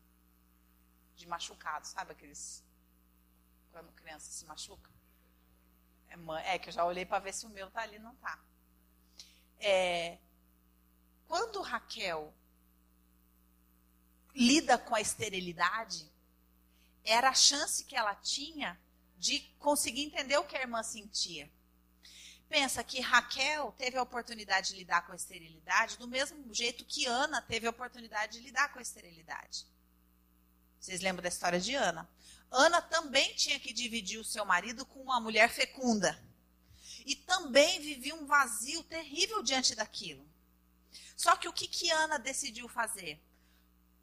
De 1.15 1.25
machucado, 1.25 1.87
sabe 1.87 2.11
aqueles. 2.11 2.63
Quando 3.71 3.91
criança 3.93 4.29
se 4.29 4.45
machuca? 4.45 4.91
É, 6.09 6.55
é 6.55 6.59
que 6.59 6.67
eu 6.67 6.73
já 6.73 6.83
olhei 6.83 7.05
para 7.05 7.19
ver 7.19 7.33
se 7.33 7.45
o 7.45 7.49
meu 7.49 7.71
tá 7.71 7.81
ali, 7.81 7.97
não 7.99 8.15
tá. 8.17 8.37
É, 9.59 10.19
quando 11.25 11.61
Raquel 11.61 12.33
lida 14.35 14.77
com 14.77 14.93
a 14.93 15.01
esterilidade, 15.01 16.11
era 17.03 17.29
a 17.29 17.33
chance 17.33 17.85
que 17.85 17.95
ela 17.95 18.13
tinha 18.13 18.79
de 19.17 19.39
conseguir 19.57 20.03
entender 20.03 20.37
o 20.37 20.43
que 20.43 20.57
a 20.57 20.61
irmã 20.61 20.83
sentia. 20.83 21.49
Pensa 22.49 22.83
que 22.83 23.01
Raquel 23.01 23.73
teve 23.77 23.97
a 23.97 24.01
oportunidade 24.01 24.69
de 24.69 24.77
lidar 24.77 25.05
com 25.05 25.11
a 25.11 25.15
esterilidade 25.15 25.97
do 25.97 26.07
mesmo 26.07 26.53
jeito 26.53 26.85
que 26.85 27.05
Ana 27.05 27.41
teve 27.41 27.67
a 27.67 27.71
oportunidade 27.71 28.37
de 28.37 28.45
lidar 28.45 28.71
com 28.71 28.79
a 28.79 28.81
esterilidade. 28.81 29.65
Vocês 30.79 31.01
lembram 31.01 31.23
da 31.23 31.29
história 31.29 31.59
de 31.59 31.75
Ana? 31.75 32.09
Ana 32.49 32.81
também 32.81 33.33
tinha 33.35 33.59
que 33.59 33.73
dividir 33.73 34.19
o 34.19 34.23
seu 34.23 34.45
marido 34.45 34.85
com 34.85 35.01
uma 35.01 35.19
mulher 35.19 35.49
fecunda. 35.49 36.17
E 37.05 37.15
também 37.15 37.81
vivia 37.81 38.15
um 38.15 38.25
vazio 38.25 38.83
terrível 38.83 39.43
diante 39.43 39.75
daquilo. 39.75 40.25
Só 41.15 41.35
que 41.35 41.47
o 41.47 41.53
que, 41.53 41.67
que 41.67 41.89
Ana 41.89 42.17
decidiu 42.17 42.69
fazer? 42.69 43.21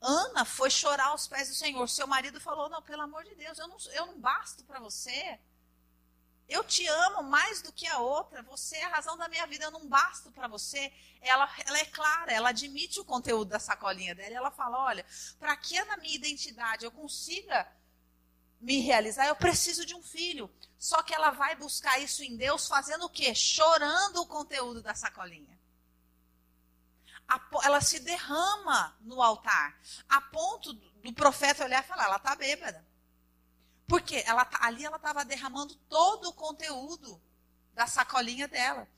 Ana 0.01 0.45
foi 0.45 0.69
chorar 0.69 1.07
aos 1.07 1.27
pés 1.27 1.49
do 1.49 1.55
Senhor. 1.55 1.89
Seu 1.89 2.07
marido 2.07 2.41
falou: 2.41 2.69
Não, 2.69 2.83
pelo 2.83 3.03
amor 3.03 3.25
de 3.25 3.35
Deus, 3.35 3.59
eu 3.59 3.69
não, 3.69 3.79
eu 3.93 4.07
não 4.07 4.21
basto 4.21 4.65
para 4.65 4.81
você. 4.81 5.39
Eu 6.49 6.63
te 6.63 6.87
amo 6.87 7.23
mais 7.23 7.63
do 7.63 7.73
que 7.73 7.87
a 7.87 7.99
outra. 7.99 8.43
Você 8.43 8.77
é 8.77 8.85
a 8.85 8.89
razão 8.89 9.17
da 9.17 9.29
minha 9.29 9.47
vida. 9.47 9.65
Eu 9.65 9.71
não 9.71 9.89
basto 9.89 10.31
para 10.31 10.47
você. 10.47 10.93
Ela, 11.21 11.49
ela 11.65 11.79
é 11.79 11.85
clara, 11.87 12.33
ela 12.33 12.51
admite 12.51 13.01
o 13.01 13.05
conteúdo 13.05 13.49
da 13.49 13.59
sacolinha 13.59 14.15
dela. 14.15 14.37
Ela 14.37 14.51
fala: 14.51 14.79
Olha, 14.79 15.05
para 15.39 15.57
que 15.57 15.83
na 15.85 15.97
minha 15.97 16.15
identidade 16.15 16.85
eu 16.85 16.93
consiga 16.93 17.67
me 18.61 18.81
realizar, 18.81 19.27
eu 19.27 19.37
preciso 19.37 19.85
de 19.85 19.95
um 19.95 20.03
filho. 20.03 20.51
Só 20.79 21.03
que 21.03 21.15
ela 21.15 21.31
vai 21.31 21.55
buscar 21.57 21.99
isso 21.99 22.23
em 22.23 22.37
Deus 22.37 22.67
fazendo 22.67 23.07
o 23.07 23.11
quê? 23.11 23.35
Chorando 23.35 24.23
o 24.23 24.27
conteúdo 24.27 24.83
da 24.83 24.95
sacolinha 24.95 25.55
ela 27.63 27.81
se 27.81 28.01
derrama 28.01 28.97
no 29.01 29.23
altar, 29.23 29.79
a 30.09 30.21
ponto 30.21 30.73
do 30.73 31.13
profeta 31.13 31.65
olhar 31.65 31.83
e 31.83 31.87
falar: 31.87 32.05
ela 32.05 32.17
está 32.17 32.35
bêbada. 32.35 32.85
Porque 33.87 34.23
ela, 34.27 34.45
tá, 34.45 34.59
ali 34.63 34.85
ela 34.85 34.97
estava 34.97 35.25
derramando 35.25 35.75
todo 35.89 36.29
o 36.29 36.33
conteúdo 36.33 37.21
da 37.75 37.87
sacolinha 37.87 38.49
dela. 38.49 38.89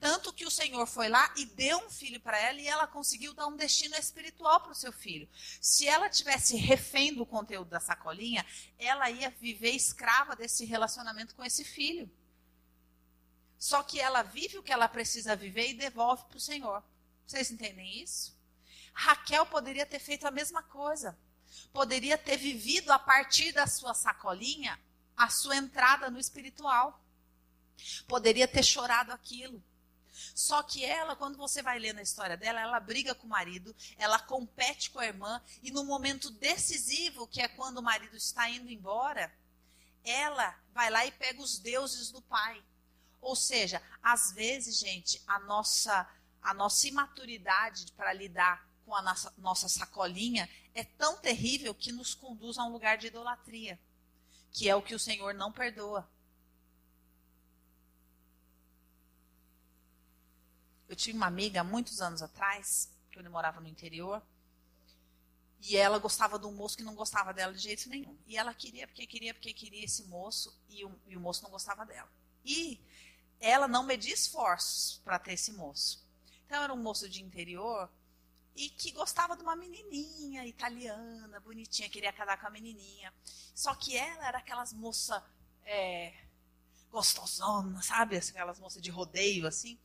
Tanto 0.00 0.32
que 0.32 0.44
o 0.44 0.50
Senhor 0.50 0.84
foi 0.84 1.08
lá 1.08 1.32
e 1.36 1.46
deu 1.46 1.78
um 1.78 1.88
filho 1.88 2.20
para 2.20 2.36
ela 2.36 2.60
e 2.60 2.66
ela 2.66 2.88
conseguiu 2.88 3.32
dar 3.34 3.46
um 3.46 3.56
destino 3.56 3.94
espiritual 3.94 4.60
para 4.60 4.72
o 4.72 4.74
seu 4.74 4.92
filho. 4.92 5.28
Se 5.60 5.86
ela 5.86 6.08
tivesse 6.08 6.56
refém 6.56 7.14
do 7.14 7.24
conteúdo 7.24 7.68
da 7.68 7.78
sacolinha, 7.78 8.44
ela 8.80 9.08
ia 9.08 9.30
viver 9.30 9.70
escrava 9.70 10.34
desse 10.34 10.64
relacionamento 10.64 11.36
com 11.36 11.44
esse 11.44 11.62
filho. 11.64 12.10
Só 13.56 13.80
que 13.84 14.00
ela 14.00 14.22
vive 14.22 14.58
o 14.58 14.62
que 14.62 14.72
ela 14.72 14.88
precisa 14.88 15.36
viver 15.36 15.70
e 15.70 15.74
devolve 15.74 16.24
para 16.24 16.36
o 16.36 16.40
Senhor. 16.40 16.82
Vocês 17.24 17.52
entendem 17.52 18.02
isso? 18.02 18.36
Raquel 18.92 19.46
poderia 19.46 19.86
ter 19.86 20.00
feito 20.00 20.26
a 20.26 20.32
mesma 20.32 20.64
coisa. 20.64 21.16
Poderia 21.72 22.18
ter 22.18 22.36
vivido 22.36 22.90
a 22.90 22.98
partir 22.98 23.52
da 23.52 23.66
sua 23.66 23.94
sacolinha 23.94 24.78
a 25.16 25.28
sua 25.28 25.56
entrada 25.56 26.10
no 26.10 26.18
espiritual. 26.18 27.00
Poderia 28.06 28.48
ter 28.48 28.62
chorado 28.62 29.12
aquilo. 29.12 29.62
Só 30.34 30.62
que 30.62 30.84
ela, 30.84 31.16
quando 31.16 31.36
você 31.36 31.62
vai 31.62 31.78
ler 31.78 31.94
na 31.94 32.02
história 32.02 32.36
dela, 32.36 32.60
ela 32.60 32.80
briga 32.80 33.14
com 33.14 33.26
o 33.26 33.30
marido, 33.30 33.74
ela 33.96 34.18
compete 34.18 34.90
com 34.90 34.98
a 34.98 35.06
irmã, 35.06 35.42
e 35.62 35.70
no 35.70 35.84
momento 35.84 36.30
decisivo, 36.30 37.26
que 37.26 37.40
é 37.40 37.48
quando 37.48 37.78
o 37.78 37.82
marido 37.82 38.16
está 38.16 38.48
indo 38.48 38.70
embora, 38.70 39.32
ela 40.04 40.54
vai 40.72 40.90
lá 40.90 41.04
e 41.06 41.12
pega 41.12 41.40
os 41.40 41.58
deuses 41.58 42.10
do 42.10 42.20
pai. 42.22 42.62
Ou 43.20 43.36
seja, 43.36 43.82
às 44.02 44.32
vezes, 44.32 44.78
gente, 44.78 45.22
a 45.26 45.38
nossa 45.40 46.08
a 46.42 46.52
nossa 46.52 46.88
imaturidade 46.88 47.92
para 47.92 48.12
lidar 48.12 48.66
com 48.84 48.94
a 48.94 49.02
nossa, 49.02 49.32
nossa 49.38 49.68
sacolinha 49.68 50.48
é 50.74 50.84
tão 50.84 51.16
terrível 51.18 51.74
que 51.74 51.92
nos 51.92 52.14
conduz 52.14 52.58
a 52.58 52.64
um 52.64 52.72
lugar 52.72 52.98
de 52.98 53.08
idolatria, 53.08 53.78
que 54.50 54.68
é 54.68 54.74
o 54.74 54.82
que 54.82 54.94
o 54.94 54.98
Senhor 54.98 55.34
não 55.34 55.52
perdoa. 55.52 56.08
Eu 60.88 60.96
tive 60.96 61.16
uma 61.16 61.26
amiga 61.26 61.64
muitos 61.64 62.02
anos 62.02 62.22
atrás, 62.22 62.90
que 63.10 63.18
eu 63.18 63.30
morava 63.30 63.60
no 63.60 63.68
interior, 63.68 64.22
e 65.60 65.76
ela 65.76 65.98
gostava 65.98 66.38
de 66.38 66.46
um 66.46 66.52
moço 66.52 66.76
que 66.76 66.82
não 66.82 66.94
gostava 66.94 67.32
dela 67.32 67.52
de 67.52 67.60
jeito 67.60 67.88
nenhum. 67.88 68.16
E 68.26 68.36
ela 68.36 68.52
queria, 68.52 68.86
porque 68.86 69.06
queria, 69.06 69.32
porque 69.32 69.54
queria 69.54 69.84
esse 69.84 70.04
moço, 70.04 70.54
e 70.68 70.84
o, 70.84 70.92
e 71.06 71.16
o 71.16 71.20
moço 71.20 71.42
não 71.42 71.50
gostava 71.50 71.86
dela. 71.86 72.10
E 72.44 72.80
ela 73.40 73.68
não 73.68 73.84
media 73.84 74.12
esforços 74.12 75.00
para 75.04 75.18
ter 75.18 75.34
esse 75.34 75.52
moço. 75.52 76.04
Então 76.46 76.62
era 76.62 76.74
um 76.74 76.82
moço 76.82 77.08
de 77.08 77.22
interior 77.22 77.88
e 78.54 78.68
que 78.70 78.92
gostava 78.92 79.36
de 79.36 79.42
uma 79.42 79.56
menininha 79.56 80.46
italiana, 80.46 81.40
bonitinha, 81.40 81.88
queria 81.88 82.12
casar 82.12 82.38
com 82.38 82.46
a 82.46 82.50
menininha. 82.50 83.12
Só 83.54 83.74
que 83.74 83.96
ela 83.96 84.26
era 84.26 84.38
aquelas 84.38 84.72
moças 84.72 85.22
é, 85.64 86.14
gostosonas, 86.90 87.86
sabe? 87.86 88.16
Aquelas 88.16 88.58
moças 88.58 88.82
de 88.82 88.90
rodeio, 88.90 89.46
assim. 89.46 89.78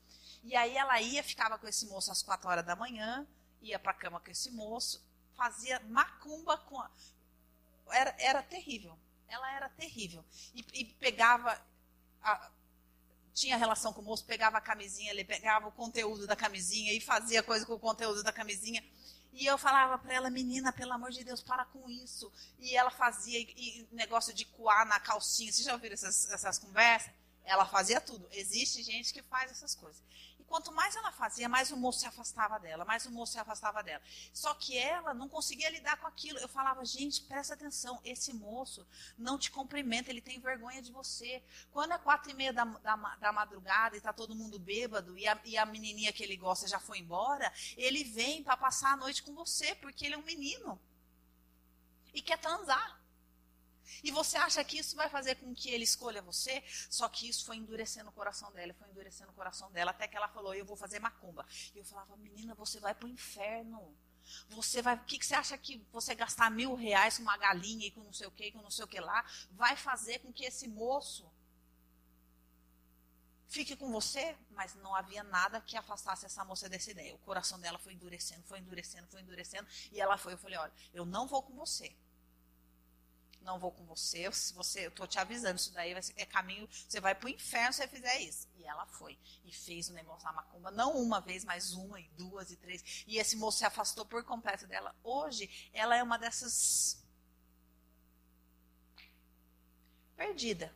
E 0.44 0.56
aí 0.56 0.76
ela 0.78 1.00
ia, 1.02 1.24
ficava 1.24 1.58
com 1.58 1.68
esse 1.68 1.86
moço 1.88 2.12
às 2.12 2.22
quatro 2.22 2.50
horas 2.50 2.66
da 2.66 2.76
manhã, 2.76 3.28
ia 3.62 3.80
para 3.80 3.94
cama 3.94 4.20
com 4.20 4.30
esse 4.30 4.52
moço, 4.52 5.06
fazia 5.36 5.80
macumba 5.82 6.58
com 6.58 6.80
a... 6.80 6.92
Era, 7.90 8.16
era 8.20 8.44
terrível. 8.44 8.98
Ela 9.28 9.52
era 9.54 9.70
terrível. 9.70 10.24
E, 10.54 10.66
e 10.74 10.86
pegava... 10.86 11.60
A, 12.22 12.52
tinha 13.38 13.56
relação 13.56 13.94
com 13.94 14.02
o 14.02 14.04
moço, 14.04 14.26
pegava 14.26 14.58
a 14.58 14.62
camisinha, 14.62 15.12
ele 15.12 15.24
pegava 15.24 15.68
o 15.68 15.72
conteúdo 15.72 16.26
da 16.26 16.36
camisinha 16.36 16.92
e 16.92 17.00
fazia 17.00 17.44
coisa 17.44 17.66
com 17.68 17.74
o 17.74 17.80
conteúdo 17.80 18.24
da 18.24 18.34
camisinha. 18.34 18.84
E 19.32 19.46
eu 19.46 19.60
falava 19.60 19.96
para 20.00 20.12
ela, 20.12 20.30
menina, 20.32 20.74
pelo 20.74 20.94
amor 20.94 21.12
de 21.12 21.24
Deus, 21.24 21.44
para 21.44 21.64
com 21.66 21.88
isso. 21.88 22.34
E 22.58 22.76
ela 22.76 22.90
fazia 22.90 23.40
e, 23.40 23.88
negócio 23.92 24.34
de 24.34 24.44
coar 24.46 24.88
na 24.88 25.00
calcinha. 25.00 25.52
Vocês 25.52 25.66
já 25.66 25.74
ouviram 25.74 25.94
essas, 25.94 26.28
essas 26.32 26.58
conversas? 26.58 27.12
Ela 27.44 27.64
fazia 27.66 28.02
tudo. 28.02 28.28
Existe 28.32 28.82
gente 28.82 29.14
que 29.14 29.22
faz 29.22 29.52
essas 29.52 29.76
coisas 29.76 30.02
quanto 30.48 30.72
mais 30.72 30.96
ela 30.96 31.12
fazia, 31.12 31.48
mais 31.48 31.72
o 31.72 31.78
moço 31.78 32.00
se 32.00 32.08
afastava 32.08 32.60
dela, 32.60 32.86
mais 32.86 33.06
o 33.06 33.12
moço 33.12 33.34
se 33.34 33.40
afastava 33.40 33.84
dela. 33.84 34.02
Só 34.34 34.54
que 34.54 34.78
ela 34.78 35.14
não 35.14 35.28
conseguia 35.30 35.70
lidar 35.70 35.98
com 35.98 36.08
aquilo. 36.08 36.40
Eu 36.40 36.48
falava, 36.48 36.84
gente, 36.86 37.22
presta 37.22 37.54
atenção, 37.54 38.00
esse 38.04 38.34
moço 38.34 38.88
não 39.18 39.38
te 39.38 39.52
cumprimenta, 39.52 40.10
ele 40.10 40.22
tem 40.22 40.40
vergonha 40.40 40.82
de 40.82 40.92
você. 40.92 41.44
Quando 41.72 41.94
é 41.94 41.98
quatro 41.98 42.32
e 42.32 42.34
meia 42.34 42.54
da, 42.54 42.64
da, 42.66 42.96
da 42.96 43.32
madrugada 43.32 43.96
e 43.96 44.00
está 44.00 44.14
todo 44.14 44.36
mundo 44.36 44.58
bêbado 44.58 45.18
e 45.18 45.28
a, 45.28 45.40
e 45.44 45.58
a 45.58 45.66
menininha 45.66 46.14
que 46.14 46.24
ele 46.24 46.38
gosta 46.38 46.68
já 46.68 46.80
foi 46.80 47.00
embora, 47.00 47.52
ele 47.76 48.04
vem 48.04 48.44
para 48.44 48.58
passar 48.58 48.94
a 48.94 48.98
noite 48.98 49.24
com 49.24 49.34
você, 49.34 49.76
porque 49.76 50.06
ele 50.06 50.16
é 50.16 50.18
um 50.18 50.24
menino 50.24 50.80
e 52.14 52.22
quer 52.22 52.38
transar. 52.38 53.00
E 54.04 54.12
você 54.12 54.38
acha 54.38 54.64
que 54.64 54.78
isso 54.78 54.96
vai 54.96 55.10
fazer 55.10 55.36
com 55.36 55.54
que 55.54 55.70
ele 55.70 55.84
escolha 55.84 56.22
você? 56.22 56.64
Só 56.90 57.08
que 57.10 57.28
isso 57.28 57.46
foi 57.46 57.58
endurecendo 57.58 58.10
o 58.10 58.14
coração 58.14 58.52
dela, 58.52 58.74
foi 58.74 58.90
endurecendo 58.90 59.32
o 59.32 59.36
coração 59.36 59.72
dela, 59.72 59.92
até 59.92 60.08
que 60.08 60.18
ela 60.18 60.28
falou: 60.28 60.54
Eu 60.54 60.66
vou 60.66 60.76
fazer 60.78 61.00
macumba. 61.00 61.46
E 61.74 61.80
eu 61.80 61.86
falava: 61.86 62.16
Menina, 62.18 62.54
você 62.56 62.80
vai 62.80 62.94
para 62.94 63.06
o 63.06 63.10
inferno. 63.10 63.96
Você 64.50 64.82
vai. 64.82 64.96
O 64.96 65.06
que, 65.06 65.18
que 65.18 65.26
você 65.26 65.36
acha 65.36 65.58
que 65.58 65.86
você 65.92 66.14
gastar 66.14 66.52
mil 66.52 66.76
reais 66.76 67.18
com 67.18 67.24
uma 67.24 67.38
galinha 67.38 67.88
e 67.88 67.92
com 67.92 68.04
não 68.04 68.14
sei 68.14 68.28
o 68.28 68.32
que, 68.32 68.52
com 68.52 68.62
não 68.62 68.72
sei 68.72 68.84
o 68.84 68.88
que 68.88 69.00
lá, 69.00 69.26
vai 69.52 69.76
fazer 69.76 70.20
com 70.20 70.34
que 70.34 70.46
esse 70.46 70.68
moço 70.68 71.32
fique 73.48 73.76
com 73.76 73.90
você? 73.90 74.36
Mas 74.52 74.76
não 74.76 74.94
havia 74.94 75.24
nada 75.24 75.62
que 75.62 75.78
afastasse 75.78 76.26
essa 76.26 76.44
moça 76.44 76.68
dessa 76.68 76.92
ideia. 76.92 77.16
O 77.16 77.20
coração 77.20 77.60
dela 77.60 77.80
foi 77.80 77.94
endurecendo, 77.94 78.44
foi 78.44 78.60
endurecendo, 78.60 79.08
foi 79.08 79.22
endurecendo. 79.22 79.68
E 79.92 80.02
ela 80.02 80.18
foi. 80.18 80.34
Eu 80.34 80.38
falei: 80.38 80.58
Olha, 80.58 80.74
eu 80.94 81.06
não 81.06 81.26
vou 81.26 81.42
com 81.42 81.56
você 81.56 81.96
não 83.48 83.58
vou 83.58 83.72
com 83.72 83.86
você, 83.86 84.30
se 84.34 84.54
você, 84.54 84.86
eu 84.86 84.92
tô 84.92 85.08
te 85.08 85.18
avisando, 85.18 85.56
isso 85.56 85.72
daí 85.72 85.94
vai 85.94 86.04
ser, 86.04 86.14
é 86.18 86.26
caminho, 86.26 86.68
você 86.88 87.00
vai 87.00 87.16
pro 87.16 87.30
inferno 87.30 87.72
se 87.72 87.82
você 87.82 87.88
fizer 87.88 88.20
isso. 88.20 88.46
E 88.58 88.66
ela 88.66 88.86
foi 88.86 89.18
e 89.46 89.54
fez 89.54 89.88
o 89.88 89.94
um 89.94 89.96
negócio 89.96 90.26
na 90.26 90.34
macumba, 90.34 90.70
não 90.70 90.98
uma 90.98 91.22
vez, 91.22 91.46
mas 91.46 91.72
uma 91.72 92.00
e 92.00 92.10
duas 92.10 92.52
e 92.52 92.58
três. 92.58 93.06
E 93.08 93.18
esse 93.18 93.38
moço 93.38 93.60
se 93.60 93.66
afastou 93.66 94.06
por 94.06 94.22
completo 94.26 94.68
dela. 94.68 94.94
Hoje, 95.02 95.50
ela 95.74 95.96
é 95.96 96.04
uma 96.04 96.20
dessas 96.20 97.02
perdida. 100.18 100.76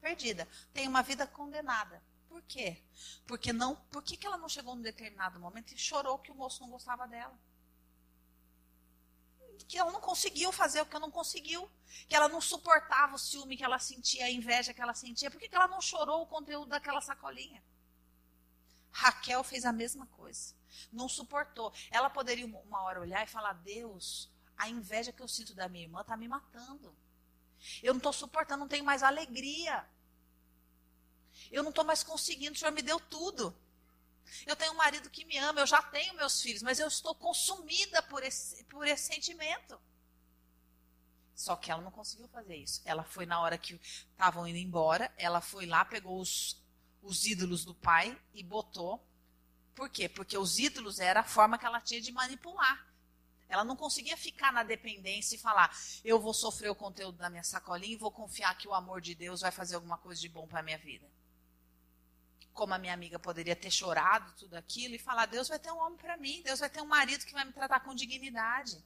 Perdida. 0.00 0.48
Tem 0.72 0.88
uma 0.88 1.02
vida 1.02 1.26
condenada. 1.26 2.02
Por 2.26 2.40
quê? 2.42 2.82
Porque 3.26 3.52
não, 3.52 3.76
por 3.90 4.02
que, 4.02 4.16
que 4.16 4.26
ela 4.26 4.38
não 4.38 4.48
chegou 4.48 4.74
num 4.74 4.82
determinado 4.82 5.38
momento 5.38 5.74
e 5.74 5.78
chorou 5.78 6.18
que 6.18 6.32
o 6.32 6.34
moço 6.34 6.62
não 6.62 6.70
gostava 6.70 7.06
dela? 7.06 7.38
Que 9.70 9.78
ela 9.78 9.92
não 9.92 10.00
conseguiu 10.00 10.50
fazer 10.50 10.80
o 10.80 10.86
que 10.86 10.96
ela 10.96 11.06
não 11.06 11.12
conseguiu, 11.12 11.70
que 12.08 12.16
ela 12.16 12.28
não 12.28 12.40
suportava 12.40 13.14
o 13.14 13.18
ciúme 13.18 13.56
que 13.56 13.62
ela 13.62 13.78
sentia, 13.78 14.24
a 14.24 14.30
inveja 14.30 14.74
que 14.74 14.82
ela 14.82 14.94
sentia. 14.94 15.30
Por 15.30 15.38
que, 15.38 15.48
que 15.48 15.54
ela 15.54 15.68
não 15.68 15.80
chorou 15.80 16.22
o 16.22 16.26
conteúdo 16.26 16.70
daquela 16.70 17.00
sacolinha? 17.00 17.62
Raquel 18.90 19.44
fez 19.44 19.64
a 19.64 19.72
mesma 19.72 20.06
coisa. 20.08 20.56
Não 20.92 21.08
suportou. 21.08 21.72
Ela 21.88 22.10
poderia 22.10 22.44
uma 22.46 22.82
hora 22.82 23.00
olhar 23.00 23.22
e 23.22 23.28
falar: 23.28 23.52
Deus, 23.52 24.28
a 24.56 24.68
inveja 24.68 25.12
que 25.12 25.22
eu 25.22 25.28
sinto 25.28 25.54
da 25.54 25.68
minha 25.68 25.84
irmã 25.84 26.00
está 26.00 26.16
me 26.16 26.26
matando. 26.26 26.92
Eu 27.80 27.94
não 27.94 27.98
estou 27.98 28.12
suportando, 28.12 28.62
não 28.62 28.68
tenho 28.68 28.84
mais 28.84 29.04
alegria. 29.04 29.88
Eu 31.52 31.62
não 31.62 31.70
estou 31.70 31.84
mais 31.84 32.02
conseguindo, 32.02 32.56
o 32.56 32.58
Senhor 32.58 32.72
me 32.72 32.82
deu 32.82 32.98
tudo. 32.98 33.56
Eu 34.46 34.56
tenho 34.56 34.72
um 34.72 34.76
marido 34.76 35.10
que 35.10 35.24
me 35.24 35.36
ama, 35.38 35.60
eu 35.60 35.66
já 35.66 35.82
tenho 35.82 36.14
meus 36.14 36.40
filhos, 36.40 36.62
mas 36.62 36.78
eu 36.78 36.88
estou 36.88 37.14
consumida 37.14 38.02
por 38.02 38.22
esse, 38.22 38.64
por 38.64 38.86
esse 38.86 39.12
sentimento. 39.12 39.80
Só 41.34 41.56
que 41.56 41.70
ela 41.70 41.82
não 41.82 41.90
conseguiu 41.90 42.28
fazer 42.28 42.56
isso. 42.56 42.82
Ela 42.84 43.02
foi 43.02 43.24
na 43.26 43.40
hora 43.40 43.56
que 43.56 43.74
estavam 43.74 44.46
indo 44.46 44.58
embora, 44.58 45.12
ela 45.16 45.40
foi 45.40 45.66
lá, 45.66 45.84
pegou 45.84 46.20
os, 46.20 46.62
os 47.02 47.26
ídolos 47.26 47.64
do 47.64 47.74
pai 47.74 48.18
e 48.34 48.42
botou. 48.42 49.02
Por 49.74 49.88
quê? 49.88 50.08
Porque 50.08 50.36
os 50.36 50.58
ídolos 50.58 51.00
era 51.00 51.20
a 51.20 51.24
forma 51.24 51.58
que 51.58 51.64
ela 51.64 51.80
tinha 51.80 52.00
de 52.00 52.12
manipular. 52.12 52.86
Ela 53.48 53.64
não 53.64 53.74
conseguia 53.74 54.16
ficar 54.16 54.52
na 54.52 54.62
dependência 54.62 55.34
e 55.34 55.38
falar: 55.38 55.74
eu 56.04 56.20
vou 56.20 56.34
sofrer 56.34 56.70
o 56.70 56.74
conteúdo 56.74 57.18
da 57.18 57.30
minha 57.30 57.42
sacolinha 57.42 57.94
e 57.94 57.96
vou 57.96 58.12
confiar 58.12 58.56
que 58.56 58.68
o 58.68 58.74
amor 58.74 59.00
de 59.00 59.14
Deus 59.14 59.40
vai 59.40 59.50
fazer 59.50 59.74
alguma 59.74 59.98
coisa 59.98 60.20
de 60.20 60.28
bom 60.28 60.46
para 60.46 60.60
a 60.60 60.62
minha 60.62 60.78
vida 60.78 61.10
como 62.60 62.74
a 62.74 62.78
minha 62.78 62.92
amiga 62.92 63.18
poderia 63.18 63.56
ter 63.56 63.70
chorado 63.70 64.34
tudo 64.34 64.54
aquilo 64.54 64.94
e 64.94 64.98
falar: 64.98 65.24
Deus 65.24 65.48
vai 65.48 65.58
ter 65.58 65.72
um 65.72 65.78
homem 65.78 65.96
para 65.96 66.18
mim, 66.18 66.42
Deus 66.42 66.60
vai 66.60 66.68
ter 66.68 66.82
um 66.82 66.86
marido 66.86 67.24
que 67.24 67.32
vai 67.32 67.42
me 67.42 67.54
tratar 67.54 67.80
com 67.80 67.94
dignidade. 67.94 68.84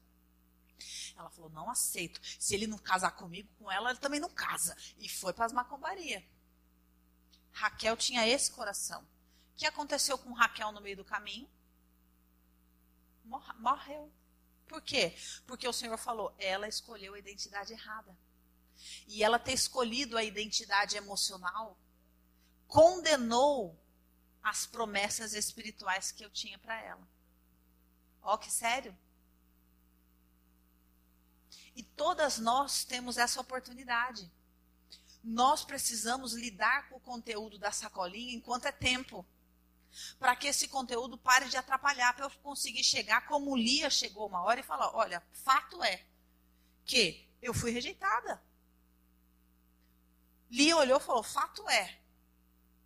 Ela 1.16 1.28
falou: 1.28 1.50
Não 1.50 1.68
aceito. 1.68 2.20
Se 2.22 2.54
ele 2.54 2.68
não 2.68 2.78
casar 2.78 3.10
comigo, 3.16 3.48
com 3.58 3.68
ela, 3.72 3.90
ele 3.90 3.98
também 3.98 4.20
não 4.20 4.30
casa. 4.30 4.76
E 4.96 5.08
foi 5.08 5.32
para 5.32 5.46
as 5.46 5.52
macombarias. 5.52 6.22
Raquel 7.50 7.96
tinha 7.96 8.24
esse 8.24 8.52
coração. 8.52 9.02
O 9.02 9.56
que 9.56 9.66
aconteceu 9.66 10.16
com 10.18 10.32
Raquel 10.32 10.70
no 10.70 10.80
meio 10.80 10.98
do 10.98 11.04
caminho? 11.04 11.50
Morreu. 13.58 14.08
Por 14.68 14.80
quê? 14.82 15.16
Porque 15.48 15.66
o 15.66 15.72
Senhor 15.72 15.98
falou: 15.98 16.32
ela 16.38 16.68
escolheu 16.68 17.14
a 17.14 17.18
identidade 17.18 17.72
errada. 17.72 18.16
E 19.08 19.24
ela 19.24 19.36
ter 19.36 19.52
escolhido 19.52 20.16
a 20.16 20.22
identidade 20.22 20.96
emocional 20.96 21.76
condenou 22.66 23.78
as 24.42 24.66
promessas 24.66 25.32
espirituais 25.32 26.12
que 26.12 26.24
eu 26.24 26.30
tinha 26.30 26.58
para 26.58 26.78
ela. 26.80 27.08
Ó, 28.22 28.36
que 28.36 28.50
sério. 28.50 28.96
E 31.74 31.82
todas 31.82 32.38
nós 32.38 32.84
temos 32.84 33.16
essa 33.16 33.40
oportunidade. 33.40 34.30
Nós 35.22 35.64
precisamos 35.64 36.34
lidar 36.34 36.88
com 36.88 36.96
o 36.96 37.00
conteúdo 37.00 37.58
da 37.58 37.72
sacolinha 37.72 38.34
enquanto 38.34 38.66
é 38.66 38.72
tempo. 38.72 39.26
Para 40.18 40.36
que 40.36 40.46
esse 40.46 40.68
conteúdo 40.68 41.16
pare 41.16 41.48
de 41.48 41.56
atrapalhar, 41.56 42.14
para 42.14 42.26
eu 42.26 42.30
conseguir 42.42 42.84
chegar 42.84 43.26
como 43.26 43.56
Lia 43.56 43.88
chegou 43.88 44.26
uma 44.26 44.42
hora 44.42 44.60
e 44.60 44.64
falar: 44.64 44.94
olha, 44.94 45.22
fato 45.32 45.82
é 45.82 46.04
que 46.84 47.26
eu 47.40 47.54
fui 47.54 47.70
rejeitada. 47.70 48.42
Lia 50.50 50.76
olhou 50.76 50.98
e 50.98 51.02
falou: 51.02 51.22
fato 51.22 51.68
é 51.70 52.03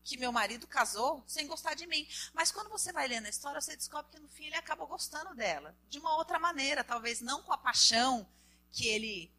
que 0.08 0.16
meu 0.16 0.32
marido 0.32 0.66
casou 0.66 1.22
sem 1.26 1.46
gostar 1.46 1.74
de 1.74 1.86
mim. 1.86 2.08
Mas 2.32 2.50
quando 2.50 2.70
você 2.70 2.90
vai 2.90 3.06
lendo 3.06 3.26
a 3.26 3.28
história, 3.28 3.60
você 3.60 3.76
descobre 3.76 4.10
que 4.10 4.18
no 4.18 4.28
fim 4.30 4.46
ele 4.46 4.56
acabou 4.56 4.86
gostando 4.86 5.34
dela. 5.34 5.76
De 5.90 5.98
uma 5.98 6.16
outra 6.16 6.38
maneira, 6.38 6.82
talvez 6.82 7.20
não 7.20 7.42
com 7.42 7.52
a 7.52 7.58
paixão 7.58 8.26
que 8.72 8.88
ele, 8.88 9.30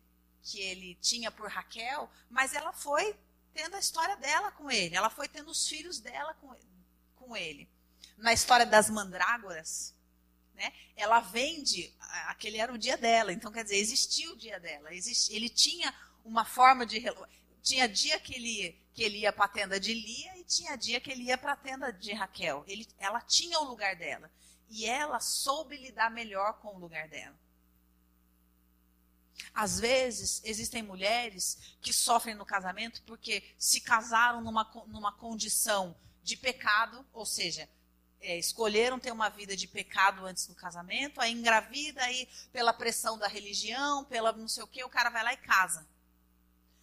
que 0.43 0.59
ele 0.59 0.93
tinha 1.01 1.31
por 1.31 1.49
Raquel, 1.49 2.07
mas 2.29 2.53
ela 2.53 2.71
foi 2.71 3.17
tendo 3.51 3.75
a 3.75 3.79
história 3.79 4.15
dela 4.17 4.51
com 4.51 4.69
ele. 4.69 4.95
Ela 4.95 5.09
foi 5.09 5.27
tendo 5.27 5.49
os 5.49 5.67
filhos 5.67 5.99
dela 5.99 6.35
com, 6.35 6.55
com 7.15 7.35
ele. 7.35 7.67
Na 8.15 8.31
história 8.31 8.65
das 8.65 8.91
mandrágoras, 8.91 9.95
né, 10.53 10.71
ela 10.95 11.19
vende, 11.19 11.91
aquele 12.27 12.59
era 12.59 12.71
o 12.71 12.77
dia 12.77 12.95
dela, 12.95 13.33
então 13.33 13.51
quer 13.51 13.63
dizer, 13.63 13.77
existia 13.77 14.31
o 14.31 14.37
dia 14.37 14.59
dela. 14.59 14.93
Existia, 14.93 15.35
ele 15.35 15.49
tinha 15.49 15.91
uma 16.23 16.45
forma 16.45 16.85
de 16.85 16.99
tinha 17.61 17.87
dia 17.87 18.19
que 18.19 18.33
ele, 18.35 18.81
que 18.93 19.03
ele 19.03 19.19
ia 19.19 19.33
para 19.33 19.45
a 19.45 19.49
tenda 19.49 19.79
de 19.79 19.93
Lia 19.93 20.37
e 20.37 20.43
tinha 20.43 20.75
dia 20.75 20.99
que 20.99 21.11
ele 21.11 21.23
ia 21.23 21.37
para 21.37 21.53
a 21.53 21.57
tenda 21.57 21.91
de 21.91 22.13
Raquel. 22.13 22.63
Ele, 22.67 22.87
ela 22.97 23.21
tinha 23.21 23.59
o 23.59 23.63
lugar 23.63 23.95
dela. 23.95 24.31
E 24.69 24.85
ela 24.85 25.19
soube 25.19 25.77
lidar 25.77 26.11
melhor 26.11 26.53
com 26.59 26.75
o 26.75 26.79
lugar 26.79 27.07
dela. 27.07 27.35
Às 29.53 29.79
vezes, 29.79 30.41
existem 30.43 30.83
mulheres 30.83 31.57
que 31.81 31.91
sofrem 31.91 32.35
no 32.35 32.45
casamento 32.45 33.01
porque 33.03 33.43
se 33.57 33.81
casaram 33.81 34.41
numa, 34.41 34.63
numa 34.87 35.11
condição 35.11 35.95
de 36.21 36.37
pecado, 36.37 37.05
ou 37.11 37.25
seja, 37.25 37.67
é, 38.21 38.37
escolheram 38.37 38.99
ter 38.99 39.11
uma 39.11 39.29
vida 39.29 39.55
de 39.55 39.67
pecado 39.67 40.25
antes 40.25 40.45
do 40.45 40.53
casamento, 40.53 41.21
aí 41.21 41.31
engravida, 41.31 42.03
aí 42.03 42.27
pela 42.51 42.73
pressão 42.73 43.17
da 43.17 43.27
religião, 43.27 44.03
pela 44.05 44.31
não 44.33 44.47
sei 44.47 44.63
o 44.63 44.67
que, 44.67 44.83
o 44.83 44.89
cara 44.89 45.09
vai 45.09 45.23
lá 45.23 45.33
e 45.33 45.37
casa. 45.37 45.87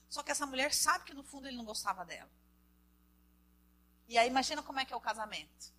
Só 0.08 0.22
que 0.22 0.30
essa 0.30 0.46
mulher 0.46 0.72
sabe 0.72 1.04
que 1.04 1.14
no 1.14 1.22
fundo 1.22 1.46
ele 1.46 1.56
não 1.56 1.64
gostava 1.64 2.04
dela. 2.04 2.30
E 4.08 4.16
aí 4.16 4.28
imagina 4.28 4.62
como 4.62 4.78
é 4.78 4.84
que 4.84 4.92
é 4.92 4.96
o 4.96 5.00
casamento. 5.00 5.74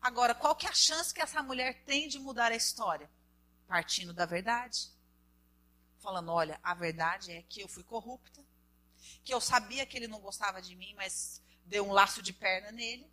Agora, 0.00 0.34
qual 0.34 0.56
que 0.56 0.66
é 0.66 0.70
a 0.70 0.74
chance 0.74 1.12
que 1.12 1.20
essa 1.20 1.42
mulher 1.42 1.84
tem 1.84 2.08
de 2.08 2.18
mudar 2.18 2.52
a 2.52 2.56
história? 2.56 3.10
Partindo 3.66 4.14
da 4.14 4.24
verdade. 4.24 4.90
Falando, 5.98 6.32
olha, 6.32 6.58
a 6.62 6.72
verdade 6.72 7.32
é 7.32 7.42
que 7.42 7.60
eu 7.60 7.68
fui 7.68 7.84
corrupta, 7.84 8.42
que 9.22 9.34
eu 9.34 9.40
sabia 9.40 9.84
que 9.84 9.98
ele 9.98 10.08
não 10.08 10.20
gostava 10.20 10.62
de 10.62 10.74
mim, 10.74 10.94
mas 10.94 11.42
deu 11.66 11.86
um 11.86 11.92
laço 11.92 12.22
de 12.22 12.32
perna 12.32 12.72
nele. 12.72 13.12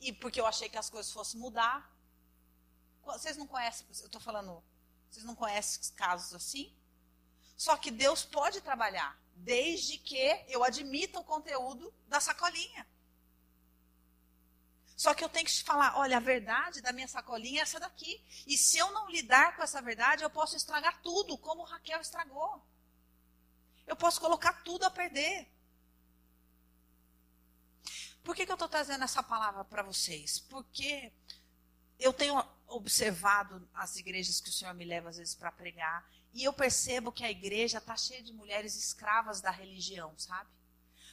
E 0.00 0.12
porque 0.12 0.40
eu 0.40 0.46
achei 0.46 0.68
que 0.68 0.76
as 0.76 0.90
coisas 0.90 1.12
fossem 1.12 1.40
mudar. 1.40 1.94
Vocês 3.04 3.36
não 3.36 3.46
conhecem, 3.46 3.86
eu 4.00 4.06
estou 4.06 4.20
falando, 4.20 4.62
vocês 5.08 5.24
não 5.24 5.36
conhecem 5.36 5.94
casos 5.94 6.34
assim? 6.34 6.75
Só 7.56 7.76
que 7.76 7.90
Deus 7.90 8.24
pode 8.24 8.60
trabalhar, 8.60 9.18
desde 9.34 9.98
que 9.98 10.44
eu 10.48 10.62
admita 10.62 11.18
o 11.18 11.24
conteúdo 11.24 11.92
da 12.06 12.20
sacolinha. 12.20 12.86
Só 14.96 15.14
que 15.14 15.22
eu 15.22 15.28
tenho 15.28 15.44
que 15.44 15.52
te 15.52 15.62
falar, 15.62 15.98
olha, 15.98 16.16
a 16.16 16.20
verdade 16.20 16.80
da 16.80 16.92
minha 16.92 17.06
sacolinha 17.06 17.60
é 17.60 17.62
essa 17.62 17.78
daqui. 17.78 18.22
E 18.46 18.56
se 18.56 18.78
eu 18.78 18.90
não 18.92 19.10
lidar 19.10 19.54
com 19.54 19.62
essa 19.62 19.80
verdade, 19.82 20.24
eu 20.24 20.30
posso 20.30 20.56
estragar 20.56 21.00
tudo, 21.02 21.36
como 21.36 21.64
Raquel 21.64 22.00
estragou. 22.00 22.62
Eu 23.86 23.94
posso 23.94 24.20
colocar 24.20 24.52
tudo 24.64 24.84
a 24.84 24.90
perder. 24.90 25.48
Por 28.24 28.34
que, 28.34 28.44
que 28.44 28.50
eu 28.50 28.56
estou 28.56 28.68
trazendo 28.68 29.04
essa 29.04 29.22
palavra 29.22 29.64
para 29.64 29.82
vocês? 29.82 30.40
Porque 30.40 31.12
eu 31.98 32.12
tenho 32.12 32.42
observado 32.66 33.68
as 33.74 33.96
igrejas 33.96 34.40
que 34.40 34.48
o 34.48 34.52
Senhor 34.52 34.74
me 34.74 34.84
leva 34.84 35.10
às 35.10 35.18
vezes 35.18 35.34
para 35.34 35.52
pregar 35.52 36.04
e 36.36 36.44
eu 36.44 36.52
percebo 36.52 37.10
que 37.10 37.24
a 37.24 37.30
igreja 37.30 37.78
está 37.78 37.96
cheia 37.96 38.22
de 38.22 38.30
mulheres 38.30 38.76
escravas 38.76 39.40
da 39.40 39.50
religião, 39.50 40.12
sabe? 40.18 40.50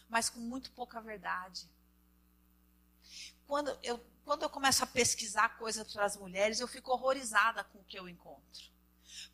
Mas 0.10 0.30
com 0.30 0.42
muito 0.42 0.70
pouca 0.72 1.00
verdade. 1.00 1.66
Quando 3.48 3.70
eu, 3.82 4.06
quando 4.26 4.44
eu 4.44 4.50
começo 4.50 4.84
a 4.84 4.88
pesquisar 4.88 5.58
coisas 5.58 5.90
para 5.94 6.04
as 6.04 6.18
mulheres, 6.18 6.60
eu 6.60 6.68
fico 6.68 6.92
horrorizada 6.92 7.64
com 7.64 7.80
o 7.80 7.84
que 7.86 7.98
eu 7.98 8.10
encontro. 8.10 8.66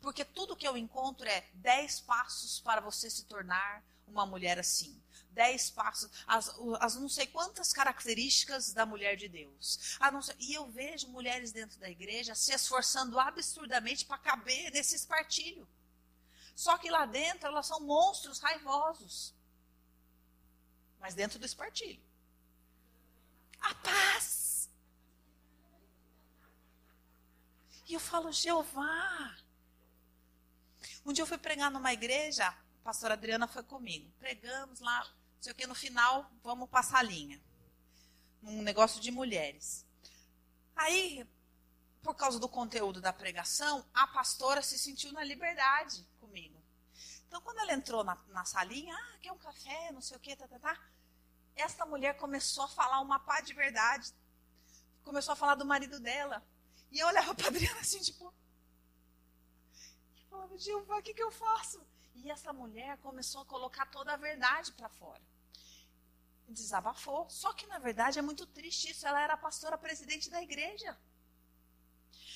Porque 0.00 0.24
tudo 0.24 0.54
que 0.54 0.66
eu 0.66 0.76
encontro 0.76 1.28
é 1.28 1.44
dez 1.54 1.98
passos 1.98 2.60
para 2.60 2.80
você 2.80 3.10
se 3.10 3.24
tornar 3.24 3.82
uma 4.06 4.24
mulher 4.24 4.60
assim. 4.60 4.96
Dez 5.30 5.70
passos, 5.70 6.08
as, 6.24 6.54
as 6.78 6.94
não 6.94 7.08
sei 7.08 7.26
quantas 7.26 7.72
características 7.72 8.72
da 8.72 8.86
mulher 8.86 9.16
de 9.16 9.26
Deus. 9.28 9.98
Sei, 10.22 10.36
e 10.38 10.54
eu 10.54 10.70
vejo 10.70 11.08
mulheres 11.08 11.50
dentro 11.50 11.80
da 11.80 11.90
igreja 11.90 12.36
se 12.36 12.52
esforçando 12.52 13.18
absurdamente 13.18 14.06
para 14.06 14.18
caber 14.18 14.70
nesse 14.70 14.94
espartilho. 14.94 15.66
Só 16.54 16.76
que 16.78 16.90
lá 16.90 17.06
dentro 17.06 17.48
elas 17.48 17.66
são 17.66 17.80
monstros 17.80 18.38
raivosos. 18.38 19.34
Mas 20.98 21.14
dentro 21.14 21.38
do 21.38 21.46
espartilho. 21.46 22.02
A 23.60 23.74
paz. 23.74 24.68
E 27.88 27.94
eu 27.94 28.00
falo, 28.00 28.30
Jeová. 28.30 29.36
Um 31.04 31.12
dia 31.12 31.22
eu 31.22 31.26
fui 31.26 31.38
pregar 31.38 31.70
numa 31.70 31.92
igreja, 31.92 32.46
a 32.46 32.84
pastora 32.84 33.14
Adriana 33.14 33.48
foi 33.48 33.62
comigo. 33.62 34.10
Pregamos 34.18 34.80
lá, 34.80 35.04
não 35.04 35.42
sei 35.42 35.52
o 35.52 35.54
que, 35.54 35.66
no 35.66 35.74
final, 35.74 36.30
vamos 36.42 36.68
passar 36.68 36.98
a 36.98 37.02
linha. 37.02 37.40
Um 38.42 38.62
negócio 38.62 39.00
de 39.00 39.10
mulheres. 39.10 39.84
Aí, 40.76 41.26
por 42.02 42.14
causa 42.14 42.38
do 42.38 42.48
conteúdo 42.48 43.00
da 43.00 43.12
pregação, 43.12 43.84
a 43.92 44.06
pastora 44.06 44.62
se 44.62 44.78
sentiu 44.78 45.12
na 45.12 45.24
liberdade. 45.24 46.06
Então, 47.30 47.40
quando 47.42 47.60
ela 47.60 47.72
entrou 47.72 48.02
na, 48.02 48.18
na 48.30 48.44
salinha, 48.44 48.92
ah, 48.92 49.18
quer 49.22 49.30
um 49.30 49.38
café, 49.38 49.92
não 49.92 50.00
sei 50.00 50.16
o 50.16 50.20
que, 50.20 50.34
tá, 50.34 50.48
tá, 50.48 50.58
tá. 50.58 50.90
Essa 51.54 51.86
mulher 51.86 52.16
começou 52.16 52.64
a 52.64 52.68
falar 52.68 52.98
uma 53.00 53.20
pá 53.20 53.40
de 53.40 53.54
verdade. 53.54 54.12
Começou 55.04 55.34
a 55.34 55.36
falar 55.36 55.54
do 55.54 55.64
marido 55.64 56.00
dela. 56.00 56.44
E 56.90 56.98
eu 56.98 57.06
olhava 57.06 57.32
para 57.36 57.46
Adriana 57.46 57.78
assim, 57.78 58.00
tipo, 58.00 58.34
falava, 60.28 60.58
Gilva, 60.58 60.98
o 60.98 61.02
que, 61.04 61.14
que 61.14 61.22
eu 61.22 61.30
faço? 61.30 61.80
E 62.16 62.28
essa 62.28 62.52
mulher 62.52 62.98
começou 62.98 63.42
a 63.42 63.46
colocar 63.46 63.86
toda 63.86 64.12
a 64.12 64.16
verdade 64.16 64.72
para 64.72 64.88
fora. 64.88 65.22
Desabafou. 66.48 67.30
Só 67.30 67.52
que, 67.52 67.64
na 67.68 67.78
verdade, 67.78 68.18
é 68.18 68.22
muito 68.22 68.44
triste 68.44 68.90
isso. 68.90 69.06
Ela 69.06 69.22
era 69.22 69.36
pastora 69.36 69.78
presidente 69.78 70.28
da 70.28 70.42
igreja. 70.42 70.98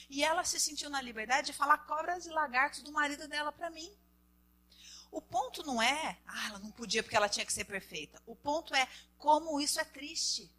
E 0.08 0.22
ela 0.22 0.44
se 0.44 0.60
sentiu 0.60 0.88
na 0.88 1.00
liberdade 1.00 1.48
de 1.48 1.52
falar 1.52 1.78
cobras 1.78 2.26
e 2.26 2.30
lagartos 2.30 2.84
do 2.84 2.92
marido 2.92 3.26
dela 3.26 3.50
para 3.50 3.70
mim. 3.70 3.92
O 5.14 5.22
ponto 5.22 5.62
não 5.62 5.80
é, 5.80 6.18
ah, 6.26 6.48
ela 6.48 6.58
não 6.58 6.72
podia 6.72 7.00
porque 7.00 7.16
ela 7.16 7.28
tinha 7.28 7.46
que 7.46 7.52
ser 7.52 7.64
perfeita. 7.64 8.20
O 8.26 8.34
ponto 8.34 8.74
é 8.74 8.88
como 9.16 9.60
isso 9.60 9.78
é 9.78 9.84
triste. 9.84 10.52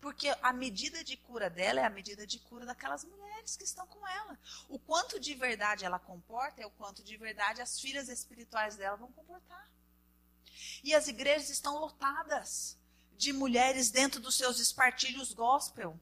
Porque 0.00 0.28
a 0.40 0.52
medida 0.52 1.02
de 1.02 1.16
cura 1.16 1.50
dela 1.50 1.80
é 1.80 1.84
a 1.84 1.90
medida 1.90 2.24
de 2.24 2.38
cura 2.38 2.64
daquelas 2.64 3.02
mulheres 3.02 3.56
que 3.56 3.64
estão 3.64 3.84
com 3.88 4.06
ela. 4.06 4.38
O 4.68 4.78
quanto 4.78 5.18
de 5.18 5.34
verdade 5.34 5.84
ela 5.84 5.98
comporta 5.98 6.62
é 6.62 6.66
o 6.66 6.70
quanto 6.70 7.02
de 7.02 7.16
verdade 7.16 7.60
as 7.60 7.80
filhas 7.80 8.08
espirituais 8.08 8.76
dela 8.76 8.96
vão 8.96 9.10
comportar. 9.10 9.68
E 10.84 10.94
as 10.94 11.08
igrejas 11.08 11.50
estão 11.50 11.78
lotadas 11.78 12.78
de 13.16 13.32
mulheres 13.32 13.90
dentro 13.90 14.20
dos 14.20 14.36
seus 14.36 14.60
espartilhos 14.60 15.34
gospel. 15.34 15.98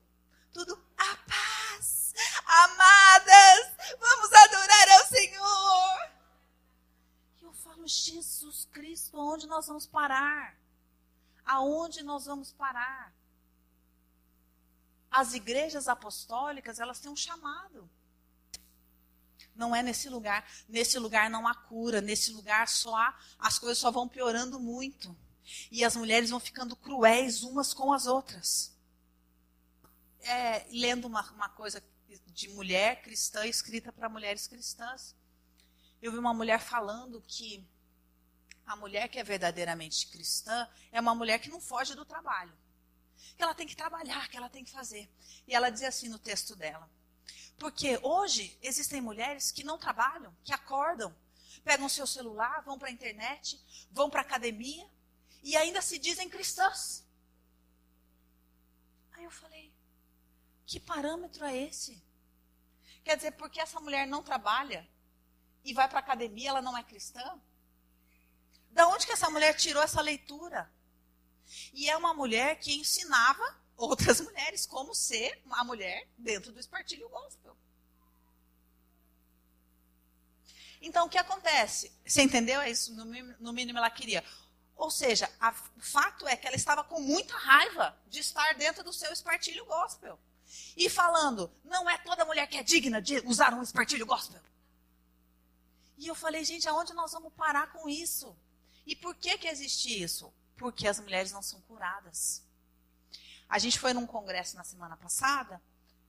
Tudo 0.53 0.79
a 0.99 1.17
paz, 1.17 2.13
amadas, 2.45 3.97
vamos 3.99 4.31
adorar 4.35 4.89
ao 4.99 5.07
Senhor. 5.07 6.20
Eu 7.51 7.55
falo, 7.55 7.87
Jesus 7.87 8.69
Cristo, 8.73 9.19
aonde 9.19 9.47
nós 9.47 9.67
vamos 9.67 9.87
parar? 9.87 10.57
Aonde 11.45 12.03
nós 12.03 12.27
vamos 12.27 12.53
parar? 12.53 13.13
as 15.11 15.35
igrejas 15.35 15.89
apostólicas, 15.89 16.79
elas 16.79 17.01
têm 17.01 17.11
um 17.11 17.17
chamado. 17.17 17.91
Não 19.57 19.75
é 19.75 19.83
nesse 19.83 20.09
lugar. 20.09 20.49
Nesse 20.69 20.99
lugar 20.99 21.29
não 21.29 21.49
há 21.49 21.55
cura. 21.55 22.01
Nesse 22.01 22.33
lugar 22.33 22.69
só 22.69 22.95
há, 22.95 23.19
as 23.39 23.59
coisas 23.59 23.79
só 23.79 23.91
vão 23.91 24.09
piorando 24.09 24.61
muito. 24.61 25.17
E 25.71 25.85
as 25.85 25.97
mulheres 25.97 26.31
vão 26.31 26.39
ficando 26.39 26.77
cruéis 26.77 27.43
umas 27.43 27.75
com 27.75 27.93
as 27.93 28.07
outras. 28.07 28.73
É, 30.21 30.67
lendo 30.71 31.07
uma, 31.07 31.29
uma 31.33 31.49
coisa 31.49 31.83
de 32.27 32.49
mulher 32.51 33.03
cristã 33.03 33.45
escrita 33.45 33.93
para 33.93 34.09
mulheres 34.09 34.47
cristãs. 34.47 35.17
Eu 36.01 36.13
vi 36.13 36.19
uma 36.19 36.35
mulher 36.35 36.61
falando 36.61 37.23
que 37.27 37.67
a 38.67 38.77
mulher 38.77 39.09
que 39.09 39.19
é 39.19 39.25
verdadeiramente 39.25 40.07
cristã 40.07 40.69
é 40.93 41.01
uma 41.01 41.15
mulher 41.15 41.39
que 41.39 41.51
não 41.51 41.61
foge 41.61 41.95
do 41.95 42.05
trabalho 42.05 42.53
que 43.41 43.43
ela 43.43 43.55
tem 43.55 43.67
que 43.67 43.77
trabalhar, 43.77 44.29
que 44.29 44.37
ela 44.37 44.51
tem 44.51 44.63
que 44.63 44.71
fazer. 44.71 45.11
E 45.47 45.55
ela 45.55 45.71
diz 45.71 45.83
assim 45.83 46.09
no 46.09 46.19
texto 46.19 46.55
dela: 46.55 46.91
Porque 47.59 47.99
hoje 48.03 48.57
existem 48.61 49.01
mulheres 49.01 49.51
que 49.51 49.65
não 49.65 49.79
trabalham, 49.79 50.35
que 50.45 50.53
acordam, 50.53 51.15
pegam 51.65 51.89
seu 51.89 52.07
celular, 52.07 52.63
vão 52.63 52.79
para 52.79 52.89
a 52.89 52.93
internet, 52.93 53.59
vão 53.91 54.11
para 54.11 54.21
a 54.21 54.25
academia 54.25 54.87
e 55.43 55.57
ainda 55.57 55.81
se 55.81 55.99
dizem 55.99 56.29
cristãs. 56.29 57.03
Aí 59.13 59.25
eu 59.25 59.31
falei: 59.31 59.73
Que 60.67 60.79
parâmetro 60.79 61.45
é 61.45 61.57
esse? 61.57 62.03
Quer 63.03 63.17
dizer, 63.17 63.31
porque 63.33 63.59
essa 63.59 63.81
mulher 63.81 64.07
não 64.07 64.23
trabalha 64.23 64.87
e 65.65 65.75
vai 65.75 65.89
para 65.89 65.99
a 65.99 66.03
academia, 66.03 66.51
ela 66.51 66.63
não 66.63 66.77
é 66.77 66.83
cristã? 66.83 67.41
Da 68.71 68.87
onde 68.89 69.07
que 69.07 69.13
essa 69.13 69.31
mulher 69.31 69.55
tirou 69.55 69.83
essa 69.83 70.01
leitura? 70.01 70.71
E 71.73 71.91
é 71.91 71.97
uma 71.97 72.15
mulher 72.15 72.59
que 72.59 72.75
ensinava 72.75 73.43
outras 73.77 74.21
mulheres 74.23 74.67
como 74.67 74.95
ser 74.95 75.41
uma 75.45 75.65
mulher 75.65 76.09
dentro 76.17 76.53
do 76.53 76.61
espartilho 76.61 77.09
gospel. 77.09 77.57
Então, 80.81 81.07
o 81.07 81.11
que 81.11 81.19
acontece? 81.19 81.93
Você 82.07 82.23
entendeu? 82.23 82.61
É 82.61 82.71
isso, 82.71 82.95
no 82.95 83.53
mínimo 83.53 83.79
ela 83.79 83.91
queria. 83.91 84.25
Ou 84.75 84.91
seja, 84.91 85.31
a, 85.39 85.51
o 85.77 85.81
fato 85.81 86.27
é 86.27 86.35
que 86.35 86.47
ela 86.47 86.57
estava 86.57 86.83
com 86.83 87.01
muita 87.01 87.37
raiva 87.37 87.95
de 88.09 88.21
estar 88.21 88.55
dentro 88.55 88.83
do 88.83 88.93
seu 88.93 89.13
espartilho 89.13 89.67
gospel. 89.67 90.19
E 90.75 90.89
falando, 90.89 91.53
não 91.63 91.89
é 91.89 91.99
toda 91.99 92.25
mulher 92.25 92.47
que 92.47 92.57
é 92.57 92.63
digna 92.63 93.01
de 93.01 93.19
usar 93.27 93.53
um 93.53 93.63
espartilho 93.63 94.07
gospel. 94.07 94.41
E 96.01 96.09
eu 96.09 96.17
falei, 96.17 96.45
gente, 96.45 96.69
aonde 96.69 96.93
nós 96.95 97.13
vamos 97.13 97.33
parar 97.35 97.71
com 97.73 97.89
isso? 97.89 98.37
E 98.85 98.97
por 98.97 99.15
que 99.15 99.39
que 99.39 99.47
existe 99.47 100.03
isso? 100.03 100.33
porque 100.61 100.87
as 100.87 101.01
mulheres 101.01 101.33
não 101.33 101.41
são 101.41 101.59
curadas. 101.63 102.45
A 103.49 103.59
gente 103.59 103.79
foi 103.79 103.95
num 103.95 104.07
congresso 104.07 104.57
na 104.57 104.63
semana 104.63 104.95
passada, 104.95 105.59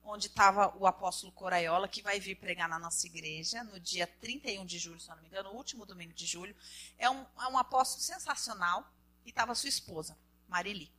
onde 0.03 0.27
estava 0.27 0.75
o 0.77 0.85
apóstolo 0.85 1.31
Coraiola, 1.31 1.87
que 1.87 2.01
vai 2.01 2.19
vir 2.19 2.35
pregar 2.35 2.67
na 2.67 2.77
nossa 2.77 3.07
igreja 3.07 3.63
no 3.63 3.79
dia 3.79 4.05
31 4.05 4.65
de 4.65 4.77
julho, 4.77 4.99
se 4.99 5.07
não 5.07 5.15
me 5.21 5.27
engano, 5.27 5.51
o 5.51 5.55
último 5.55 5.85
domingo 5.85 6.11
de 6.13 6.25
julho. 6.25 6.53
É 6.97 7.09
um, 7.09 7.25
é 7.39 7.47
um 7.47 7.57
apóstolo 7.57 8.01
sensacional, 8.01 8.85
e 9.25 9.29
estava 9.29 9.55
sua 9.55 9.69
esposa, 9.69 10.17
Marili. 10.49 10.91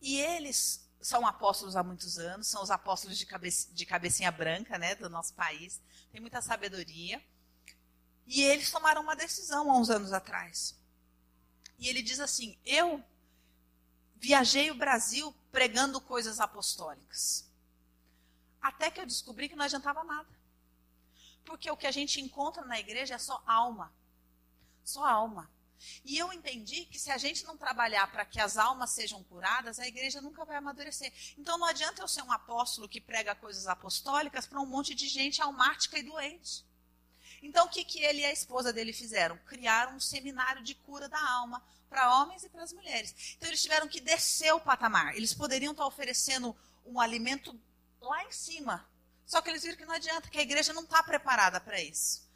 E 0.00 0.18
eles 0.18 0.88
são 1.02 1.26
apóstolos 1.26 1.76
há 1.76 1.82
muitos 1.82 2.18
anos, 2.18 2.46
são 2.46 2.62
os 2.62 2.70
apóstolos 2.70 3.18
de, 3.18 3.26
cabe, 3.26 3.50
de 3.50 3.84
cabecinha 3.84 4.32
branca 4.32 4.78
né, 4.78 4.94
do 4.94 5.10
nosso 5.10 5.34
país, 5.34 5.82
tem 6.10 6.18
muita 6.18 6.40
sabedoria. 6.40 7.22
E 8.26 8.42
eles 8.42 8.70
tomaram 8.70 9.02
uma 9.02 9.14
decisão 9.14 9.70
há 9.70 9.78
uns 9.78 9.88
anos 9.88 10.12
atrás. 10.12 10.76
E 11.78 11.88
ele 11.88 12.02
diz 12.02 12.20
assim: 12.20 12.58
Eu 12.64 13.02
viajei 14.16 14.70
o 14.70 14.74
Brasil 14.74 15.34
pregando 15.52 16.00
coisas 16.00 16.40
apostólicas. 16.40 17.48
Até 18.60 18.90
que 18.90 19.00
eu 19.00 19.06
descobri 19.06 19.48
que 19.48 19.54
não 19.54 19.64
adiantava 19.64 20.02
nada. 20.02 20.28
Porque 21.44 21.70
o 21.70 21.76
que 21.76 21.86
a 21.86 21.92
gente 21.92 22.20
encontra 22.20 22.64
na 22.64 22.80
igreja 22.80 23.14
é 23.14 23.18
só 23.18 23.40
alma. 23.46 23.94
Só 24.82 25.04
alma. 25.04 25.48
E 26.04 26.18
eu 26.18 26.32
entendi 26.32 26.84
que 26.86 26.98
se 26.98 27.10
a 27.12 27.18
gente 27.18 27.44
não 27.44 27.56
trabalhar 27.56 28.10
para 28.10 28.24
que 28.24 28.40
as 28.40 28.56
almas 28.56 28.90
sejam 28.90 29.22
curadas, 29.22 29.78
a 29.78 29.86
igreja 29.86 30.20
nunca 30.20 30.44
vai 30.44 30.56
amadurecer. 30.56 31.12
Então 31.38 31.56
não 31.58 31.66
adianta 31.66 32.02
eu 32.02 32.08
ser 32.08 32.22
um 32.22 32.32
apóstolo 32.32 32.88
que 32.88 33.00
prega 33.00 33.36
coisas 33.36 33.68
apostólicas 33.68 34.46
para 34.46 34.60
um 34.60 34.66
monte 34.66 34.94
de 34.94 35.06
gente 35.06 35.40
almática 35.40 35.96
e 35.96 36.02
doente. 36.02 36.65
Então, 37.46 37.66
o 37.66 37.68
que, 37.68 37.84
que 37.84 38.02
ele 38.02 38.22
e 38.22 38.24
a 38.24 38.32
esposa 38.32 38.72
dele 38.72 38.92
fizeram? 38.92 39.38
Criaram 39.46 39.94
um 39.94 40.00
seminário 40.00 40.64
de 40.64 40.74
cura 40.74 41.08
da 41.08 41.30
alma 41.30 41.62
para 41.88 42.20
homens 42.20 42.42
e 42.42 42.48
para 42.48 42.64
as 42.64 42.72
mulheres. 42.72 43.34
Então, 43.36 43.48
eles 43.48 43.62
tiveram 43.62 43.86
que 43.86 44.00
descer 44.00 44.52
o 44.52 44.60
patamar. 44.60 45.16
Eles 45.16 45.32
poderiam 45.32 45.70
estar 45.70 45.86
oferecendo 45.86 46.56
um 46.84 47.00
alimento 47.00 47.58
lá 48.00 48.24
em 48.24 48.32
cima. 48.32 48.84
Só 49.24 49.40
que 49.40 49.48
eles 49.48 49.62
viram 49.62 49.76
que 49.76 49.84
não 49.84 49.94
adianta, 49.94 50.28
que 50.28 50.38
a 50.38 50.42
igreja 50.42 50.72
não 50.72 50.82
está 50.82 51.04
preparada 51.04 51.60
para 51.60 51.80
isso. 51.80 52.28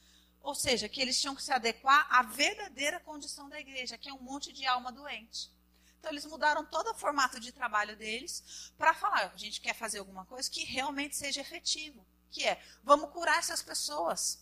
Ou 0.42 0.54
seja, 0.54 0.88
que 0.88 1.00
eles 1.00 1.20
tinham 1.20 1.34
que 1.34 1.42
se 1.42 1.52
adequar 1.52 2.06
à 2.08 2.22
verdadeira 2.22 3.00
condição 3.00 3.48
da 3.48 3.60
igreja, 3.60 3.98
que 3.98 4.08
é 4.08 4.12
um 4.12 4.22
monte 4.22 4.52
de 4.52 4.64
alma 4.64 4.92
doente. 4.92 5.50
Então, 5.98 6.12
eles 6.12 6.24
mudaram 6.24 6.64
todo 6.64 6.92
o 6.92 6.94
formato 6.94 7.40
de 7.40 7.50
trabalho 7.50 7.96
deles 7.96 8.72
para 8.78 8.94
falar: 8.94 9.32
a 9.34 9.36
gente 9.36 9.60
quer 9.60 9.74
fazer 9.74 9.98
alguma 9.98 10.24
coisa 10.24 10.48
que 10.48 10.62
realmente 10.62 11.16
seja 11.16 11.40
efetivo. 11.40 12.06
Que 12.30 12.46
é, 12.46 12.62
vamos 12.84 13.10
curar 13.10 13.40
essas 13.40 13.60
pessoas. 13.60 14.38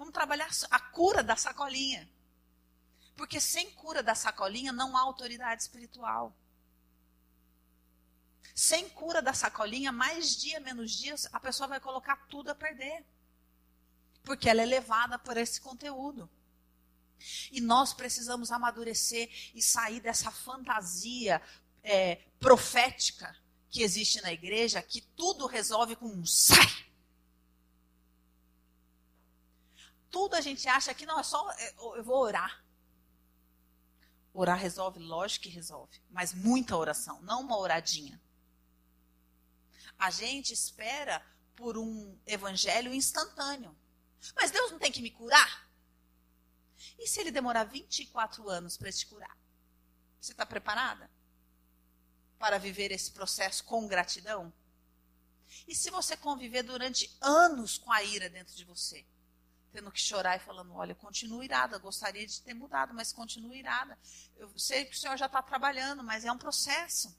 Vamos 0.00 0.14
trabalhar 0.14 0.48
a 0.70 0.80
cura 0.80 1.22
da 1.22 1.36
sacolinha. 1.36 2.08
Porque 3.14 3.38
sem 3.38 3.70
cura 3.72 4.02
da 4.02 4.14
sacolinha 4.14 4.72
não 4.72 4.96
há 4.96 5.00
autoridade 5.02 5.60
espiritual. 5.60 6.34
Sem 8.54 8.88
cura 8.88 9.20
da 9.20 9.34
sacolinha, 9.34 9.92
mais 9.92 10.34
dia, 10.40 10.58
menos 10.58 10.92
dias, 10.92 11.28
a 11.30 11.38
pessoa 11.38 11.68
vai 11.68 11.80
colocar 11.80 12.16
tudo 12.30 12.48
a 12.48 12.54
perder. 12.54 13.04
porque 14.22 14.48
ela 14.48 14.62
é 14.62 14.64
levada 14.64 15.18
por 15.18 15.36
esse 15.36 15.60
conteúdo. 15.60 16.30
E 17.52 17.60
nós 17.60 17.92
precisamos 17.92 18.50
amadurecer 18.50 19.30
e 19.54 19.60
sair 19.60 20.00
dessa 20.00 20.30
fantasia 20.30 21.42
é, 21.82 22.16
profética 22.38 23.36
que 23.68 23.82
existe 23.82 24.22
na 24.22 24.32
igreja, 24.32 24.80
que 24.80 25.02
tudo 25.02 25.46
resolve 25.46 25.94
com 25.94 26.06
um 26.06 26.24
sai. 26.24 26.89
Tudo 30.10 30.34
a 30.34 30.40
gente 30.40 30.66
acha 30.68 30.92
que 30.94 31.06
não 31.06 31.18
é 31.18 31.22
só 31.22 31.50
é, 31.52 31.74
eu 31.96 32.04
vou 32.04 32.18
orar. 32.18 32.64
Orar 34.32 34.58
resolve, 34.58 34.98
lógico 34.98 35.44
que 35.44 35.48
resolve, 35.48 36.00
mas 36.10 36.32
muita 36.32 36.76
oração, 36.76 37.20
não 37.22 37.40
uma 37.40 37.58
oradinha. 37.58 38.20
A 39.98 40.10
gente 40.10 40.52
espera 40.52 41.24
por 41.54 41.76
um 41.76 42.18
evangelho 42.26 42.94
instantâneo. 42.94 43.76
Mas 44.34 44.50
Deus 44.50 44.70
não 44.70 44.78
tem 44.78 44.92
que 44.92 45.02
me 45.02 45.10
curar? 45.10 45.68
E 46.98 47.06
se 47.06 47.20
ele 47.20 47.30
demorar 47.30 47.64
24 47.64 48.48
anos 48.48 48.76
para 48.76 48.92
te 48.92 49.06
curar? 49.06 49.36
Você 50.20 50.32
está 50.32 50.46
preparada 50.46 51.10
para 52.38 52.58
viver 52.58 52.90
esse 52.92 53.10
processo 53.10 53.64
com 53.64 53.86
gratidão? 53.86 54.52
E 55.66 55.74
se 55.74 55.90
você 55.90 56.16
conviver 56.16 56.62
durante 56.62 57.14
anos 57.20 57.76
com 57.76 57.92
a 57.92 58.02
ira 58.02 58.30
dentro 58.30 58.54
de 58.54 58.64
você? 58.64 59.04
Tendo 59.72 59.90
que 59.92 60.00
chorar 60.00 60.36
e 60.36 60.40
falando: 60.40 60.74
Olha, 60.74 60.92
eu 60.92 60.96
continuo 60.96 61.42
irada, 61.42 61.78
gostaria 61.78 62.26
de 62.26 62.42
ter 62.42 62.54
mudado, 62.54 62.92
mas 62.92 63.12
continuo 63.12 63.54
irada. 63.54 63.98
Eu 64.36 64.50
sei 64.58 64.84
que 64.84 64.96
o 64.96 64.98
Senhor 64.98 65.16
já 65.16 65.26
está 65.26 65.40
trabalhando, 65.42 66.02
mas 66.02 66.24
é 66.24 66.32
um 66.32 66.38
processo. 66.38 67.16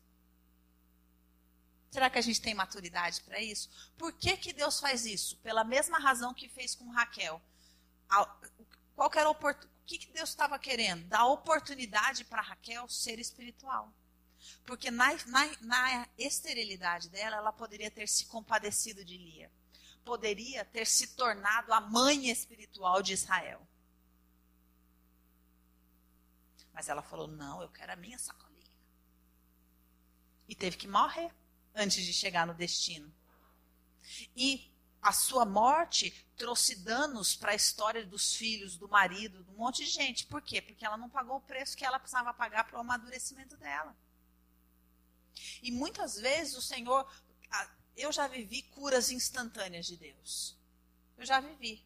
Será 1.92 2.10
que 2.10 2.18
a 2.18 2.22
gente 2.22 2.42
tem 2.42 2.54
maturidade 2.54 3.22
para 3.22 3.42
isso? 3.42 3.70
Por 3.98 4.14
que, 4.14 4.38
que 4.38 4.54
Deus 4.54 4.80
faz 4.80 5.06
isso? 5.06 5.38
Pela 5.40 5.64
mesma 5.64 6.00
razão 6.00 6.34
que 6.34 6.48
fez 6.48 6.74
com 6.74 6.90
Raquel. 6.90 7.42
Qual 8.96 9.12
era 9.16 9.30
o 9.30 9.36
que, 9.86 9.98
que 9.98 10.12
Deus 10.14 10.30
estava 10.30 10.58
querendo? 10.58 11.06
Dar 11.08 11.26
oportunidade 11.26 12.24
para 12.24 12.42
Raquel 12.42 12.88
ser 12.88 13.20
espiritual. 13.20 13.94
Porque 14.66 14.90
na, 14.90 15.14
na, 15.28 15.46
na 15.62 16.08
esterilidade 16.18 17.10
dela, 17.10 17.38
ela 17.38 17.52
poderia 17.52 17.92
ter 17.92 18.08
se 18.08 18.26
compadecido 18.26 19.04
de 19.04 19.18
Lia. 19.18 19.52
Poderia 20.04 20.66
ter 20.66 20.86
se 20.86 21.16
tornado 21.16 21.72
a 21.72 21.80
mãe 21.80 22.30
espiritual 22.30 23.02
de 23.02 23.14
Israel. 23.14 23.66
Mas 26.74 26.90
ela 26.90 27.02
falou: 27.02 27.28
não, 27.28 27.62
eu 27.62 27.70
quero 27.70 27.92
a 27.92 27.96
minha 27.96 28.18
sacolinha. 28.18 28.52
E 30.48 30.56
teve 30.56 30.78
que 30.78 30.88
morrer 30.88 31.34
antes 31.76 32.04
de 32.04 32.14
chegar 32.14 32.46
no 32.46 32.54
destino. 32.54 33.14
E 34.36 34.72
a 35.02 35.12
sua 35.12 35.46
morte 35.46 36.12
trouxe 36.38 36.76
danos 36.76 37.36
para 37.36 37.52
a 37.52 37.56
história 37.56 38.06
dos 38.06 38.36
filhos, 38.36 38.78
do 38.78 38.88
marido, 38.88 39.44
de 39.44 39.50
um 39.50 39.56
monte 39.56 39.84
de 39.84 39.90
gente. 39.90 40.28
Por 40.28 40.42
quê? 40.42 40.62
Porque 40.62 40.86
ela 40.86 40.98
não 40.98 41.10
pagou 41.10 41.38
o 41.38 41.42
preço 41.42 41.76
que 41.76 41.86
ela 41.86 42.00
precisava 42.00 42.34
pagar 42.34 42.66
para 42.66 42.78
o 42.78 42.82
amadurecimento 42.82 43.58
dela. 43.58 43.96
E 45.62 45.72
muitas 45.72 46.16
vezes 46.20 46.56
o 46.56 46.62
Senhor. 46.62 47.10
Eu 47.96 48.12
já 48.12 48.28
vivi 48.28 48.62
curas 48.64 49.12
instantâneas 49.12 49.86
de 49.86 49.98
Deus. 49.98 50.56
Eu 51.18 51.26
já 51.26 51.40
vivi. 51.40 51.84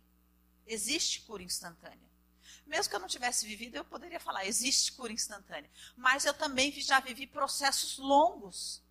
Existe 0.66 1.22
cura 1.22 1.44
instantânea. 1.44 2.10
Mesmo 2.66 2.90
que 2.90 2.96
eu 2.96 3.00
não 3.00 3.08
tivesse 3.08 3.46
vivido, 3.46 3.76
eu 3.76 3.86
poderia 3.86 4.20
falar: 4.20 4.46
existe 4.46 4.94
cura 4.94 5.12
instantânea. 5.12 5.70
Mas 5.96 6.26
eu 6.26 6.34
também 6.34 6.72
já 6.72 7.00
vivi 7.00 7.28
processos 7.28 7.98
longos 7.98 8.84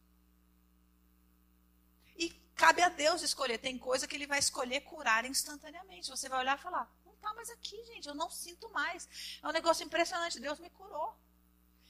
Cabe 2.55 2.83
a 2.83 2.89
Deus 2.89 3.23
escolher. 3.23 3.59
Tem 3.59 3.77
coisa 3.77 4.07
que 4.07 4.15
ele 4.15 4.27
vai 4.27 4.39
escolher 4.39 4.81
curar 4.83 5.25
instantaneamente. 5.25 6.11
Você 6.11 6.29
vai 6.29 6.39
olhar 6.39 6.57
e 6.59 6.63
falar: 6.63 6.91
não 7.05 7.13
está 7.13 7.35
mais 7.35 7.51
aqui, 7.51 7.83
gente, 7.87 8.09
eu 8.09 8.15
não 8.15 8.31
sinto 8.31 8.69
mais. 8.71 9.09
É 9.43 9.49
um 9.49 9.53
negócio 9.53 9.85
impressionante. 9.85 10.41
Deus 10.41 10.59
me 10.59 10.71
curou. 10.71 11.17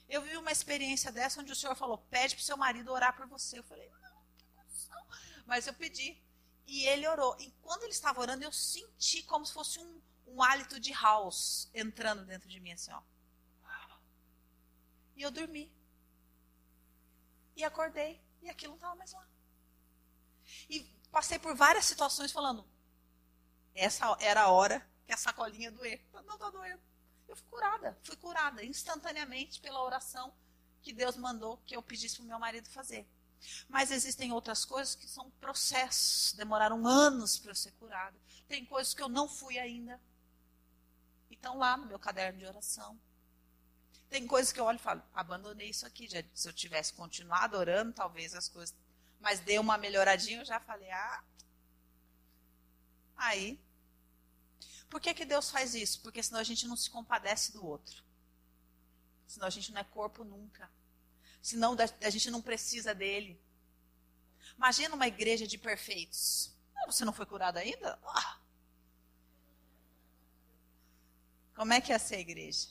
Eu 0.08 0.22
vi 0.22 0.36
uma 0.36 0.52
experiência 0.52 1.12
dessa 1.12 1.40
onde 1.40 1.52
o 1.52 1.56
Senhor 1.56 1.74
falou: 1.76 1.98
pede 2.10 2.34
para 2.34 2.42
o 2.42 2.44
seu 2.44 2.56
marido 2.56 2.92
orar 2.92 3.14
por 3.14 3.26
você. 3.26 3.58
Eu 3.58 3.64
falei: 3.64 3.90
não. 4.00 4.03
Mas 5.46 5.66
eu 5.66 5.74
pedi. 5.74 6.20
E 6.66 6.86
ele 6.86 7.06
orou. 7.06 7.36
E 7.38 7.50
quando 7.62 7.82
ele 7.82 7.92
estava 7.92 8.20
orando, 8.20 8.44
eu 8.44 8.52
senti 8.52 9.22
como 9.22 9.44
se 9.44 9.52
fosse 9.52 9.78
um, 9.78 10.00
um 10.26 10.42
hálito 10.42 10.80
de 10.80 10.92
house 10.92 11.68
entrando 11.74 12.24
dentro 12.24 12.48
de 12.48 12.58
mim, 12.60 12.72
assim, 12.72 12.92
ó. 12.92 13.02
E 15.16 15.22
eu 15.22 15.30
dormi. 15.30 15.72
E 17.56 17.64
acordei. 17.64 18.20
E 18.42 18.48
aquilo 18.48 18.72
não 18.72 18.76
estava 18.76 18.94
mais 18.96 19.12
lá. 19.12 19.26
E 20.68 20.80
passei 21.10 21.38
por 21.38 21.54
várias 21.54 21.84
situações 21.84 22.32
falando: 22.32 22.66
essa 23.74 24.16
era 24.20 24.42
a 24.42 24.50
hora 24.50 24.86
que 25.06 25.12
a 25.12 25.16
sacolinha 25.16 25.70
doer. 25.70 26.04
Não 26.12 26.34
está 26.34 26.50
doendo. 26.50 26.82
Eu 27.28 27.36
fui 27.36 27.46
curada, 27.48 27.98
fui 28.02 28.16
curada 28.16 28.64
instantaneamente 28.64 29.60
pela 29.60 29.82
oração 29.82 30.34
que 30.82 30.92
Deus 30.92 31.16
mandou 31.16 31.56
que 31.64 31.74
eu 31.74 31.82
pedisse 31.82 32.16
para 32.16 32.24
o 32.24 32.28
meu 32.28 32.38
marido 32.38 32.68
fazer. 32.68 33.08
Mas 33.68 33.90
existem 33.90 34.32
outras 34.32 34.64
coisas 34.64 34.94
que 34.94 35.08
são 35.08 35.30
processos, 35.32 36.32
demoraram 36.34 36.86
anos 36.86 37.38
para 37.38 37.50
eu 37.50 37.54
ser 37.54 37.72
curada. 37.72 38.16
Tem 38.48 38.64
coisas 38.64 38.94
que 38.94 39.02
eu 39.02 39.08
não 39.08 39.28
fui 39.28 39.58
ainda. 39.58 40.00
E 41.30 41.34
estão 41.34 41.58
lá 41.58 41.76
no 41.76 41.86
meu 41.86 41.98
caderno 41.98 42.38
de 42.38 42.46
oração. 42.46 42.98
Tem 44.08 44.26
coisas 44.26 44.52
que 44.52 44.60
eu 44.60 44.64
olho 44.64 44.76
e 44.76 44.82
falo, 44.82 45.02
abandonei 45.12 45.70
isso 45.70 45.86
aqui. 45.86 46.08
Já, 46.08 46.22
se 46.32 46.48
eu 46.48 46.52
tivesse 46.52 46.92
continuado 46.92 47.56
orando, 47.56 47.92
talvez 47.92 48.34
as 48.34 48.48
coisas 48.48 48.74
mas 49.24 49.40
deu 49.40 49.62
uma 49.62 49.78
melhoradinha, 49.78 50.40
eu 50.40 50.44
já 50.44 50.60
falei, 50.60 50.90
ah. 50.90 51.24
Aí. 53.16 53.58
Por 54.90 55.00
que, 55.00 55.14
que 55.14 55.24
Deus 55.24 55.50
faz 55.50 55.74
isso? 55.74 56.02
Porque 56.02 56.22
senão 56.22 56.40
a 56.40 56.44
gente 56.44 56.68
não 56.68 56.76
se 56.76 56.90
compadece 56.90 57.50
do 57.50 57.64
outro. 57.64 58.04
Senão 59.26 59.46
a 59.46 59.50
gente 59.50 59.72
não 59.72 59.80
é 59.80 59.84
corpo 59.84 60.22
nunca. 60.24 60.70
Senão 61.44 61.76
a 62.00 62.08
gente 62.08 62.30
não 62.30 62.40
precisa 62.40 62.94
dele. 62.94 63.38
Imagina 64.56 64.94
uma 64.94 65.06
igreja 65.06 65.46
de 65.46 65.58
perfeitos. 65.58 66.50
Ah, 66.74 66.86
você 66.90 67.04
não 67.04 67.12
foi 67.12 67.26
curado 67.26 67.58
ainda? 67.58 67.98
Ah. 68.02 68.38
Como 71.54 71.74
é 71.74 71.82
que 71.82 71.92
é 71.92 71.98
ser 71.98 72.16
a 72.16 72.20
igreja? 72.20 72.68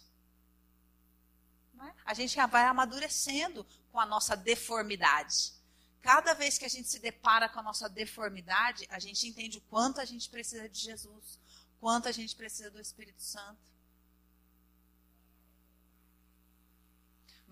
É? 1.84 1.94
A 2.04 2.16
gente 2.16 2.34
já 2.34 2.48
vai 2.48 2.64
amadurecendo 2.64 3.64
com 3.92 4.00
a 4.00 4.08
nossa 4.08 4.36
deformidade. 4.36 5.54
Cada 6.02 6.34
vez 6.34 6.58
que 6.58 6.66
a 6.66 6.70
gente 6.70 6.90
se 6.90 6.98
depara 6.98 7.48
com 7.48 7.60
a 7.60 7.64
nossa 7.64 7.88
deformidade, 7.88 8.88
a 8.90 8.98
gente 8.98 9.28
entende 9.28 9.60
o 9.60 9.62
quanto 9.70 10.02
a 10.02 10.06
gente 10.06 10.28
precisa 10.32 10.68
de 10.68 10.80
Jesus, 10.80 11.40
quanto 11.80 12.08
a 12.08 12.12
gente 12.12 12.36
precisa 12.36 12.72
do 12.72 12.82
Espírito 12.82 13.22
Santo. 13.22 13.73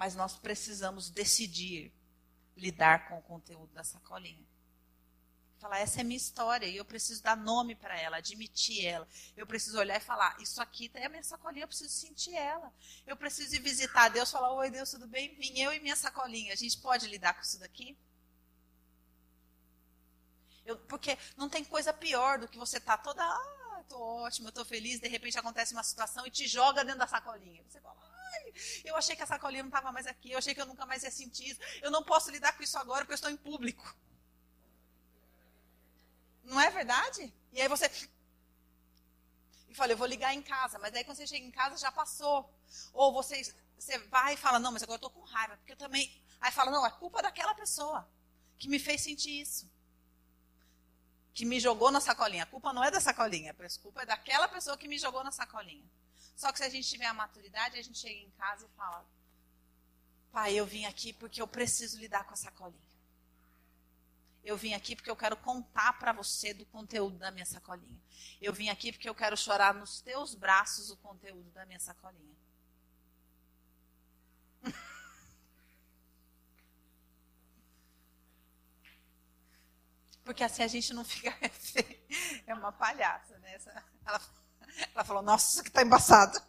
Mas 0.02 0.16
nós 0.16 0.36
precisamos 0.36 1.12
decidir 1.12 1.94
lidar 2.58 3.08
com 3.08 3.20
o 3.20 3.22
conteúdo 3.22 3.72
da 3.72 3.84
sacolinha. 3.84 4.44
Falar, 5.60 5.78
essa 5.78 6.02
é 6.02 6.04
minha 6.04 6.18
história 6.18 6.66
e 6.66 6.76
eu 6.76 6.84
preciso 6.84 7.22
dar 7.22 7.38
nome 7.38 7.76
para 7.76 7.96
ela, 8.02 8.18
admitir 8.18 8.84
ela. 8.84 9.08
Eu 9.38 9.46
preciso 9.46 9.78
olhar 9.78 9.96
e 9.98 10.00
falar, 10.04 10.36
isso 10.42 10.60
aqui 10.60 10.90
é 10.96 11.06
a 11.06 11.10
minha 11.10 11.22
sacolinha, 11.22 11.66
eu 11.66 11.68
preciso 11.68 11.92
sentir 11.92 12.34
ela. 12.34 12.74
Eu 13.06 13.16
preciso 13.16 13.56
ir 13.56 13.60
visitar 13.60 14.10
Deus, 14.10 14.32
falar, 14.32 14.52
oi 14.54 14.72
Deus, 14.72 14.90
tudo 14.90 15.06
bem? 15.06 15.36
Vim 15.36 15.60
eu 15.60 15.72
e 15.72 15.80
minha 15.80 15.96
sacolinha. 15.96 16.52
A 16.52 16.58
gente 16.58 16.80
pode 16.80 17.06
lidar 17.06 17.36
com 17.36 17.42
isso 17.42 17.60
daqui? 17.60 17.96
Eu, 20.66 20.80
porque 20.80 21.16
não 21.38 21.48
tem 21.48 21.64
coisa 21.64 21.94
pior 21.94 22.40
do 22.40 22.48
que 22.48 22.58
você 22.58 22.80
tá 22.80 22.98
toda, 22.98 23.24
ah, 23.24 23.84
ótima, 23.92 24.50
eu 24.50 24.54
tô 24.54 24.66
feliz, 24.66 25.00
de 25.00 25.08
repente 25.08 25.38
acontece 25.38 25.74
uma 25.74 25.84
situação 25.84 26.26
e 26.26 26.32
te 26.32 26.48
joga 26.48 26.84
dentro 26.84 27.02
da 27.02 27.08
sacolinha. 27.08 27.64
Você 27.70 27.80
fala, 27.80 28.11
ai, 28.34 28.54
eu 28.86 28.96
achei 28.96 29.16
que 29.16 29.24
a 29.24 29.28
sacolinha 29.28 29.64
não 29.64 29.70
estava 29.70 29.92
mais 29.92 30.08
aqui, 30.08 30.32
eu 30.32 30.38
achei 30.38 30.54
que 30.54 30.62
eu 30.62 30.66
nunca 30.66 30.86
mais 30.86 31.04
ia 31.04 31.12
sentir 31.12 31.50
isso. 31.50 31.60
Eu 31.82 31.92
não 31.92 32.04
posso 32.04 32.32
lidar 32.32 32.54
com 32.54 32.64
isso 32.64 32.78
agora 32.78 33.02
porque 33.02 33.14
eu 33.14 33.16
estou 33.16 33.32
em 33.32 33.38
público. 33.38 33.96
Não 36.44 36.60
é 36.60 36.70
verdade? 36.70 37.34
E 37.52 37.62
aí 37.62 37.68
você 37.68 37.90
e 39.70 39.74
fala, 39.74 39.94
eu 39.94 39.98
vou 39.98 40.08
ligar 40.08 40.34
em 40.34 40.42
casa, 40.42 40.78
mas 40.80 40.94
aí 40.94 41.04
quando 41.04 41.18
você 41.18 41.28
chega 41.28 41.46
em 41.46 41.52
casa 41.52 41.78
já 41.78 41.92
passou. 41.92 42.54
Ou 42.94 43.14
você, 43.14 43.42
você 43.78 43.98
vai 44.00 44.34
e 44.34 44.38
fala, 44.38 44.60
não, 44.60 44.72
mas 44.72 44.84
agora 44.84 44.96
eu 44.96 45.08
estou 45.08 45.10
com 45.10 45.22
raiva, 45.22 45.56
porque 45.58 45.72
eu 45.72 45.78
também. 45.78 46.12
Aí 46.42 46.52
fala, 46.52 46.72
não, 46.72 46.86
é 46.86 46.92
culpa 46.92 47.22
daquela 47.22 47.56
pessoa 47.56 48.08
que 48.58 48.68
me 48.68 48.80
fez 48.80 49.02
sentir 49.02 49.42
isso 49.42 49.70
que 51.34 51.46
me 51.46 51.60
jogou 51.60 51.92
na 51.92 52.02
sacolinha. 52.02 52.44
A 52.44 52.46
culpa 52.46 52.74
não 52.74 52.84
é 52.84 52.92
da 52.92 53.00
sacolinha, 53.00 53.52
a 53.58 53.82
culpa 53.82 54.04
é 54.04 54.06
daquela 54.06 54.48
pessoa 54.48 54.78
que 54.78 54.88
me 54.88 54.98
jogou 54.98 55.24
na 55.24 55.32
sacolinha. 55.32 55.86
Só 56.36 56.52
que 56.52 56.58
se 56.58 56.64
a 56.64 56.70
gente 56.70 56.90
tiver 56.90 57.06
a 57.06 57.14
maturidade, 57.14 57.78
a 57.78 57.82
gente 57.82 58.00
chega 58.00 58.20
em 58.20 58.32
casa 58.32 58.66
e 58.66 58.76
fala: 58.76 59.06
Pai, 60.32 60.54
eu 60.54 60.66
vim 60.66 60.86
aqui 60.86 61.14
porque 61.14 61.42
eu 61.42 61.48
preciso 61.48 62.00
lidar 62.00 62.24
com 62.24 62.34
a 62.34 62.38
sacolinha. 62.38 62.92
Eu 64.44 64.58
vim 64.58 64.74
aqui 64.74 64.96
porque 64.96 65.10
eu 65.10 65.16
quero 65.16 65.38
contar 65.38 65.94
para 66.00 66.12
você 66.12 66.54
do 66.54 66.66
conteúdo 66.66 67.18
da 67.18 67.30
minha 67.30 67.46
sacolinha. 67.46 68.02
Eu 68.42 68.52
vim 68.52 68.70
aqui 68.70 68.92
porque 68.92 69.08
eu 69.08 69.14
quero 69.14 69.38
chorar 69.38 69.74
nos 69.74 70.02
teus 70.02 70.34
braços 70.34 70.90
o 70.90 70.98
conteúdo 70.98 71.52
da 71.52 71.64
minha 71.66 71.80
sacolinha. 71.80 72.36
Porque 80.24 80.44
assim 80.44 80.62
a 80.64 80.68
gente 80.68 80.94
não 80.94 81.04
fica 81.04 81.36
é 82.46 82.54
uma 82.54 82.72
palhaça, 82.72 83.38
né? 83.40 83.60
Ela, 84.06 84.22
ela 84.94 85.04
falou, 85.04 85.22
nossa, 85.22 85.52
isso 85.52 85.60
aqui 85.60 85.70
está 85.70 85.82
embaçado. 85.82 86.42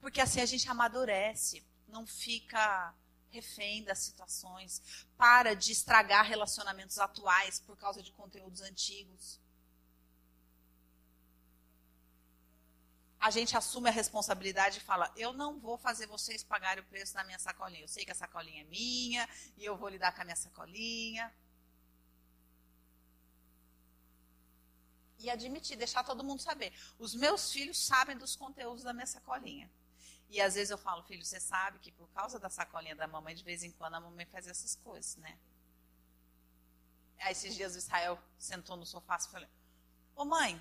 Porque 0.00 0.20
assim 0.20 0.40
a 0.40 0.46
gente 0.46 0.68
amadurece, 0.68 1.66
não 1.88 2.06
fica 2.06 2.94
refém 3.30 3.84
das 3.84 3.98
situações, 3.98 4.80
para 5.16 5.54
de 5.54 5.72
estragar 5.72 6.24
relacionamentos 6.24 6.98
atuais 6.98 7.60
por 7.60 7.76
causa 7.76 8.02
de 8.02 8.12
conteúdos 8.12 8.62
antigos. 8.62 9.40
A 13.18 13.30
gente 13.30 13.56
assume 13.56 13.88
a 13.88 13.92
responsabilidade 13.92 14.78
e 14.78 14.82
fala: 14.82 15.12
eu 15.16 15.32
não 15.32 15.58
vou 15.58 15.76
fazer 15.76 16.06
vocês 16.06 16.44
pagarem 16.44 16.82
o 16.82 16.86
preço 16.86 17.14
da 17.14 17.24
minha 17.24 17.38
sacolinha. 17.38 17.82
Eu 17.82 17.88
sei 17.88 18.04
que 18.04 18.12
a 18.12 18.14
sacolinha 18.14 18.62
é 18.62 18.66
minha 18.66 19.28
e 19.56 19.64
eu 19.64 19.76
vou 19.76 19.88
lidar 19.88 20.12
com 20.12 20.22
a 20.22 20.24
minha 20.24 20.36
sacolinha. 20.36 21.32
E 25.18 25.30
admitir, 25.30 25.76
deixar 25.76 26.04
todo 26.04 26.22
mundo 26.22 26.42
saber. 26.42 26.72
Os 26.98 27.14
meus 27.14 27.50
filhos 27.52 27.78
sabem 27.78 28.16
dos 28.16 28.36
conteúdos 28.36 28.82
da 28.82 28.92
minha 28.92 29.06
sacolinha. 29.06 29.70
E 30.28 30.40
às 30.40 30.54
vezes 30.54 30.70
eu 30.70 30.78
falo, 30.78 31.02
filho, 31.04 31.24
você 31.24 31.40
sabe 31.40 31.78
que 31.78 31.92
por 31.92 32.08
causa 32.08 32.38
da 32.38 32.50
sacolinha 32.50 32.96
da 32.96 33.06
mamãe, 33.06 33.34
de 33.34 33.44
vez 33.44 33.62
em 33.62 33.70
quando 33.70 33.94
a 33.94 34.00
mamãe 34.00 34.26
faz 34.26 34.46
essas 34.46 34.74
coisas, 34.76 35.16
né? 35.16 35.38
Aí 37.20 37.32
esses 37.32 37.54
dias 37.54 37.74
o 37.74 37.78
Israel 37.78 38.18
sentou 38.38 38.76
no 38.76 38.84
sofá 38.84 39.16
e 39.16 39.30
falou: 39.30 39.48
Ô 40.14 40.24
mãe, 40.24 40.60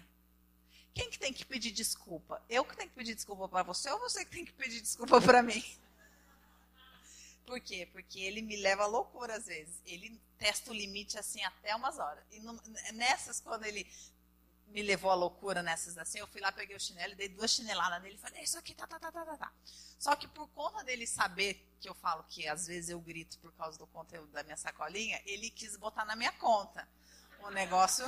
quem 0.93 1.09
que 1.09 1.19
tem 1.19 1.33
que 1.33 1.45
pedir 1.45 1.71
desculpa? 1.71 2.41
Eu 2.49 2.63
que 2.63 2.75
tenho 2.75 2.89
que 2.89 2.95
pedir 2.95 3.15
desculpa 3.15 3.49
para 3.49 3.63
você 3.63 3.89
ou 3.91 3.99
você 3.99 4.23
que 4.23 4.31
tem 4.31 4.45
que 4.45 4.53
pedir 4.53 4.81
desculpa 4.81 5.19
para 5.19 5.43
mim? 5.43 5.63
Por 7.45 7.59
quê? 7.59 7.87
Porque 7.91 8.19
ele 8.19 8.41
me 8.41 8.55
leva 8.55 8.83
à 8.83 8.87
loucura 8.87 9.35
às 9.35 9.45
vezes. 9.45 9.81
Ele 9.85 10.19
testa 10.37 10.71
o 10.71 10.73
limite 10.73 11.17
assim 11.19 11.43
até 11.43 11.75
umas 11.75 11.99
horas. 11.99 12.23
E 12.31 12.39
nessas, 12.93 13.39
quando 13.39 13.65
ele 13.65 13.85
me 14.75 14.81
levou 14.81 15.09
à 15.09 15.15
loucura 15.15 15.63
nessas 15.63 15.97
assim. 15.97 16.19
Eu 16.19 16.27
fui 16.27 16.41
lá, 16.41 16.51
peguei 16.51 16.75
o 16.75 16.79
chinelo, 16.79 17.15
dei 17.15 17.29
duas 17.29 17.49
chineladas 17.49 18.01
nele 18.03 18.15
e 18.15 18.17
falei, 18.17 18.41
é 18.41 18.43
isso 18.43 18.57
aqui, 18.57 18.75
tá, 18.75 18.85
tá, 18.85 18.99
tá, 18.99 19.09
tá, 19.09 19.23
tá, 19.23 19.37
tá. 19.37 19.53
Só 19.97 20.13
que 20.17 20.27
por 20.27 20.49
conta 20.49 20.83
dele 20.83 21.07
saber 21.07 21.65
que 21.79 21.87
eu 21.87 21.95
falo 21.95 22.25
que 22.25 22.45
às 22.45 22.67
vezes 22.67 22.89
eu 22.89 22.99
grito 22.99 23.39
por 23.39 23.53
causa 23.53 23.77
do 23.79 23.87
conteúdo 23.87 24.29
da 24.33 24.43
minha 24.43 24.57
sacolinha, 24.57 25.21
ele 25.25 25.49
quis 25.49 25.77
botar 25.77 26.03
na 26.03 26.13
minha 26.13 26.33
conta. 26.33 26.85
O 27.39 27.49
negócio. 27.51 28.05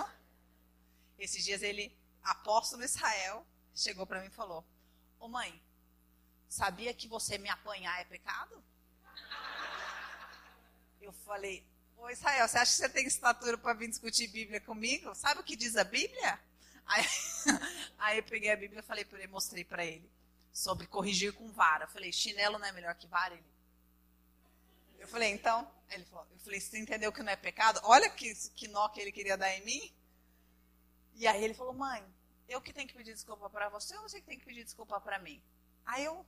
Esses 1.18 1.46
dias 1.46 1.62
ele, 1.62 1.98
apóstolo 2.22 2.84
Israel, 2.84 3.48
chegou 3.74 4.06
para 4.06 4.20
mim 4.20 4.28
e 4.28 4.32
falou: 4.32 4.66
Ô 5.20 5.30
mãe, 5.30 5.64
sabia 6.50 6.94
que 6.94 7.08
você 7.08 7.38
me 7.38 7.48
apanhar 7.48 8.02
é 8.02 8.04
pecado? 8.04 8.62
Eu 11.00 11.14
falei, 11.14 11.66
Ô 11.96 12.10
Israel, 12.10 12.46
você 12.46 12.58
acha 12.58 12.72
que 12.72 12.78
você 12.78 12.90
tem 12.90 13.08
estatura 13.08 13.58
para 13.58 13.74
vir 13.74 13.88
discutir 13.88 14.28
Bíblia 14.28 14.60
comigo? 14.60 15.16
Sabe 15.16 15.40
o 15.40 15.44
que 15.44 15.56
diz 15.56 15.78
a 15.78 15.86
Bíblia? 15.86 16.40
Aí, 16.88 17.06
aí 17.98 18.18
eu 18.18 18.24
peguei 18.24 18.52
a 18.52 18.56
Bíblia 18.56 18.80
e 18.80 18.84
falei 18.84 19.06
para 19.06 19.20
ele, 19.20 19.28
mostrei 19.28 19.64
para 19.64 19.86
ele 19.86 20.10
sobre 20.52 20.88
corrigir 20.88 21.34
com 21.34 21.52
vara. 21.52 21.86
Eu 21.86 21.90
falei, 21.90 22.12
chinelo 22.12 22.58
não 22.58 22.66
é 22.66 22.72
melhor 22.72 22.96
que 22.96 23.08
vara? 23.08 23.34
Ele, 23.34 23.44
eu 25.00 25.08
falei, 25.08 25.30
então, 25.32 25.70
ele 25.92 26.04
falou, 26.06 26.26
eu 26.32 26.40
falei, 26.40 26.60
você 26.60 26.80
entendeu 26.80 27.12
que 27.12 27.22
não 27.22 27.32
é 27.32 27.36
pecado? 27.36 27.80
Olha 27.84 28.10
que, 28.10 28.34
que 28.56 28.68
nó 28.68 28.90
que 28.90 29.00
ele 29.00 29.12
queria 29.12 29.38
dar 29.38 29.54
em 29.54 29.64
mim. 29.64 29.94
E 31.16 31.28
aí 31.28 31.44
ele 31.44 31.54
falou, 31.54 31.74
mãe, 31.74 32.04
eu 32.48 32.62
que 32.62 32.74
tenho 32.74 32.88
que 32.88 32.96
pedir 32.96 33.14
desculpa 33.14 33.50
para 33.50 33.70
você 33.70 33.96
ou 33.98 34.04
você 34.04 34.20
que 34.20 34.28
tem 34.28 34.40
que 34.40 34.46
pedir 34.46 34.64
desculpa 34.64 35.00
para 35.00 35.20
mim? 35.20 35.42
Aí 35.86 36.06
eu 36.06 36.26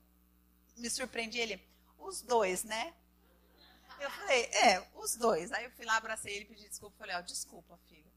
me 0.77 0.89
surpreendi 0.89 1.39
ele, 1.39 1.63
os 1.97 2.21
dois, 2.21 2.63
né? 2.63 2.93
Eu 3.99 4.09
falei, 4.09 4.45
é, 4.45 4.87
os 4.95 5.15
dois. 5.15 5.51
Aí 5.51 5.65
eu 5.65 5.71
fui 5.71 5.85
lá, 5.85 5.97
abracei 5.97 6.35
ele, 6.35 6.45
pedi 6.45 6.67
desculpa, 6.67 6.97
falei, 6.97 7.15
ó, 7.15 7.21
desculpa, 7.21 7.77
filho. 7.89 8.08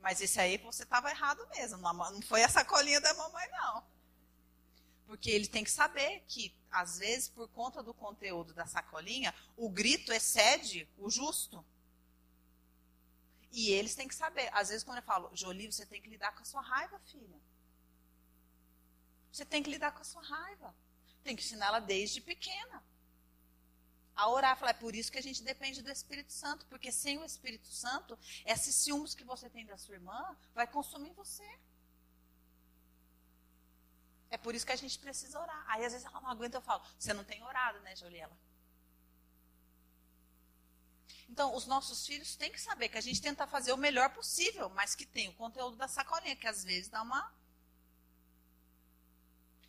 Mas 0.00 0.20
esse 0.20 0.40
aí 0.40 0.56
você 0.58 0.82
estava 0.84 1.10
errado 1.10 1.46
mesmo. 1.48 1.78
Não 1.78 2.22
foi 2.22 2.42
a 2.42 2.48
sacolinha 2.48 3.00
da 3.00 3.12
mamãe, 3.14 3.48
não. 3.50 3.84
Porque 5.06 5.30
ele 5.30 5.46
tem 5.46 5.64
que 5.64 5.70
saber 5.70 6.22
que, 6.28 6.54
às 6.70 6.98
vezes, 6.98 7.28
por 7.28 7.48
conta 7.48 7.82
do 7.82 7.94
conteúdo 7.94 8.52
da 8.52 8.66
sacolinha, 8.66 9.34
o 9.56 9.68
grito 9.68 10.12
excede 10.12 10.88
o 10.98 11.10
justo. 11.10 11.64
E 13.50 13.70
eles 13.70 13.94
têm 13.94 14.06
que 14.06 14.14
saber. 14.14 14.50
Às 14.52 14.68
vezes, 14.68 14.84
quando 14.84 14.98
eu 14.98 15.02
falo, 15.02 15.30
Jolie, 15.34 15.72
você 15.72 15.86
tem 15.86 16.00
que 16.00 16.10
lidar 16.10 16.32
com 16.32 16.42
a 16.42 16.44
sua 16.44 16.60
raiva, 16.60 17.00
filha. 17.06 17.40
Você 19.32 19.44
tem 19.44 19.62
que 19.62 19.70
lidar 19.70 19.92
com 19.92 20.00
a 20.00 20.04
sua 20.04 20.22
raiva. 20.22 20.74
Tem 21.24 21.34
que 21.34 21.42
ensinar 21.42 21.68
ela 21.68 21.80
desde 21.80 22.20
pequena. 22.20 22.84
A 24.18 24.28
orar, 24.28 24.56
falar, 24.58 24.72
é 24.72 24.74
por 24.74 24.96
isso 24.96 25.12
que 25.12 25.18
a 25.18 25.22
gente 25.22 25.44
depende 25.44 25.80
do 25.80 25.92
Espírito 25.92 26.32
Santo, 26.32 26.66
porque 26.66 26.90
sem 26.90 27.18
o 27.18 27.24
Espírito 27.24 27.68
Santo, 27.68 28.18
esses 28.44 28.74
ciúmes 28.74 29.14
que 29.14 29.22
você 29.22 29.48
tem 29.48 29.64
da 29.64 29.78
sua 29.78 29.94
irmã 29.94 30.36
vai 30.52 30.66
consumir 30.66 31.12
você. 31.12 31.48
É 34.28 34.36
por 34.36 34.56
isso 34.56 34.66
que 34.66 34.72
a 34.72 34.76
gente 34.82 34.98
precisa 34.98 35.38
orar. 35.38 35.64
Aí 35.68 35.84
às 35.84 35.92
vezes 35.92 36.04
ela 36.04 36.20
não 36.20 36.30
aguenta, 36.30 36.56
eu 36.56 36.60
falo, 36.60 36.82
você 36.98 37.12
não 37.12 37.22
tem 37.22 37.40
orado, 37.44 37.78
né, 37.78 37.94
Joliela? 37.94 38.36
Então, 41.28 41.54
os 41.54 41.66
nossos 41.66 42.04
filhos 42.04 42.34
têm 42.34 42.50
que 42.50 42.60
saber 42.60 42.88
que 42.88 42.98
a 42.98 43.00
gente 43.00 43.22
tenta 43.22 43.46
fazer 43.46 43.72
o 43.72 43.76
melhor 43.76 44.12
possível, 44.12 44.68
mas 44.70 44.96
que 44.96 45.06
tem 45.06 45.28
o 45.28 45.34
conteúdo 45.34 45.76
da 45.76 45.86
sacolinha, 45.86 46.34
que 46.34 46.48
às 46.48 46.64
vezes 46.64 46.88
dá 46.88 47.02
uma. 47.02 47.32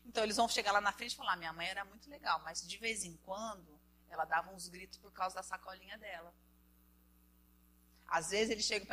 Então, 0.07 0.23
eles 0.23 0.37
vão 0.37 0.49
chegar 0.49 0.71
lá 0.71 0.81
na 0.81 0.91
frente 0.91 1.11
e 1.11 1.17
falar: 1.17 1.35
minha 1.35 1.53
mãe 1.53 1.67
era 1.67 1.85
muito 1.85 2.09
legal, 2.09 2.39
mas 2.39 2.67
de 2.67 2.77
vez 2.77 3.03
em 3.03 3.15
quando 3.17 3.78
ela 4.09 4.25
dava 4.25 4.51
uns 4.51 4.67
gritos 4.67 4.97
por 4.97 5.11
causa 5.11 5.35
da 5.35 5.43
sacolinha 5.43 5.97
dela. 5.97 6.33
Às 8.07 8.31
vezes 8.31 8.49
ele 8.49 8.63
chega 8.63 8.85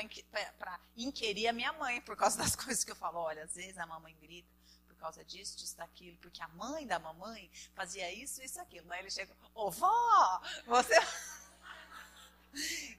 para 0.59 0.81
inquirir 0.97 1.49
a 1.49 1.53
minha 1.53 1.73
mãe 1.73 2.01
por 2.03 2.17
causa 2.17 2.37
das 2.39 2.55
coisas 2.55 2.85
que 2.85 2.91
eu 2.91 2.97
falo. 2.97 3.19
Olha, 3.19 3.45
às 3.45 3.55
vezes 3.55 3.79
a 3.79 3.87
mamãe 3.87 4.15
grita 4.21 4.49
por 4.87 4.97
causa 4.97 5.25
disso, 5.25 5.57
disso, 5.57 5.77
daquilo, 5.77 6.17
porque 6.19 6.43
a 6.43 6.49
mãe 6.49 6.87
da 6.87 6.99
mamãe 6.99 7.51
fazia 7.75 8.13
isso, 8.13 8.43
isso, 8.43 8.61
aquilo. 8.61 8.91
Aí 8.93 9.01
ele 9.01 9.11
chega, 9.11 9.35
ô 9.55 9.71
vó, 9.71 10.43
você. 10.67 10.95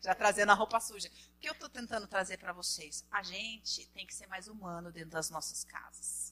Já 0.01 0.13
trazendo 0.13 0.51
a 0.51 0.55
roupa 0.55 0.80
suja. 0.80 1.07
O 1.07 1.39
que 1.39 1.49
eu 1.49 1.53
estou 1.53 1.68
tentando 1.68 2.07
trazer 2.07 2.38
para 2.38 2.53
vocês? 2.53 3.03
A 3.11 3.24
gente 3.24 3.88
tem 3.88 4.05
que 4.05 4.13
ser 4.13 4.28
mais 4.28 4.47
humano 4.47 4.91
dentro 4.91 5.09
das 5.09 5.32
nossas 5.32 5.63
casas, 5.63 6.32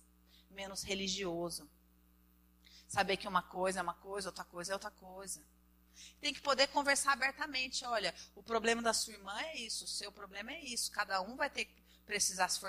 menos 0.51 0.83
religioso. 0.83 1.67
Saber 2.87 3.17
que 3.17 3.27
uma 3.27 3.41
coisa 3.41 3.79
é 3.79 3.81
uma 3.81 3.95
coisa, 3.95 4.29
outra 4.29 4.45
coisa 4.45 4.71
é 4.71 4.75
outra 4.75 4.91
coisa. 4.91 5.41
Tem 6.19 6.33
que 6.33 6.41
poder 6.41 6.67
conversar 6.67 7.13
abertamente. 7.13 7.85
Olha, 7.85 8.13
o 8.35 8.43
problema 8.43 8.81
da 8.81 8.93
sua 8.93 9.13
irmã 9.13 9.39
é 9.41 9.57
isso, 9.57 9.85
o 9.85 9.87
seu 9.87 10.11
problema 10.11 10.51
é 10.51 10.63
isso. 10.63 10.91
Cada 10.91 11.21
um 11.21 11.35
vai 11.35 11.49
ter 11.49 11.65
que 11.65 11.81
precisar 12.05 12.49
se 12.49 12.59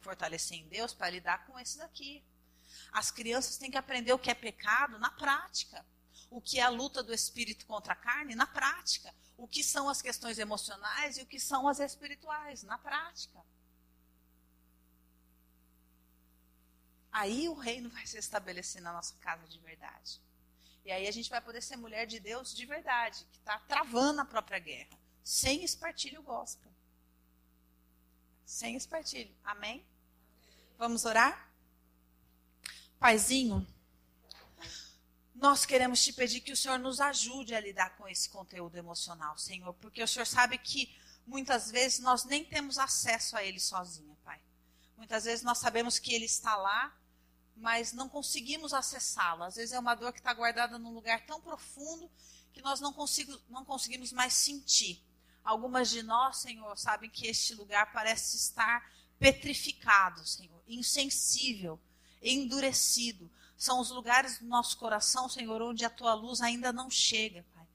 fortalecer 0.00 0.58
em 0.58 0.68
Deus 0.68 0.92
para 0.92 1.10
lidar 1.10 1.46
com 1.46 1.58
esses 1.58 1.80
aqui. 1.80 2.24
As 2.92 3.10
crianças 3.10 3.56
têm 3.56 3.70
que 3.70 3.78
aprender 3.78 4.12
o 4.12 4.18
que 4.18 4.30
é 4.30 4.34
pecado 4.34 4.98
na 4.98 5.10
prática. 5.10 5.84
O 6.30 6.40
que 6.40 6.58
é 6.58 6.62
a 6.62 6.68
luta 6.68 7.02
do 7.02 7.12
espírito 7.14 7.66
contra 7.66 7.92
a 7.92 7.96
carne 7.96 8.34
na 8.34 8.46
prática. 8.46 9.14
O 9.36 9.46
que 9.46 9.62
são 9.62 9.88
as 9.88 10.00
questões 10.00 10.38
emocionais 10.38 11.18
e 11.18 11.22
o 11.22 11.26
que 11.26 11.40
são 11.40 11.68
as 11.68 11.80
espirituais 11.80 12.62
na 12.62 12.78
prática. 12.78 13.40
Aí 17.12 17.48
o 17.48 17.54
reino 17.54 17.88
vai 17.90 18.04
se 18.06 18.18
estabelecer 18.18 18.82
na 18.82 18.92
nossa 18.92 19.14
casa 19.18 19.46
de 19.46 19.60
verdade. 19.60 20.20
E 20.84 20.92
aí 20.92 21.06
a 21.06 21.10
gente 21.10 21.30
vai 21.30 21.40
poder 21.40 21.62
ser 21.62 21.76
mulher 21.76 22.06
de 22.06 22.20
Deus 22.20 22.54
de 22.54 22.66
verdade, 22.66 23.26
que 23.32 23.38
está 23.38 23.58
travando 23.60 24.20
a 24.20 24.24
própria 24.24 24.58
guerra, 24.58 24.90
sem 25.22 25.64
espartilho 25.64 26.22
gospel. 26.22 26.70
Sem 28.44 28.76
espartilho. 28.76 29.34
Amém? 29.42 29.84
Vamos 30.76 31.04
orar? 31.04 31.50
Paizinho, 32.98 33.66
nós 35.34 35.66
queremos 35.66 36.02
te 36.02 36.12
pedir 36.12 36.40
que 36.40 36.52
o 36.52 36.56
Senhor 36.56 36.78
nos 36.78 37.00
ajude 37.00 37.54
a 37.54 37.60
lidar 37.60 37.96
com 37.96 38.06
esse 38.06 38.28
conteúdo 38.28 38.76
emocional, 38.76 39.36
Senhor, 39.36 39.74
porque 39.74 40.02
o 40.02 40.08
Senhor 40.08 40.26
sabe 40.26 40.58
que 40.58 40.94
muitas 41.26 41.70
vezes 41.70 41.98
nós 42.00 42.24
nem 42.24 42.44
temos 42.44 42.78
acesso 42.78 43.36
a 43.36 43.42
ele 43.42 43.58
sozinha, 43.58 44.16
Pai. 44.24 44.40
Muitas 44.96 45.24
vezes 45.24 45.42
nós 45.42 45.58
sabemos 45.58 45.98
que 45.98 46.14
ele 46.14 46.24
está 46.24 46.54
lá, 46.56 46.96
mas 47.56 47.92
não 47.92 48.08
conseguimos 48.08 48.72
acessá-la. 48.72 49.46
Às 49.46 49.56
vezes 49.56 49.72
é 49.72 49.78
uma 49.78 49.94
dor 49.94 50.12
que 50.12 50.18
está 50.18 50.32
guardada 50.32 50.78
num 50.78 50.92
lugar 50.92 51.24
tão 51.26 51.40
profundo 51.40 52.10
que 52.52 52.62
nós 52.62 52.80
não, 52.80 52.92
consigo, 52.92 53.38
não 53.48 53.64
conseguimos 53.64 54.12
mais 54.12 54.34
sentir. 54.34 55.02
Algumas 55.42 55.90
de 55.90 56.02
nós, 56.02 56.38
Senhor, 56.38 56.76
sabem 56.78 57.10
que 57.10 57.26
este 57.26 57.54
lugar 57.54 57.92
parece 57.92 58.36
estar 58.36 58.90
petrificado, 59.18 60.26
Senhor, 60.26 60.62
insensível, 60.66 61.80
endurecido. 62.22 63.30
São 63.56 63.80
os 63.80 63.90
lugares 63.90 64.38
do 64.38 64.46
nosso 64.46 64.76
coração, 64.78 65.28
Senhor, 65.28 65.60
onde 65.62 65.84
a 65.84 65.90
tua 65.90 66.14
luz 66.14 66.40
ainda 66.40 66.72
não 66.72 66.90
chega, 66.90 67.44
Pai. 67.54 67.66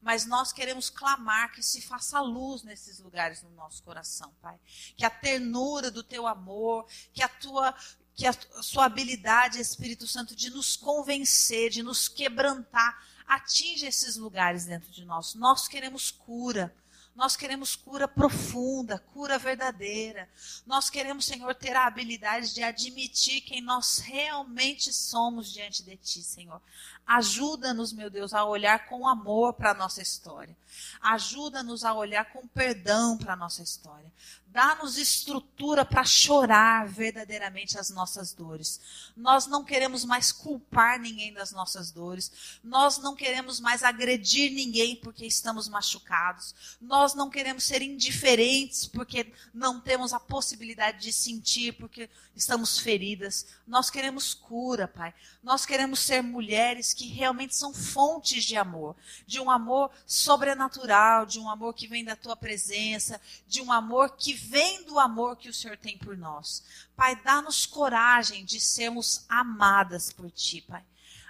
Mas 0.00 0.24
nós 0.24 0.52
queremos 0.52 0.88
clamar 0.88 1.52
que 1.52 1.62
se 1.62 1.80
faça 1.80 2.20
luz 2.20 2.62
nesses 2.62 2.98
lugares 2.98 3.42
no 3.42 3.50
nosso 3.50 3.82
coração, 3.82 4.34
Pai. 4.40 4.58
Que 4.96 5.04
a 5.04 5.10
ternura 5.10 5.90
do 5.90 6.02
teu 6.02 6.26
amor, 6.26 6.86
que 7.12 7.22
a 7.22 7.28
tua 7.28 7.74
que 8.18 8.26
a 8.26 8.34
sua 8.64 8.86
habilidade, 8.86 9.60
Espírito 9.60 10.04
Santo, 10.04 10.34
de 10.34 10.50
nos 10.50 10.74
convencer, 10.74 11.70
de 11.70 11.84
nos 11.84 12.08
quebrantar, 12.08 13.00
atinja 13.24 13.86
esses 13.86 14.16
lugares 14.16 14.64
dentro 14.64 14.90
de 14.90 15.04
nós. 15.04 15.36
Nós 15.36 15.68
queremos 15.68 16.10
cura. 16.10 16.74
Nós 17.14 17.36
queremos 17.36 17.76
cura 17.76 18.08
profunda, 18.08 18.98
cura 18.98 19.38
verdadeira. 19.38 20.28
Nós 20.66 20.90
queremos, 20.90 21.26
Senhor, 21.26 21.54
ter 21.54 21.76
a 21.76 21.86
habilidade 21.86 22.54
de 22.54 22.62
admitir 22.62 23.40
quem 23.40 23.60
nós 23.60 23.98
realmente 23.98 24.92
somos 24.92 25.52
diante 25.52 25.84
de 25.84 25.96
Ti, 25.96 26.22
Senhor. 26.22 26.60
Ajuda-nos, 27.06 27.92
meu 27.92 28.10
Deus, 28.10 28.34
a 28.34 28.44
olhar 28.44 28.86
com 28.88 29.06
amor 29.06 29.54
para 29.54 29.70
a 29.70 29.74
nossa 29.74 30.02
história. 30.02 30.56
Ajuda-nos 31.00 31.84
a 31.84 31.94
olhar 31.94 32.24
com 32.32 32.46
perdão 32.48 33.16
para 33.16 33.32
a 33.32 33.36
nossa 33.36 33.62
história. 33.62 34.12
Dá-nos 34.58 34.98
estrutura 34.98 35.84
para 35.84 36.02
chorar 36.02 36.88
verdadeiramente 36.88 37.78
as 37.78 37.90
nossas 37.90 38.32
dores. 38.32 38.80
Nós 39.16 39.46
não 39.46 39.62
queremos 39.62 40.04
mais 40.04 40.32
culpar 40.32 40.98
ninguém 40.98 41.32
das 41.32 41.52
nossas 41.52 41.92
dores. 41.92 42.58
Nós 42.64 42.98
não 42.98 43.14
queremos 43.14 43.60
mais 43.60 43.84
agredir 43.84 44.50
ninguém 44.50 44.96
porque 44.96 45.24
estamos 45.24 45.68
machucados. 45.68 46.56
Nós 46.80 47.14
não 47.14 47.30
queremos 47.30 47.62
ser 47.62 47.82
indiferentes 47.82 48.84
porque 48.84 49.32
não 49.54 49.80
temos 49.80 50.12
a 50.12 50.18
possibilidade 50.18 51.02
de 51.02 51.12
sentir 51.12 51.74
porque 51.74 52.10
estamos 52.34 52.80
feridas. 52.80 53.46
Nós 53.64 53.90
queremos 53.90 54.34
cura, 54.34 54.88
Pai. 54.88 55.14
Nós 55.40 55.64
queremos 55.64 56.00
ser 56.00 56.20
mulheres 56.20 56.92
que 56.92 57.06
realmente 57.06 57.54
são 57.54 57.72
fontes 57.72 58.42
de 58.42 58.56
amor, 58.56 58.96
de 59.24 59.38
um 59.38 59.52
amor 59.52 59.88
sobrenatural, 60.04 61.26
de 61.26 61.38
um 61.38 61.48
amor 61.48 61.74
que 61.74 61.86
vem 61.86 62.04
da 62.04 62.16
tua 62.16 62.34
presença, 62.34 63.20
de 63.46 63.60
um 63.62 63.70
amor 63.70 64.16
que 64.16 64.47
vem 64.48 64.84
do 64.84 64.98
amor 64.98 65.36
que 65.36 65.48
o 65.48 65.54
Senhor 65.54 65.76
tem 65.76 65.96
por 65.98 66.16
nós. 66.16 66.62
Pai, 66.96 67.16
dá-nos 67.22 67.66
coragem 67.66 68.44
de 68.44 68.60
sermos 68.60 69.24
amadas 69.28 70.12
por 70.12 70.30
ti, 70.30 70.60
Pai. 70.62 70.84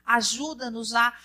Ajuda-nos 0.04 0.94
a 0.94 1.16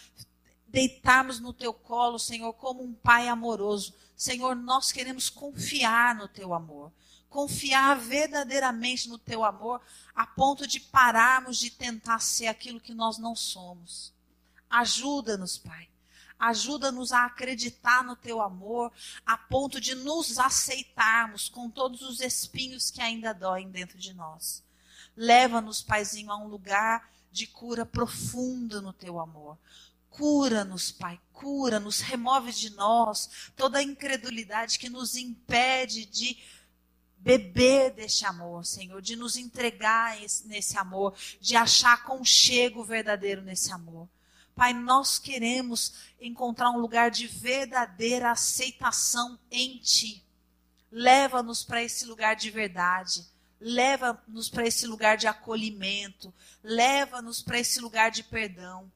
deitarmos 0.67 1.39
no 1.39 1.53
teu 1.53 1.73
colo, 1.73 2.19
Senhor, 2.19 2.51
como 2.53 2.83
um 2.83 2.93
pai 2.93 3.27
amoroso. 3.27 3.93
Senhor, 4.15 4.55
nós 4.55 4.91
queremos 4.91 5.29
confiar 5.29 6.15
no 6.15 6.27
teu 6.27 6.53
amor 6.53 6.91
confiar 7.33 7.97
verdadeiramente 7.97 9.09
no 9.09 9.17
teu 9.17 9.43
amor, 9.43 9.81
a 10.13 10.23
ponto 10.23 10.67
de 10.67 10.79
pararmos 10.79 11.57
de 11.57 11.71
tentar 11.71 12.19
ser 12.19 12.45
aquilo 12.45 12.79
que 12.79 12.93
nós 12.93 13.17
não 13.17 13.35
somos. 13.35 14.13
Ajuda-nos, 14.69 15.57
Pai. 15.57 15.89
Ajuda-nos 16.43 17.13
a 17.13 17.25
acreditar 17.25 18.03
no 18.03 18.17
teu 18.17 18.41
amor, 18.41 18.91
a 19.25 19.37
ponto 19.37 19.79
de 19.79 19.95
nos 19.95 20.37
aceitarmos 20.37 21.47
com 21.47 21.69
todos 21.69 22.01
os 22.01 22.19
espinhos 22.19 22.91
que 22.91 23.01
ainda 23.01 23.33
doem 23.33 23.69
dentro 23.69 23.97
de 23.97 24.13
nós. 24.13 24.61
Leva-nos, 25.15 25.81
Paizinho, 25.81 26.29
a 26.29 26.37
um 26.37 26.47
lugar 26.47 27.09
de 27.31 27.47
cura 27.47 27.85
profunda 27.85 28.81
no 28.81 28.91
teu 28.91 29.21
amor. 29.21 29.57
Cura-nos, 30.09 30.91
Pai, 30.91 31.17
cura-nos, 31.31 32.01
remove 32.01 32.51
de 32.51 32.71
nós 32.71 33.51
toda 33.55 33.79
a 33.79 33.83
incredulidade 33.83 34.77
que 34.77 34.89
nos 34.89 35.15
impede 35.15 36.05
de 36.05 36.37
beber 37.19 37.91
deste 37.91 38.25
amor, 38.25 38.65
Senhor, 38.65 39.01
de 39.01 39.15
nos 39.15 39.37
entregar 39.37 40.19
nesse 40.43 40.77
amor, 40.77 41.15
de 41.39 41.55
achar 41.55 42.03
conchego 42.03 42.83
verdadeiro 42.83 43.41
nesse 43.41 43.71
amor. 43.71 44.09
Pai, 44.55 44.73
nós 44.73 45.17
queremos 45.17 45.93
encontrar 46.21 46.69
um 46.69 46.77
lugar 46.77 47.09
de 47.09 47.27
verdadeira 47.27 48.31
aceitação 48.31 49.39
em 49.49 49.79
Ti. 49.79 50.23
Leva-nos 50.91 51.63
para 51.63 51.81
esse 51.81 52.05
lugar 52.05 52.35
de 52.35 52.51
verdade. 52.51 53.25
Leva-nos 53.59 54.49
para 54.49 54.67
esse 54.67 54.85
lugar 54.85 55.17
de 55.17 55.25
acolhimento. 55.25 56.33
Leva-nos 56.63 57.41
para 57.41 57.59
esse 57.59 57.79
lugar 57.79 58.11
de 58.11 58.23
perdão. 58.23 58.91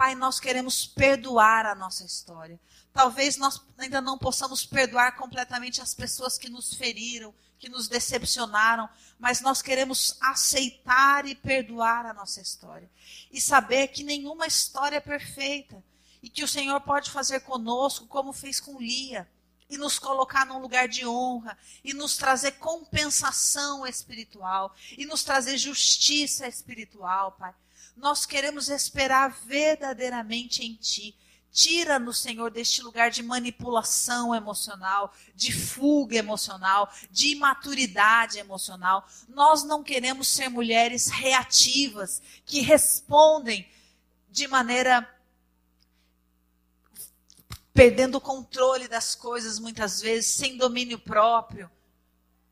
Pai, 0.00 0.14
nós 0.14 0.40
queremos 0.40 0.86
perdoar 0.86 1.66
a 1.66 1.74
nossa 1.74 2.06
história. 2.06 2.58
Talvez 2.90 3.36
nós 3.36 3.60
ainda 3.76 4.00
não 4.00 4.16
possamos 4.16 4.64
perdoar 4.64 5.14
completamente 5.14 5.82
as 5.82 5.92
pessoas 5.92 6.38
que 6.38 6.48
nos 6.48 6.72
feriram, 6.72 7.34
que 7.58 7.68
nos 7.68 7.86
decepcionaram, 7.86 8.88
mas 9.18 9.42
nós 9.42 9.60
queremos 9.60 10.16
aceitar 10.22 11.26
e 11.26 11.34
perdoar 11.34 12.06
a 12.06 12.14
nossa 12.14 12.40
história. 12.40 12.88
E 13.30 13.38
saber 13.42 13.88
que 13.88 14.02
nenhuma 14.02 14.46
história 14.46 14.96
é 14.96 15.00
perfeita. 15.00 15.84
E 16.22 16.30
que 16.30 16.42
o 16.42 16.48
Senhor 16.48 16.80
pode 16.80 17.10
fazer 17.10 17.40
conosco 17.40 18.06
como 18.06 18.32
fez 18.32 18.58
com 18.58 18.80
Lia. 18.80 19.28
E 19.68 19.76
nos 19.76 19.98
colocar 19.98 20.46
num 20.46 20.60
lugar 20.60 20.88
de 20.88 21.06
honra. 21.06 21.58
E 21.84 21.92
nos 21.92 22.16
trazer 22.16 22.52
compensação 22.52 23.86
espiritual. 23.86 24.74
E 24.96 25.04
nos 25.04 25.22
trazer 25.22 25.58
justiça 25.58 26.48
espiritual, 26.48 27.32
Pai. 27.32 27.54
Nós 28.00 28.26
queremos 28.26 28.68
esperar 28.68 29.30
verdadeiramente 29.46 30.64
em 30.64 30.74
Ti 30.74 31.14
Tira-nos, 31.52 32.20
Senhor, 32.20 32.48
deste 32.48 32.80
lugar 32.80 33.10
de 33.10 33.24
manipulação 33.24 34.32
emocional, 34.32 35.12
de 35.34 35.52
fuga 35.52 36.16
emocional, 36.16 36.92
de 37.10 37.32
imaturidade 37.32 38.38
emocional. 38.38 39.06
Nós 39.28 39.64
não 39.64 39.82
queremos 39.82 40.28
ser 40.28 40.48
mulheres 40.48 41.08
reativas, 41.08 42.22
que 42.46 42.60
respondem 42.60 43.68
de 44.30 44.46
maneira 44.46 45.08
perdendo 47.74 48.16
o 48.18 48.20
controle 48.20 48.86
das 48.86 49.16
coisas 49.16 49.58
muitas 49.58 50.00
vezes, 50.00 50.30
sem 50.30 50.56
domínio 50.56 51.00
próprio, 51.00 51.68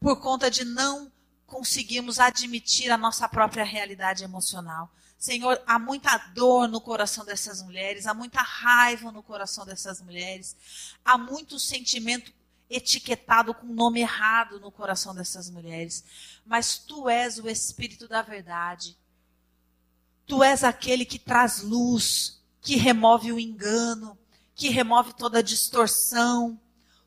por 0.00 0.20
conta 0.20 0.50
de 0.50 0.64
não 0.64 1.12
conseguirmos 1.46 2.18
admitir 2.18 2.90
a 2.90 2.96
nossa 2.96 3.28
própria 3.28 3.64
realidade 3.64 4.24
emocional. 4.24 4.90
Senhor, 5.18 5.60
há 5.66 5.80
muita 5.80 6.16
dor 6.32 6.68
no 6.68 6.80
coração 6.80 7.24
dessas 7.24 7.60
mulheres, 7.60 8.06
há 8.06 8.14
muita 8.14 8.40
raiva 8.40 9.10
no 9.10 9.20
coração 9.20 9.66
dessas 9.66 10.00
mulheres, 10.00 10.56
há 11.04 11.18
muito 11.18 11.58
sentimento 11.58 12.32
etiquetado 12.70 13.52
com 13.52 13.66
nome 13.66 14.00
errado 14.00 14.60
no 14.60 14.70
coração 14.70 15.12
dessas 15.12 15.50
mulheres. 15.50 16.04
Mas 16.46 16.78
tu 16.78 17.08
és 17.08 17.38
o 17.38 17.48
Espírito 17.48 18.06
da 18.06 18.22
verdade. 18.22 18.96
Tu 20.24 20.44
és 20.44 20.62
aquele 20.62 21.04
que 21.04 21.18
traz 21.18 21.62
luz, 21.62 22.40
que 22.60 22.76
remove 22.76 23.32
o 23.32 23.40
engano, 23.40 24.16
que 24.54 24.68
remove 24.68 25.14
toda 25.14 25.38
a 25.38 25.42
distorção. 25.42 26.60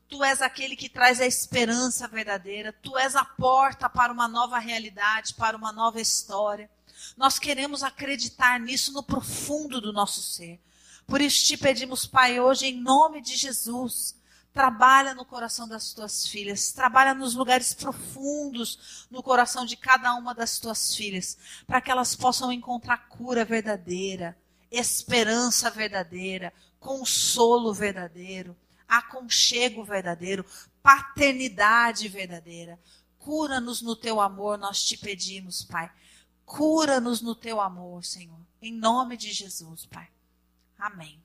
Tu 0.08 0.22
és 0.22 0.42
aquele 0.42 0.76
que 0.76 0.88
traz 0.88 1.18
a 1.18 1.26
esperança 1.26 2.06
verdadeira. 2.08 2.74
Tu 2.82 2.98
és 2.98 3.16
a 3.16 3.24
porta 3.24 3.88
para 3.88 4.12
uma 4.12 4.28
nova 4.28 4.58
realidade, 4.58 5.34
para 5.34 5.56
uma 5.56 5.72
nova 5.72 6.00
história. 6.00 6.68
Nós 7.16 7.38
queremos 7.38 7.82
acreditar 7.82 8.58
nisso 8.60 8.92
no 8.92 9.02
profundo 9.02 9.80
do 9.80 9.92
nosso 9.92 10.22
ser. 10.22 10.60
Por 11.06 11.20
isso 11.20 11.46
te 11.46 11.56
pedimos, 11.56 12.06
Pai, 12.06 12.40
hoje, 12.40 12.66
em 12.66 12.80
nome 12.80 13.20
de 13.20 13.36
Jesus, 13.36 14.16
trabalha 14.52 15.14
no 15.14 15.24
coração 15.24 15.66
das 15.66 15.92
tuas 15.92 16.26
filhas, 16.26 16.72
trabalha 16.72 17.14
nos 17.14 17.34
lugares 17.34 17.74
profundos 17.74 19.06
no 19.10 19.22
coração 19.22 19.64
de 19.64 19.76
cada 19.76 20.14
uma 20.14 20.34
das 20.34 20.58
tuas 20.58 20.94
filhas, 20.94 21.38
para 21.66 21.80
que 21.80 21.90
elas 21.90 22.14
possam 22.14 22.52
encontrar 22.52 23.08
cura 23.08 23.44
verdadeira, 23.44 24.36
esperança 24.70 25.70
verdadeira, 25.70 26.52
consolo 26.78 27.72
verdadeiro, 27.72 28.56
aconchego 28.88 29.84
verdadeiro, 29.84 30.44
paternidade 30.82 32.08
verdadeira. 32.08 32.78
Cura-nos 33.18 33.80
no 33.80 33.96
teu 33.96 34.20
amor, 34.20 34.58
nós 34.58 34.82
te 34.82 34.96
pedimos, 34.96 35.62
Pai. 35.62 35.90
Cura-nos 36.52 37.22
no 37.22 37.34
teu 37.34 37.62
amor, 37.62 38.04
Senhor. 38.04 38.38
Em 38.60 38.74
nome 38.74 39.16
de 39.16 39.32
Jesus, 39.32 39.86
Pai. 39.86 40.10
Amém. 40.78 41.21